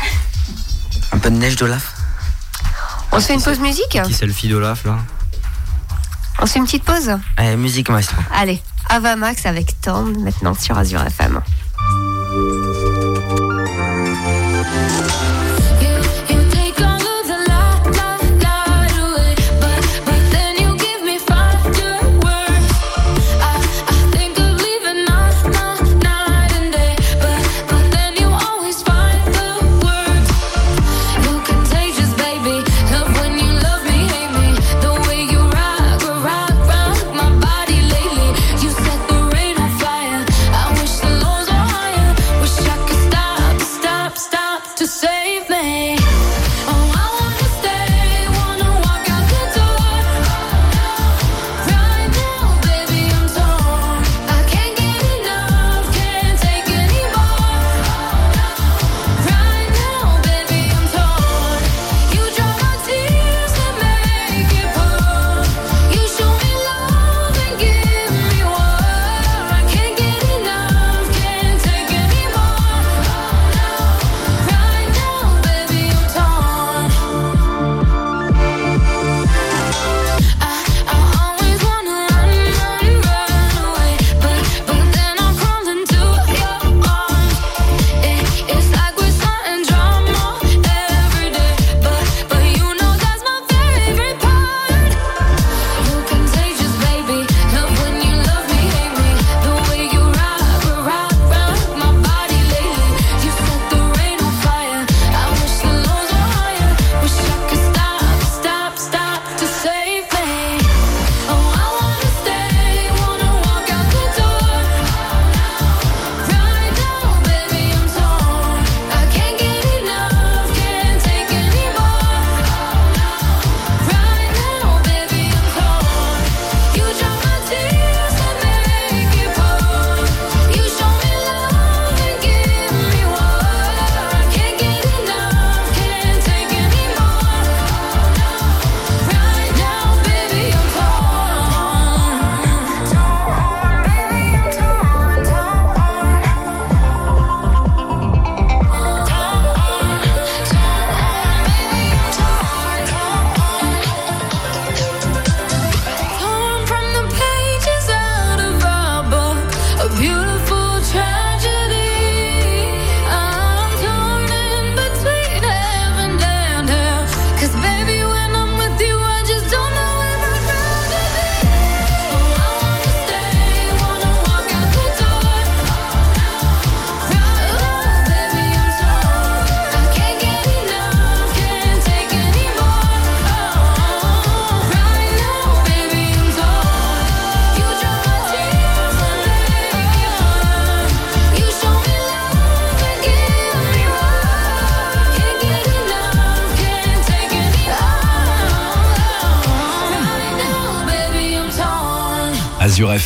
Un 1.13 1.17
peu 1.17 1.31
de 1.31 1.35
neige 1.37 1.55
d'Olaf 1.55 1.93
On 3.11 3.19
se 3.19 3.25
fait 3.27 3.33
une 3.33 3.41
pause 3.41 3.59
musique 3.59 3.99
Qui 4.03 4.13
c'est 4.13 4.25
le 4.25 4.33
fille 4.33 4.49
d'Olaf 4.49 4.83
là? 4.85 4.97
On 6.39 6.45
se 6.45 6.53
fait 6.53 6.59
une 6.59 6.65
petite 6.65 6.83
pause 6.83 7.11
Allez, 7.37 7.55
musique 7.55 7.89
maestro. 7.89 8.17
Allez, 8.35 8.61
Ava 8.89 9.15
Max 9.15 9.45
avec 9.47 9.79
Tom 9.81 10.15
maintenant 10.23 10.53
sur 10.53 10.77
Azure 10.77 11.01
FM. 11.03 11.41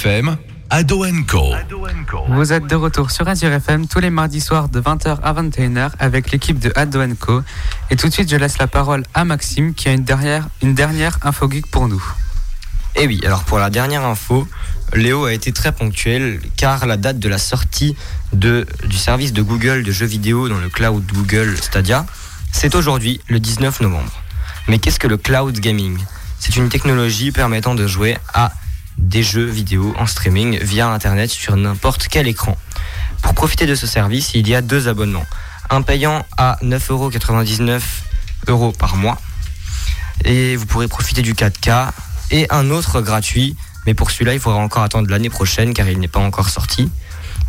FM, 0.08 0.38
Ado 0.70 1.04
Co. 1.28 1.54
Vous 2.30 2.54
êtes 2.54 2.66
de 2.66 2.76
retour 2.76 3.12
sur 3.12 3.28
Azure 3.28 3.52
FM 3.52 3.88
tous 3.90 4.00
les 4.00 4.10
mardis 4.10 4.40
soirs 4.40 4.70
de 4.70 4.80
20h 4.80 5.20
à 5.22 5.34
21h 5.34 5.92
avec 6.00 6.32
l'équipe 6.32 6.58
de 6.60 6.72
Ado 6.78 7.02
Co. 7.20 7.42
Et 7.92 7.98
tout 7.98 8.08
de 8.08 8.14
suite, 8.14 8.32
je 8.32 8.38
laisse 8.38 8.58
la 8.58 8.68
parole 8.68 9.04
à 9.14 9.26
Maxime 9.26 9.74
qui 9.74 9.90
a 9.90 9.92
une 9.92 10.06
dernière, 10.06 10.48
une 10.62 10.74
dernière 10.74 11.18
info 11.24 11.52
geek 11.52 11.68
pour 11.68 11.90
nous. 11.90 12.02
Et 12.96 13.04
Eh 13.04 13.08
oui, 13.08 13.20
alors 13.26 13.44
pour 13.44 13.60
la 13.60 13.70
dernière 13.70 14.06
info, 14.06 14.48
Léo 14.94 15.26
a 15.26 15.34
été 15.34 15.52
très 15.52 15.74
ponctuel 15.74 16.40
car 16.56 16.86
la 16.86 16.96
date 16.96 17.20
de 17.20 17.28
la 17.28 17.38
sortie 17.38 17.98
de, 18.32 18.66
du 18.86 18.98
service 18.98 19.34
de 19.34 19.42
Google 19.42 19.84
de 19.84 19.92
jeux 19.92 20.06
vidéo 20.06 20.48
dans 20.48 20.60
le 20.60 20.70
cloud 20.70 21.04
Google 21.14 21.58
Stadia, 21.58 22.06
c'est 22.54 22.76
aujourd'hui, 22.76 23.20
le 23.28 23.42
19 23.42 23.82
novembre. 23.82 24.24
Mais 24.70 24.80
qu'est-ce 24.80 25.00
que 25.00 25.08
le 25.08 25.18
cloud 25.18 25.60
gaming? 25.60 25.98
C'est 26.40 26.56
une 26.56 26.70
technologie 26.70 27.34
permettant 27.34 27.76
de 27.76 27.86
jouer 27.88 28.18
à 28.34 28.54
des 28.98 29.24
jeux 29.24 29.46
vidéo 29.46 29.94
en 29.98 30.06
streaming 30.06 30.60
via 30.62 30.90
Internet 30.90 31.30
sur 31.30 31.56
n'importe 31.56 32.08
quel 32.08 32.28
écran. 32.28 32.58
Pour 33.22 33.34
profiter 33.34 33.66
de 33.66 33.76
ce 33.76 33.88
service, 33.88 34.32
il 34.34 34.48
y 34.48 34.56
a 34.56 34.62
deux 34.62 34.88
abonnements. 34.88 35.26
Un 35.70 35.82
payant 35.82 36.26
à 36.38 36.58
9,99€ 36.64 37.82
euros 38.48 38.72
par 38.72 38.96
mois 38.96 39.18
et 40.24 40.56
vous 40.56 40.66
pourrez 40.66 40.88
profiter 40.88 41.22
du 41.22 41.34
4K 41.34 41.90
et 42.32 42.48
un 42.50 42.70
autre 42.70 43.02
gratuit 43.02 43.56
mais 43.86 43.94
pour 43.94 44.12
celui-là 44.12 44.34
il 44.34 44.40
faudra 44.40 44.60
encore 44.60 44.84
attendre 44.84 45.10
l'année 45.10 45.30
prochaine 45.30 45.74
car 45.74 45.88
il 45.88 46.00
n'est 46.00 46.08
pas 46.08 46.20
encore 46.20 46.50
sorti 46.50 46.90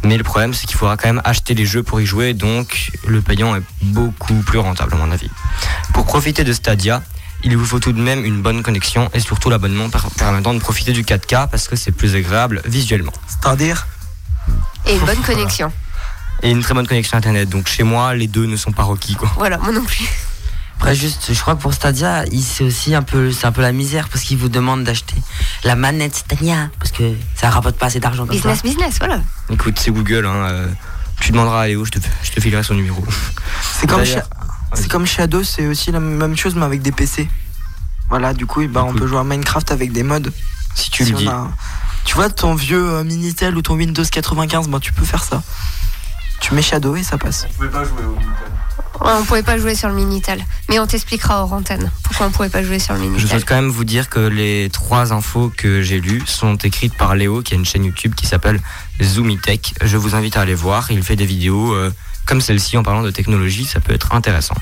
mais 0.04 0.16
le 0.16 0.24
problème 0.24 0.54
c'est 0.54 0.66
qu'il 0.66 0.76
faudra 0.76 0.96
quand 0.96 1.08
même 1.08 1.22
acheter 1.24 1.54
les 1.54 1.66
jeux 1.66 1.82
pour 1.82 2.00
y 2.00 2.06
jouer 2.06 2.34
donc 2.34 2.90
le 3.06 3.20
payant 3.22 3.56
est 3.56 3.62
beaucoup 3.82 4.34
plus 4.34 4.58
rentable 4.58 4.94
à 4.94 4.96
mon 4.96 5.10
avis 5.10 5.30
pour 5.92 6.04
profiter 6.04 6.44
de 6.44 6.52
Stadia 6.52 7.02
il 7.44 7.56
vous 7.56 7.64
faut 7.64 7.78
tout 7.80 7.92
de 7.92 8.00
même 8.00 8.24
une 8.24 8.42
bonne 8.42 8.62
connexion 8.62 9.08
et 9.14 9.20
surtout 9.20 9.50
l'abonnement 9.50 9.88
per- 9.90 9.98
permettant 10.16 10.54
de 10.54 10.58
profiter 10.58 10.92
du 10.92 11.02
4K 11.04 11.48
parce 11.48 11.68
que 11.68 11.76
c'est 11.76 11.92
plus 11.92 12.14
agréable 12.16 12.62
visuellement 12.64 13.12
C'est-à-dire? 13.28 13.86
Et 14.86 14.94
une 14.94 15.04
bonne 15.04 15.22
connexion. 15.22 15.72
et 16.42 16.50
une 16.50 16.62
très 16.62 16.74
bonne 16.74 16.86
connexion 16.86 17.16
internet 17.18 17.48
donc 17.48 17.68
chez 17.68 17.82
moi 17.82 18.14
les 18.14 18.26
deux 18.26 18.46
ne 18.46 18.56
sont 18.56 18.72
pas 18.72 18.82
requis 18.84 19.14
quoi 19.14 19.30
Voilà, 19.36 19.58
moi 19.58 19.72
non 19.72 19.84
plus. 19.84 20.08
Après 20.80 20.94
juste, 20.94 21.32
je 21.32 21.40
crois 21.40 21.56
que 21.56 21.60
pour 21.60 21.74
Stadia, 21.74 22.24
c'est 22.40 22.62
aussi 22.62 22.94
un 22.94 23.02
peu, 23.02 23.32
c'est 23.32 23.46
un 23.46 23.52
peu 23.52 23.62
la 23.62 23.72
misère 23.72 24.08
parce 24.08 24.22
qu'ils 24.22 24.38
vous 24.38 24.48
demandent 24.48 24.84
d'acheter 24.84 25.16
la 25.64 25.74
manette 25.74 26.14
Stadia 26.14 26.70
parce 26.78 26.92
que 26.92 27.14
ça 27.34 27.50
rapporte 27.50 27.76
pas 27.76 27.86
assez 27.86 27.98
d'argent 27.98 28.26
Business, 28.26 28.58
ça. 28.58 28.62
business, 28.62 28.98
voilà. 29.00 29.20
écoute 29.50 29.76
c'est 29.80 29.90
Google 29.90 30.24
hein, 30.26 30.36
euh, 30.50 30.68
tu 31.20 31.32
demanderas 31.32 31.62
à 31.62 31.66
Léo 31.66 31.84
je 31.84 31.90
te, 31.90 31.98
je 32.22 32.30
te 32.30 32.40
filerai 32.40 32.62
son 32.62 32.74
numéro 32.74 33.04
C'est 33.72 33.88
comme, 33.88 34.02
D'ailleurs- 34.04 34.18
Sha- 34.22 34.37
c'est 34.74 34.88
comme 34.90 35.06
Shadow, 35.06 35.42
c'est 35.42 35.66
aussi 35.66 35.90
la 35.92 36.00
même 36.00 36.36
chose 36.36 36.54
mais 36.54 36.64
avec 36.64 36.82
des 36.82 36.92
PC. 36.92 37.28
Voilà, 38.08 38.32
du 38.34 38.46
coup, 38.46 38.62
eh 38.62 38.68
ben, 38.68 38.82
on 38.82 38.94
peut 38.94 39.06
jouer 39.06 39.18
à 39.18 39.24
Minecraft 39.24 39.70
avec 39.70 39.92
des 39.92 40.02
mods. 40.02 40.30
Si 40.74 40.90
tu 40.90 41.04
le 41.04 41.14
on 41.14 41.18
dis. 41.18 41.28
a- 41.28 41.48
Tu 42.04 42.14
vois, 42.14 42.30
ton 42.30 42.54
vieux 42.54 42.88
euh, 42.94 43.04
Minitel 43.04 43.56
ou 43.56 43.62
ton 43.62 43.74
Windows 43.74 44.02
95, 44.10 44.68
ben, 44.68 44.80
tu 44.80 44.92
peux 44.92 45.04
faire 45.04 45.22
ça. 45.24 45.42
Tu 46.40 46.54
mets 46.54 46.62
Shadow 46.62 46.96
et 46.96 47.02
ça 47.02 47.18
passe. 47.18 47.46
Vous 47.50 47.54
pouvez 47.56 47.68
pas 47.68 47.84
jouer 47.84 48.04
au 48.04 48.16
Ouais, 49.04 49.12
on 49.20 49.24
pouvait 49.24 49.42
pas 49.44 49.58
jouer 49.58 49.74
sur 49.76 49.88
le 49.88 49.94
Minitel. 49.94 50.44
Mais 50.68 50.78
on 50.80 50.86
t'expliquera 50.86 51.42
hors 51.42 51.52
antenne 51.52 51.90
pourquoi 52.02 52.26
on 52.26 52.30
pouvait 52.30 52.48
pas 52.48 52.64
jouer 52.64 52.78
sur 52.80 52.94
le 52.94 53.00
Je 53.00 53.04
Minitel. 53.04 53.28
souhaite 53.28 53.44
quand 53.44 53.54
même 53.56 53.68
vous 53.70 53.84
dire 53.84 54.08
que 54.08 54.18
les 54.20 54.70
trois 54.72 55.12
infos 55.12 55.52
que 55.56 55.82
j'ai 55.82 56.00
lues 56.00 56.22
sont 56.26 56.56
écrites 56.56 56.96
par 56.96 57.14
Léo, 57.14 57.42
qui 57.42 57.54
a 57.54 57.56
une 57.56 57.64
chaîne 57.66 57.84
YouTube 57.84 58.14
qui 58.16 58.26
s'appelle 58.26 58.60
Zoomitech. 59.02 59.74
Je 59.82 59.96
vous 59.96 60.14
invite 60.16 60.36
à 60.36 60.40
aller 60.40 60.54
voir. 60.54 60.90
Il 60.90 61.02
fait 61.04 61.14
des 61.16 61.26
vidéos 61.26 61.72
euh, 61.74 61.92
comme 62.28 62.40
celle-ci 62.42 62.76
en 62.76 62.82
parlant 62.82 63.02
de 63.02 63.10
technologie. 63.10 63.64
Ça 63.64 63.80
peut 63.80 63.94
être 63.94 64.14
intéressant. 64.14 64.54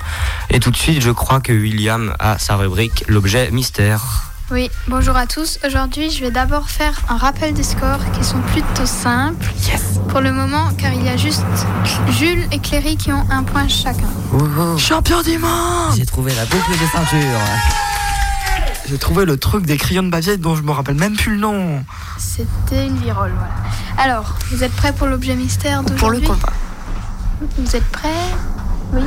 Et 0.51 0.61
tout 0.61 0.71
de 0.71 0.77
suite, 0.77 1.03
je 1.03 1.11
crois 1.11 1.41
que 1.41 1.53
William 1.53 2.15
a 2.21 2.39
sa 2.39 2.57
rubrique 2.57 3.05
l'objet 3.09 3.51
mystère. 3.51 4.33
Oui, 4.53 4.71
bonjour 4.87 5.17
à 5.17 5.27
tous. 5.27 5.59
Aujourd'hui, 5.67 6.09
je 6.09 6.21
vais 6.21 6.31
d'abord 6.31 6.71
faire 6.71 6.95
un 7.09 7.17
rappel 7.17 7.53
des 7.53 7.65
scores 7.65 8.13
qui 8.17 8.25
sont 8.25 8.41
plutôt 8.53 8.87
simples 8.87 9.45
pour 10.09 10.21
le 10.21 10.33
moment, 10.33 10.69
car 10.79 10.93
il 10.93 11.05
y 11.05 11.09
a 11.09 11.17
juste 11.17 11.43
Jules 12.11 12.47
et 12.53 12.61
Cléry 12.61 12.97
qui 12.97 13.11
ont 13.11 13.27
un 13.29 13.43
point 13.43 13.67
chacun. 13.67 14.09
Champion 14.79 15.21
du 15.23 15.37
monde 15.39 15.97
J'ai 15.97 16.07
trouvé 16.07 16.33
la 16.37 16.45
boucle 16.45 16.71
des 16.71 16.87
ceintures. 16.87 17.41
J'ai 18.89 18.99
trouvé 18.99 19.25
le 19.25 19.37
truc 19.37 19.67
des 19.67 19.77
crayons 19.77 20.05
de 20.05 20.11
Bavière 20.11 20.39
dont 20.39 20.55
je 20.55 20.63
me 20.63 20.71
rappelle 20.71 20.95
même 20.95 21.17
plus 21.17 21.33
le 21.33 21.41
nom. 21.41 21.85
C'était 22.17 22.87
une 22.87 22.99
virole, 22.99 23.33
voilà. 23.37 23.55
Alors, 23.99 24.37
vous 24.53 24.63
êtes 24.63 24.73
prêts 24.73 24.93
pour 24.93 25.09
l'objet 25.09 25.35
mystère 25.35 25.83
d'aujourd'hui 25.83 25.99
Pour 25.99 26.11
le 26.11 26.21
compas. 26.21 26.53
Vous 27.41 27.77
êtes 27.77 27.85
prêts 27.91 28.09
Oui. 28.93 29.03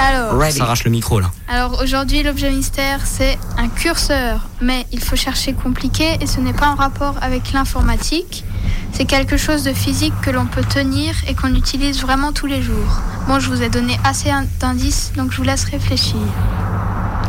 Alors, 0.00 0.40
Ça 0.52 0.64
arrache 0.64 0.84
le 0.84 0.90
micro 0.90 1.18
là. 1.20 1.30
alors 1.48 1.80
aujourd'hui, 1.82 2.22
l'objet 2.22 2.50
mystère, 2.50 3.00
c'est 3.04 3.38
un 3.58 3.68
curseur. 3.68 4.48
Mais 4.60 4.86
il 4.92 5.00
faut 5.00 5.16
chercher 5.16 5.52
compliqué 5.54 6.16
et 6.20 6.26
ce 6.26 6.40
n'est 6.40 6.52
pas 6.52 6.68
en 6.68 6.74
rapport 6.74 7.14
avec 7.22 7.52
l'informatique. 7.52 8.44
C'est 8.92 9.06
quelque 9.06 9.36
chose 9.36 9.64
de 9.64 9.72
physique 9.72 10.12
que 10.22 10.30
l'on 10.30 10.44
peut 10.46 10.62
tenir 10.64 11.14
et 11.26 11.34
qu'on 11.34 11.54
utilise 11.54 12.00
vraiment 12.02 12.32
tous 12.32 12.46
les 12.46 12.62
jours. 12.62 13.00
Bon, 13.26 13.40
je 13.40 13.48
vous 13.48 13.62
ai 13.62 13.68
donné 13.70 13.98
assez 14.04 14.30
d'indices, 14.60 15.12
donc 15.16 15.32
je 15.32 15.38
vous 15.38 15.44
laisse 15.44 15.64
réfléchir. 15.64 16.18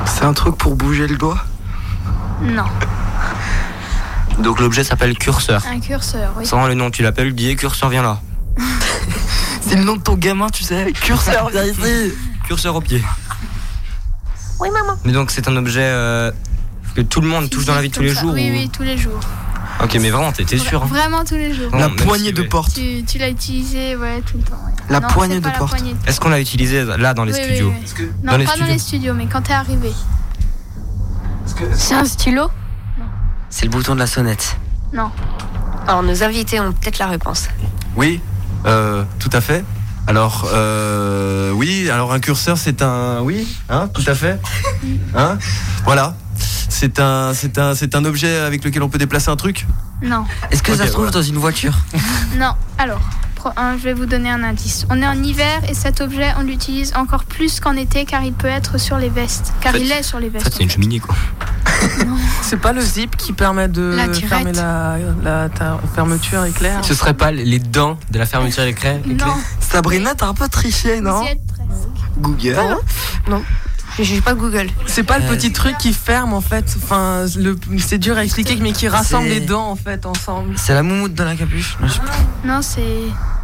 C'est 0.05 0.25
un 0.25 0.33
truc 0.33 0.57
pour 0.57 0.75
bouger 0.75 1.07
le 1.07 1.15
doigt? 1.15 1.37
Non, 2.41 2.65
Donc 4.39 4.59
l'objet 4.59 4.83
s'appelle 4.83 5.17
curseur. 5.17 5.63
un 5.71 5.79
curseur, 5.79 6.33
oui. 6.37 6.45
Sans 6.45 6.67
le 6.67 6.73
nom, 6.73 6.91
tu 6.91 7.01
l'appelles, 7.01 7.33
dis 7.33 7.55
curseur 7.55 7.89
viens 7.89 8.03
là. 8.03 8.19
C'est 9.73 9.79
le 9.79 9.85
nom 9.85 9.95
de 9.95 10.01
ton 10.03 10.13
gamin, 10.13 10.49
tu 10.51 10.63
sais. 10.63 10.91
Curseur, 10.93 11.49
viens 11.49 11.63
ici. 11.65 12.13
Curseur 12.45 12.75
au 12.75 12.81
pied. 12.81 13.03
Oui, 14.59 14.69
maman. 14.69 14.99
Mais 15.03 15.11
donc 15.11 15.31
c'est 15.31 15.47
un 15.47 15.55
objet 15.57 15.81
euh, 15.81 16.31
que 16.93 17.01
tout 17.01 17.21
le 17.21 17.27
monde 17.27 17.49
touche 17.49 17.65
dans 17.65 17.73
la 17.73 17.81
vie 17.81 17.89
de 17.89 17.93
tous 17.95 18.03
les 18.03 18.13
ça. 18.13 18.21
jours. 18.21 18.33
Oui, 18.35 18.51
ou- 18.51 18.53
oui, 18.53 18.69
tous 18.71 18.83
les 18.83 18.99
jours. 18.99 19.19
Ok, 19.83 19.97
mais 19.99 20.11
vraiment, 20.11 20.31
t'es 20.31 20.43
t'es 20.45 20.59
sûr 20.59 20.83
hein 20.83 20.87
Vraiment 20.87 21.23
tous 21.25 21.33
les 21.33 21.55
jours. 21.55 21.71
La 21.75 21.87
même 21.87 21.95
poignée 21.95 22.27
si, 22.27 22.33
de 22.33 22.41
ouais. 22.43 22.47
porte. 22.47 22.71
Tu, 22.75 23.03
tu 23.03 23.17
l'as 23.17 23.29
utilisé, 23.29 23.95
ouais, 23.95 24.21
tout 24.21 24.37
le 24.37 24.43
temps. 24.43 24.59
ouais. 24.63 24.73
La 24.91 24.99
Non, 24.99 25.07
poignée 25.07 25.33
c'est 25.33 25.39
de 25.39 25.45
pas 25.45 25.53
la 25.53 25.57
porte. 25.57 25.71
poignée 25.71 25.93
de- 25.95 26.07
Est-ce 26.07 26.19
qu'on 26.19 26.29
l'a 26.29 26.39
utilisé 26.39 26.85
là 26.85 27.15
dans 27.15 27.23
les 27.23 27.33
Oui, 27.33 27.39
oui, 27.39 27.45
studios 27.47 27.73
oui. 27.75 28.05
Non, 28.23 28.31
Dans 28.33 28.37
les 28.37 28.45
pas 28.45 28.51
dans 28.51 28.55
studios. 28.57 28.73
les 28.73 28.79
studios, 28.79 29.13
mais 29.15 29.25
quand 29.25 29.41
t'es 29.41 29.53
arrivé. 29.53 29.91
C'est 31.73 31.95
un 31.95 32.05
stylo 32.05 32.47
C'est 33.49 33.65
le 33.65 33.71
bouton 33.71 33.95
de 33.95 33.99
la 33.99 34.07
sonnette. 34.07 34.55
Non. 34.93 35.09
Alors, 35.87 36.03
nos 36.03 36.21
invités 36.21 36.59
ont 36.59 36.71
peut-être 36.71 36.99
la 36.99 37.07
réponse. 37.07 37.47
Oui, 37.95 38.21
euh, 38.65 39.03
tout 39.19 39.29
à 39.33 39.41
fait. 39.41 39.63
Alors, 40.07 40.49
euh, 40.53 41.51
oui, 41.51 41.89
alors 41.89 42.11
un 42.13 42.19
curseur, 42.19 42.57
c'est 42.57 42.81
un. 42.81 43.21
Oui, 43.21 43.47
hein, 43.69 43.87
tout 43.93 44.03
à 44.07 44.15
fait. 44.15 44.39
Hein 45.15 45.37
Voilà. 45.85 46.15
C'est 46.69 46.99
un, 46.99 47.33
c'est 47.33 47.57
un, 47.59 47.75
c'est 47.75 47.95
un 47.95 48.03
objet 48.03 48.35
avec 48.37 48.63
lequel 48.65 48.81
on 48.83 48.89
peut 48.89 48.97
déplacer 48.97 49.29
un 49.29 49.35
truc? 49.35 49.65
Non. 50.01 50.25
Est-ce 50.51 50.61
que 50.63 50.75
ça 50.75 50.85
se 50.87 50.91
trouve 50.91 51.05
voilà. 51.05 51.11
dans 51.11 51.21
une 51.21 51.37
voiture? 51.37 51.73
Non. 52.37 52.53
Alors, 52.79 52.99
pro- 53.35 53.51
hein, 53.55 53.75
je 53.77 53.83
vais 53.83 53.93
vous 53.93 54.07
donner 54.07 54.29
un 54.31 54.43
indice. 54.43 54.85
On 54.89 54.99
est 55.01 55.05
en 55.07 55.21
hiver 55.23 55.61
et 55.69 55.73
cet 55.75 56.01
objet, 56.01 56.33
on 56.37 56.41
l'utilise 56.41 56.93
encore 56.95 57.23
plus 57.25 57.59
qu'en 57.59 57.75
été 57.77 58.03
car 58.05 58.23
il 58.23 58.33
peut 58.33 58.47
être 58.47 58.79
sur 58.79 58.97
les 58.97 59.09
vestes. 59.09 59.53
Car 59.61 59.71
En 59.73 59.77
fait- 59.77 59.83
il 59.83 59.91
est 59.91 60.03
sur 60.03 60.19
les 60.19 60.27
En 60.29 60.31
vestes. 60.31 60.45
fait, 60.45 60.53
c'est 60.57 60.63
une 60.63 60.69
cheminée 60.71 60.99
quoi. 60.99 61.15
C'est 62.41 62.57
pas 62.59 62.73
le 62.73 62.81
zip 62.81 63.15
qui 63.17 63.33
permet 63.33 63.67
de 63.67 63.93
La 63.95 64.13
fermer 64.13 64.51
la, 64.53 64.97
la 65.23 65.49
ta- 65.49 65.79
fermeture 65.95 66.45
éclair 66.45 66.83
Ce 66.83 66.93
serait 66.93 67.13
pas 67.13 67.31
les 67.31 67.59
dents 67.59 67.97
de 68.11 68.19
la 68.19 68.25
fermeture 68.25 68.63
éclair 68.63 68.99
Non. 69.05 69.33
Sabrina, 69.59 70.13
t'as 70.15 70.27
un 70.27 70.33
peu 70.33 70.47
triché, 70.49 71.01
non. 71.01 71.23
Google. 72.19 72.55
Non. 73.27 73.41
Je 73.97 74.03
juge 74.03 74.21
pas 74.21 74.33
Google. 74.33 74.67
C'est 74.87 75.03
pas 75.03 75.19
le 75.19 75.25
Euh, 75.25 75.35
petit 75.35 75.51
truc 75.51 75.77
qui 75.77 75.93
ferme 75.93 76.33
en 76.33 76.41
fait. 76.41 76.65
Enfin, 76.83 77.25
le- 77.37 77.55
c'est 77.77 77.99
dur 77.99 78.17
à 78.17 78.23
expliquer, 78.23 78.55
mais 78.59 78.71
qui 78.71 78.87
rassemble 78.87 79.27
les 79.27 79.39
dents 79.41 79.69
en 79.69 79.75
fait 79.75 80.05
ensemble. 80.05 80.53
C'est 80.57 80.73
la 80.73 80.81
moumoute 80.83 81.13
dans 81.13 81.25
la 81.25 81.35
capuche 81.35 81.77
Non, 81.79 81.87
je 81.87 81.93
sais 81.93 81.99
pas. 81.99 82.05
Non, 82.47 82.61
c'est. 82.61 82.81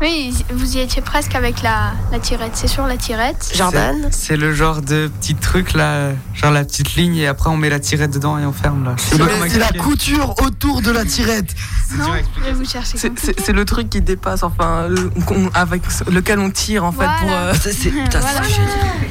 Oui, 0.02 0.34
vous 0.54 0.78
y 0.78 0.80
étiez 0.80 1.02
presque 1.02 1.36
avec 1.36 1.62
la, 1.62 1.92
la 2.12 2.20
tirette. 2.20 2.52
C'est 2.56 2.68
sur 2.68 2.88
la 2.88 2.98
tirette. 2.98 3.52
Jordan? 3.56 4.08
C'est 4.12 4.38
le 4.38 4.54
genre 4.54 4.82
de 4.82 5.12
petit 5.20 5.36
truc 5.36 5.74
là, 5.74 6.12
genre 6.34 6.52
la 6.52 6.64
petite 6.64 6.96
ligne 6.96 7.18
et 7.18 7.28
après 7.28 7.50
on 7.50 7.58
met 7.58 7.70
la 7.70 7.80
tirette 7.80 8.12
dedans 8.12 8.38
et 8.40 8.46
on 8.46 8.54
ferme 8.54 8.86
là. 8.86 8.96
C'est 8.98 9.18
la 9.60 9.72
couture 9.78 10.36
autour 10.42 10.82
de 10.82 10.90
la 10.92 11.06
tirette. 11.06 11.54
Non, 11.96 12.06
je 12.38 12.44
vais 12.44 12.54
vous 12.54 12.66
chercher. 12.66 12.98
C'est- 12.98 13.50
le 13.52 13.66
truc 13.66 13.90
qui 13.90 14.00
dépasse, 14.02 14.44
enfin, 14.44 14.88
le- 14.88 15.12
avec 15.54 15.82
lequel 16.10 16.40
on 16.40 16.50
tire 16.52 16.86
en 16.86 16.92
fait 16.92 17.06
pour. 17.20 17.28
Voilà. 17.28 17.48
euh, 17.48 17.54
C'est- 17.60 17.74
c'est- 17.74 17.92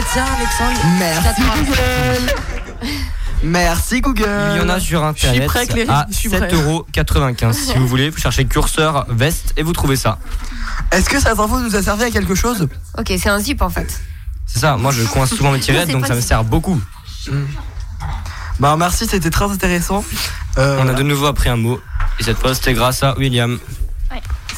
Alexandre. 0.00 0.80
Merci 0.98 1.42
Google. 1.42 2.32
Merci 3.42 4.00
Google. 4.00 4.52
Il 4.54 4.56
y 4.56 4.60
en 4.60 4.68
a 4.70 4.80
sur 4.80 5.04
internet 5.04 5.50
à 5.90 6.06
je 6.10 6.14
suis 6.16 6.28
prêt. 6.30 6.48
7,95€. 6.48 7.52
si 7.52 7.76
vous 7.76 7.86
voulez, 7.86 8.08
vous 8.08 8.18
cherchez 8.18 8.46
curseur 8.46 9.04
veste 9.10 9.52
et 9.58 9.62
vous 9.62 9.74
trouvez 9.74 9.96
ça. 9.96 10.18
Est-ce 10.90 11.10
que 11.10 11.18
cette 11.18 11.38
info 11.38 11.60
nous 11.60 11.76
a 11.76 11.82
servi 11.82 12.04
à 12.04 12.10
quelque 12.10 12.34
chose? 12.34 12.66
Ok, 12.96 13.12
c'est 13.18 13.28
un 13.28 13.38
zip 13.40 13.60
en 13.60 13.68
fait. 13.68 14.00
C'est 14.46 14.60
ça, 14.60 14.78
moi 14.78 14.90
je 14.90 15.02
coince 15.02 15.34
souvent 15.34 15.52
mes 15.52 15.60
tirettes 15.66 15.90
donc 15.90 16.06
ça 16.06 16.14
me 16.14 16.20
sert 16.22 16.44
beaucoup. 16.44 16.80
Bah 18.58 18.76
merci, 18.78 19.06
c'était 19.06 19.30
très 19.30 19.50
intéressant. 19.50 20.02
Euh, 20.56 20.78
On 20.80 20.88
a 20.88 20.94
de 20.94 21.02
nouveau 21.02 21.26
appris 21.26 21.50
un 21.50 21.56
mot 21.56 21.78
et 22.18 22.22
cette 22.22 22.38
fois 22.38 22.54
c'était 22.54 22.72
grâce 22.72 23.02
à 23.02 23.16
William. 23.18 23.58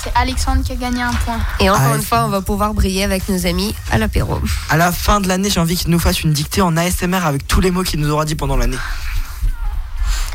C'est 0.03 0.13
Alexandre 0.17 0.65
qui 0.65 0.73
a 0.73 0.77
gagné 0.77 1.01
un 1.01 1.13
point. 1.13 1.39
Et 1.61 1.71
encore 1.71 1.93
Ah, 1.93 1.97
une 1.97 2.03
fois, 2.03 2.25
on 2.25 2.29
va 2.29 2.41
pouvoir 2.43 2.75
briller 2.75 3.05
avec 3.05 3.29
nos 3.29 3.47
amis 3.47 3.73
à 3.91 3.99
l'apéro. 3.99 4.41
À 4.69 4.77
la 4.77 4.91
fin 4.91 5.21
de 5.21 5.29
l'année, 5.29 5.49
j'ai 5.49 5.61
envie 5.61 5.77
qu'il 5.77 5.91
nous 5.91 6.01
fasse 6.01 6.23
une 6.23 6.33
dictée 6.33 6.61
en 6.61 6.77
ASMR 6.77 7.25
avec 7.25 7.47
tous 7.47 7.61
les 7.61 7.71
mots 7.71 7.85
qu'il 7.85 8.01
nous 8.01 8.11
aura 8.11 8.25
dit 8.25 8.35
pendant 8.35 8.57
l'année. 8.57 8.79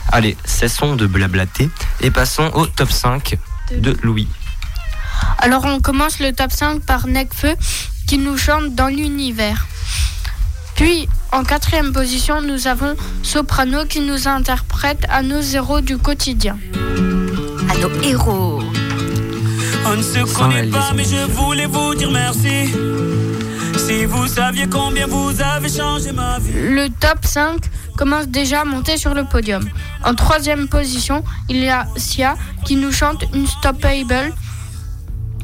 Allez, 0.10 0.38
cessons 0.46 0.96
de 0.96 1.06
blablater 1.06 1.70
et 2.00 2.12
passons 2.12 2.50
au 2.54 2.66
top 2.66 2.92
5 2.92 3.38
de 3.76 3.98
Louis. 4.04 4.30
Alors 5.40 5.66
on 5.66 5.82
commence 5.82 6.20
le 6.20 6.32
top 6.32 6.52
5 6.52 6.82
par 6.82 7.08
Necfeu 7.08 7.56
qui 8.08 8.18
nous 8.18 8.38
chante 8.38 8.74
dans 8.74 8.88
l'univers. 8.88 9.68
Puis 10.76 11.10
en 11.34 11.44
quatrième 11.44 11.92
position 11.92 12.42
nous 12.42 12.68
avons 12.68 12.96
Soprano 13.22 13.84
qui 13.86 14.00
nous 14.00 14.30
interprète 14.30 15.06
à 15.10 15.24
nos 15.24 15.42
héros 15.42 15.82
du 15.82 15.98
quotidien. 15.98 16.58
À 17.70 17.78
nos 17.80 17.92
héros. 18.02 18.62
On 19.90 19.96
ne 19.96 20.02
se 20.02 20.36
connaît 20.36 20.68
pas, 20.68 20.92
mais 20.94 21.06
je 21.06 21.32
voulais 21.32 21.66
vous 21.66 21.96
dire 21.96 22.12
merci. 22.12 22.74
Si 23.78 24.04
vous 24.04 24.28
saviez 24.28 24.68
combien 24.68 25.08
vous 25.08 25.32
avez 25.42 25.70
changé 25.70 26.12
ma 26.12 26.40
vie. 26.40 26.52
Le 26.54 26.90
top 26.90 27.24
5 27.24 27.58
commence 27.96 28.28
déjà 28.28 28.62
à 28.62 28.66
monter 28.66 28.98
sur 28.98 29.14
le 29.14 29.24
podium. 29.24 29.64
En 30.04 30.14
troisième 30.14 30.68
position, 30.68 31.24
il 31.48 31.64
y 31.64 31.70
a 31.70 31.88
Sia 31.96 32.36
qui 32.66 32.76
nous 32.76 32.92
chante 32.92 33.24
Unstoppable. 33.34 34.34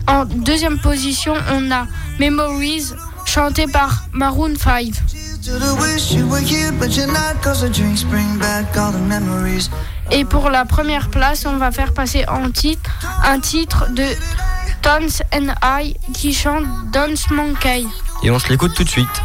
En 0.08 0.26
deuxième 0.26 0.80
position, 0.80 1.36
on 1.54 1.72
a 1.72 1.88
Memories 2.20 2.92
chanté 3.26 3.66
par 3.68 4.08
Maroon 4.12 4.56
5. 4.58 4.92
To 5.46 5.60
the 5.60 5.76
wish 5.82 6.14
you 6.14 6.26
were 6.30 6.40
here, 6.40 6.72
but 6.72 6.96
you're 6.96 7.06
not. 7.06 7.42
Cause 7.44 7.60
the 7.60 7.70
drinks 7.70 8.04
bring 8.04 8.40
back 8.40 8.78
all 8.78 8.94
the 8.94 9.00
memories. 9.00 9.70
Et 10.10 10.24
pour 10.24 10.50
la 10.50 10.64
première 10.64 11.10
place, 11.10 11.46
on 11.46 11.58
va 11.58 11.70
faire 11.70 11.94
passer 11.94 12.24
en 12.30 12.50
titre 12.50 12.90
un 13.26 13.42
titre 13.42 13.92
de 13.92 14.06
Tones 14.82 15.22
and 15.34 15.54
I 15.62 15.98
qui 16.14 16.34
chante 16.34 16.64
Dance 16.94 17.30
Monkey. 17.30 17.84
Et 18.24 18.32
on 18.32 18.40
se 18.40 18.48
l'écoute 18.48 18.74
tout 18.74 18.86
de 18.86 18.90
suite. 18.90 19.22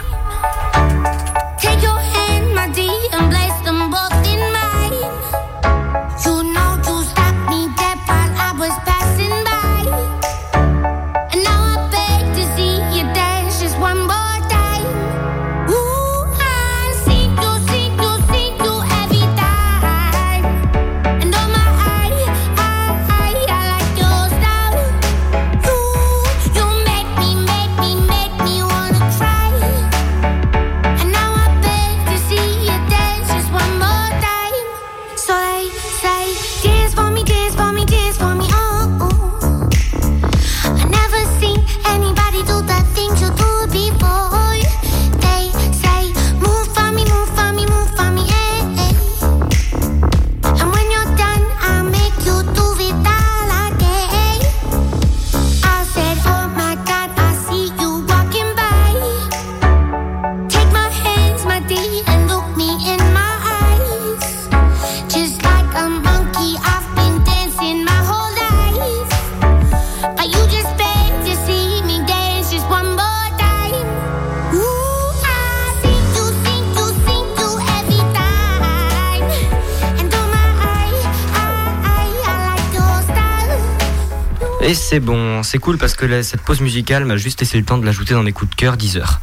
C'est 85.48 85.58
cool 85.58 85.78
parce 85.78 85.94
que 85.94 86.04
la- 86.06 86.22
cette 86.22 86.42
pause 86.42 86.60
musicale 86.60 87.04
m'a 87.06 87.16
juste 87.16 87.40
laissé 87.40 87.58
le 87.58 87.64
temps 87.64 87.78
de 87.78 87.86
l'ajouter 87.86 88.12
dans 88.14 88.22
les 88.22 88.32
coups 88.32 88.50
de 88.50 88.54
cœur 88.54 88.76
10 88.76 88.98
heures. 88.98 89.20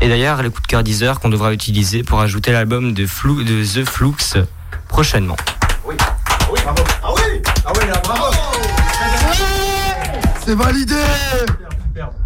Et 0.00 0.08
d'ailleurs, 0.08 0.40
les 0.42 0.50
coups 0.50 0.62
de 0.62 0.66
cœur 0.68 0.82
10 0.84 1.02
heures 1.02 1.18
qu'on 1.18 1.28
devra 1.28 1.52
utiliser 1.52 2.04
pour 2.04 2.20
ajouter 2.20 2.52
l'album 2.52 2.92
de, 2.94 3.06
Flou- 3.06 3.42
de 3.42 3.64
The 3.64 3.84
Flux 3.88 4.14
prochainement. 4.86 5.36
Ah 5.42 5.84
oui 5.88 5.96
Ah 7.02 7.72
oui, 7.74 7.86
là, 7.88 8.00
bravo 8.04 8.24
C'est 10.44 10.54
validé 10.54 10.94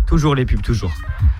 Toujours 0.06 0.34
les 0.34 0.44
pubs, 0.44 0.60
toujours. 0.60 0.92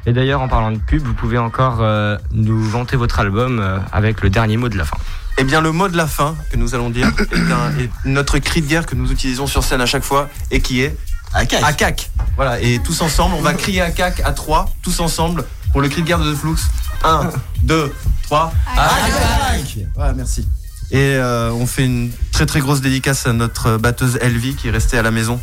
Et 0.07 0.13
d'ailleurs, 0.15 0.41
en 0.41 0.49
parlant 0.49 0.73
de 0.73 0.79
pubs, 0.79 1.03
vous 1.03 1.13
pouvez 1.13 1.37
encore 1.37 1.79
euh, 1.83 2.17
nous 2.33 2.63
vanter 2.63 2.97
votre 2.97 3.21
album 3.21 3.61
euh, 3.61 3.79
avec 3.93 4.23
le 4.23 4.31
dernier 4.31 4.57
mot 4.57 4.71
de 4.71 4.79
la 4.79 4.85
fin. 4.87 4.97
Eh 5.37 5.45
bien, 5.45 5.61
le 5.61 5.73
mot 5.73 5.89
de 5.89 5.97
la 5.97 6.07
fin 6.07 6.35
que 6.51 6.57
nous 6.57 6.75
allons 6.75 6.89
dire 6.91 7.07
est, 7.33 7.53
un- 7.53 7.79
est 7.79 7.91
notre 8.07 8.39
cri 8.39 8.63
de 8.63 8.67
guerre 8.67 8.87
que 8.87 8.95
nous 8.95 9.13
utilisons 9.13 9.47
sur 9.47 9.63
scène 9.63 9.83
à 9.83 9.87
chaque 9.87 10.03
fois 10.05 10.31
et 10.51 10.61
qui 10.61 10.81
est 10.81 10.97
Acac. 11.35 11.63
Acac. 11.63 12.11
Voilà, 12.37 12.61
et 12.61 12.79
tous 12.81 13.01
ensemble, 13.01 13.35
on 13.37 13.43
va 13.43 13.55
crier 13.55 13.81
Acac 13.81 14.21
à 14.25 14.33
3, 14.33 14.69
tous 14.83 15.01
ensemble, 15.01 15.45
pour 15.73 15.81
le 15.81 15.89
cri 15.89 16.03
de 16.03 16.07
guerre 16.07 16.19
de 16.19 16.33
The 16.33 16.37
Flux. 16.37 16.57
1, 17.05 17.31
2, 17.63 17.95
3. 18.25 18.53
Acac 18.77 19.79
Ouais, 19.97 20.13
merci. 20.15 20.47
Et 20.91 21.17
euh, 21.17 21.51
on 21.53 21.67
fait 21.67 21.87
une 21.87 22.13
très 22.33 22.45
très 22.45 22.61
grosse 22.61 22.83
dédicace 22.83 23.27
à 23.27 23.33
notre 23.33 23.79
batteuse 23.79 24.19
Elvie 24.21 24.55
qui 24.55 24.69
est 24.69 24.71
restée 24.71 24.99
à 24.99 25.03
la 25.03 25.11
maison. 25.11 25.41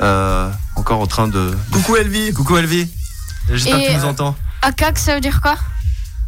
Euh, 0.00 0.48
encore 0.76 1.00
en 1.00 1.08
train 1.08 1.26
de. 1.26 1.56
Coucou 1.72 1.96
Elvie. 1.96 2.32
Coucou 2.32 2.56
Elvie. 2.56 2.88
J'espère 3.50 3.78
que 3.78 3.86
tu 3.86 3.96
nous 3.96 4.04
euh, 4.04 4.10
entends. 4.10 4.36
Akak, 4.62 4.98
ça 4.98 5.14
veut 5.14 5.20
dire 5.20 5.40
quoi? 5.40 5.56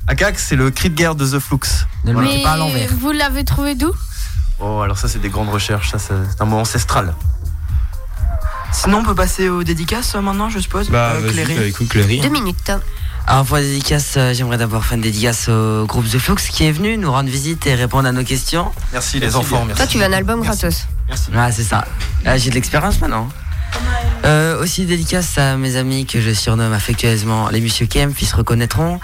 Acac, 0.08 0.38
c'est 0.40 0.56
le 0.56 0.70
cri 0.72 0.90
de 0.90 0.96
guerre 0.96 1.14
de 1.14 1.24
The 1.24 1.38
Flux. 1.38 1.58
Voilà. 2.02 2.28
Mais 2.74 2.88
vous 2.88 3.12
l'avez 3.12 3.44
trouvé 3.44 3.76
d'où? 3.76 3.92
Oh, 4.58 4.80
alors 4.80 4.98
ça, 4.98 5.06
c'est 5.06 5.20
des 5.20 5.28
grandes 5.28 5.50
recherches. 5.50 5.92
Ça, 5.92 5.98
c'est 6.00 6.14
c'est 6.30 6.42
un 6.42 6.46
mot 6.46 6.58
ancestral. 6.58 7.14
Sinon, 8.72 8.98
on 8.98 9.04
peut 9.04 9.14
passer 9.14 9.48
aux 9.48 9.62
dédicaces 9.64 10.14
euh, 10.14 10.20
maintenant, 10.20 10.48
je 10.50 10.58
suppose. 10.58 10.88
Bah, 10.90 11.12
Euh, 11.16 11.30
Cléry. 11.30 11.54
bah, 11.56 11.64
écoute, 11.66 11.88
Cléry. 11.88 12.20
Deux 12.20 12.28
minutes. 12.28 12.72
Alors 13.26 13.44
pour 13.44 13.56
la 13.56 13.62
dédicace, 13.62 14.14
euh, 14.16 14.32
j'aimerais 14.34 14.56
d'abord 14.58 14.84
faire 14.84 14.96
une 14.96 15.02
dédicace 15.02 15.48
au 15.48 15.84
groupe 15.86 16.08
The 16.08 16.18
Flux 16.18 16.36
qui 16.50 16.64
est 16.64 16.72
venu 16.72 16.96
nous 16.96 17.10
rendre 17.12 17.28
visite 17.28 17.66
et 17.66 17.74
répondre 17.74 18.08
à 18.08 18.12
nos 18.12 18.24
questions. 18.24 18.72
Merci 18.92 19.20
les 19.20 19.36
enfants, 19.36 19.64
merci. 19.66 19.76
Toi, 19.82 19.86
tu 19.86 19.98
veux 19.98 20.04
un 20.04 20.12
album 20.12 20.40
gratos. 20.40 20.86
Ouais, 21.32 21.52
c'est 21.52 21.62
ça. 21.62 21.84
Là, 22.24 22.38
j'ai 22.38 22.50
de 22.50 22.54
l'expérience 22.54 23.00
maintenant. 23.00 23.28
Euh, 24.24 24.60
aussi 24.60 24.84
dédicace 24.86 25.38
à 25.38 25.56
mes 25.56 25.76
amis 25.76 26.06
que 26.06 26.20
je 26.20 26.32
surnomme 26.32 26.72
affectueusement 26.72 27.48
les 27.50 27.60
Monsieur 27.60 27.86
Kemp, 27.86 28.14
ils 28.20 28.26
se 28.26 28.34
reconnaîtront. 28.36 28.98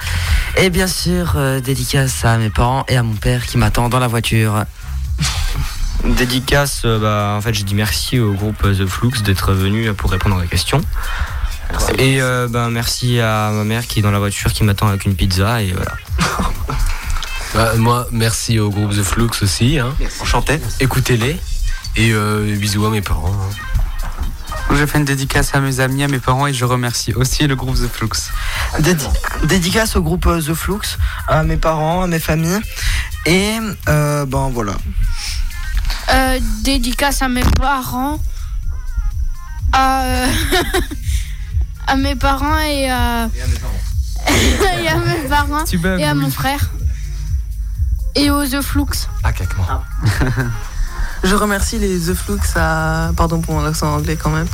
Et 0.57 0.71
bien 0.71 0.89
sûr, 0.89 1.35
euh, 1.37 1.61
dédicace 1.61 2.25
à 2.25 2.37
mes 2.39 2.51
parents 2.51 2.85
et 2.89 2.97
à 2.97 3.03
mon 3.03 3.15
père 3.15 3.47
qui 3.47 3.59
m'attend 3.59 3.89
dans 3.89 3.99
la 4.01 4.09
voiture. 4.09 4.65
Dédicace, 6.05 6.83
euh, 6.85 6.99
bah, 6.99 7.35
en 7.37 7.41
fait, 7.41 7.53
je 7.55 7.65
dis 7.65 7.75
merci 7.75 8.19
au 8.21 8.33
groupe 8.33 8.63
The 8.63 8.87
Flux 8.87 9.11
d'être 9.25 9.53
venu 9.53 9.93
pour 9.95 10.11
répondre 10.11 10.37
à 10.37 10.41
la 10.41 10.47
question. 10.47 10.81
Et 11.99 12.23
euh, 12.23 12.47
ben, 12.49 12.71
merci 12.71 13.19
à 13.21 13.51
ma 13.53 13.65
mère 13.65 13.87
qui 13.87 13.99
est 13.99 14.03
dans 14.03 14.13
la 14.13 14.19
voiture 14.21 14.53
qui 14.53 14.63
m'attend 14.63 14.87
avec 14.89 15.05
une 15.05 15.15
pizza 15.17 15.63
et 15.63 15.73
voilà. 15.73 15.93
Bah, 17.55 17.75
moi, 17.77 18.07
merci 18.13 18.59
au 18.59 18.69
groupe 18.69 18.91
The 18.91 19.03
Flux 19.03 19.31
aussi. 19.41 19.79
Hein. 19.79 19.95
Enchanté. 20.21 20.61
Écoutez-les. 20.79 21.41
Et 21.97 22.13
euh, 22.13 22.55
bisous 22.57 22.85
à 22.85 22.91
mes 22.91 23.01
parents. 23.01 23.33
hein. 23.33 24.75
Je 24.75 24.85
fais 24.85 24.99
une 24.99 25.07
dédicace 25.07 25.55
à 25.55 25.61
mes 25.61 25.81
amis, 25.81 26.03
à 26.05 26.09
mes 26.09 26.19
parents 26.19 26.47
et 26.47 26.53
je 26.53 26.65
remercie 26.67 27.15
aussi 27.15 27.47
le 27.47 27.57
groupe 27.57 27.77
The 27.77 27.89
Flux. 27.91 28.11
Dédi- 28.81 29.09
dédicace 29.45 29.97
au 29.97 30.03
groupe 30.03 30.25
The 30.27 30.53
Flux, 30.53 30.99
à 31.29 31.45
mes 31.45 31.57
parents, 31.57 32.03
à 32.03 32.07
mes 32.09 32.19
familles. 32.19 32.61
Et 33.25 33.53
euh, 33.89 34.27
ben 34.27 34.51
voilà. 34.53 34.73
Euh, 36.09 36.39
dédicace 36.63 37.23
à 37.23 37.29
mes 37.29 37.43
parents, 37.43 38.21
à, 39.73 40.03
euh, 40.03 40.27
à 41.87 41.97
mes 41.97 42.15
parents 42.15 42.59
et 42.61 42.89
à, 42.89 43.29
et 44.29 44.89
à 44.89 44.97
mes 44.99 45.29
parents 45.29 45.65
Tu 45.65 45.79
bugs, 45.79 45.99
et 45.99 46.05
à 46.05 46.15
mon 46.15 46.31
frère 46.31 46.71
et 48.15 48.31
aux 48.31 48.45
The 48.47 48.63
Flux. 48.63 49.09
Acac, 49.23 49.49
moi. 49.57 49.85
Je 51.23 51.35
remercie 51.35 51.79
les 51.79 51.99
The 51.99 52.15
Flux 52.15 52.39
à, 52.57 53.11
pardon 53.17 53.41
pour 53.41 53.55
mon 53.55 53.65
accent 53.65 53.95
anglais 53.95 54.17
quand 54.17 54.31
même, 54.31 54.47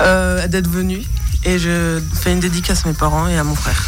euh, 0.00 0.46
d'être 0.48 0.68
venus. 0.68 1.06
Et 1.44 1.58
je 1.58 2.00
fais 2.14 2.32
une 2.32 2.40
dédicace 2.40 2.84
à 2.84 2.88
mes 2.88 2.94
parents 2.94 3.28
et 3.28 3.36
à 3.36 3.44
mon 3.44 3.54
frère. 3.54 3.80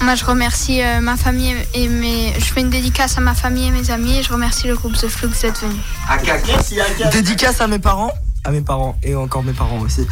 Moi, 0.00 0.14
je 0.14 0.24
remercie 0.24 0.82
euh, 0.82 1.00
ma 1.00 1.16
famille 1.16 1.54
et 1.74 1.88
mes. 1.88 2.32
Je 2.38 2.44
fais 2.44 2.60
une 2.60 2.70
dédicace 2.70 3.18
à 3.18 3.20
ma 3.20 3.34
famille 3.34 3.66
et 3.66 3.70
mes 3.70 3.90
amis 3.90 4.18
et 4.18 4.22
je 4.22 4.32
remercie 4.32 4.68
le 4.68 4.76
groupe 4.76 4.94
The 4.94 5.08
Flux 5.08 5.28
d'être 5.42 5.60
venu. 5.60 7.10
Dédicace 7.12 7.60
à 7.60 7.66
mes 7.66 7.78
parents, 7.78 8.12
à 8.44 8.50
mes 8.50 8.60
parents 8.60 8.96
et 9.02 9.14
encore 9.14 9.42
mes 9.42 9.52
parents 9.52 9.80
aussi. 9.80 10.06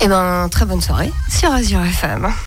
Eh 0.00 0.08
ben, 0.08 0.48
très 0.50 0.66
bonne 0.66 0.80
soirée 0.80 1.12
sur 1.30 1.50
Azure 1.52 1.82
FM. 1.82 2.32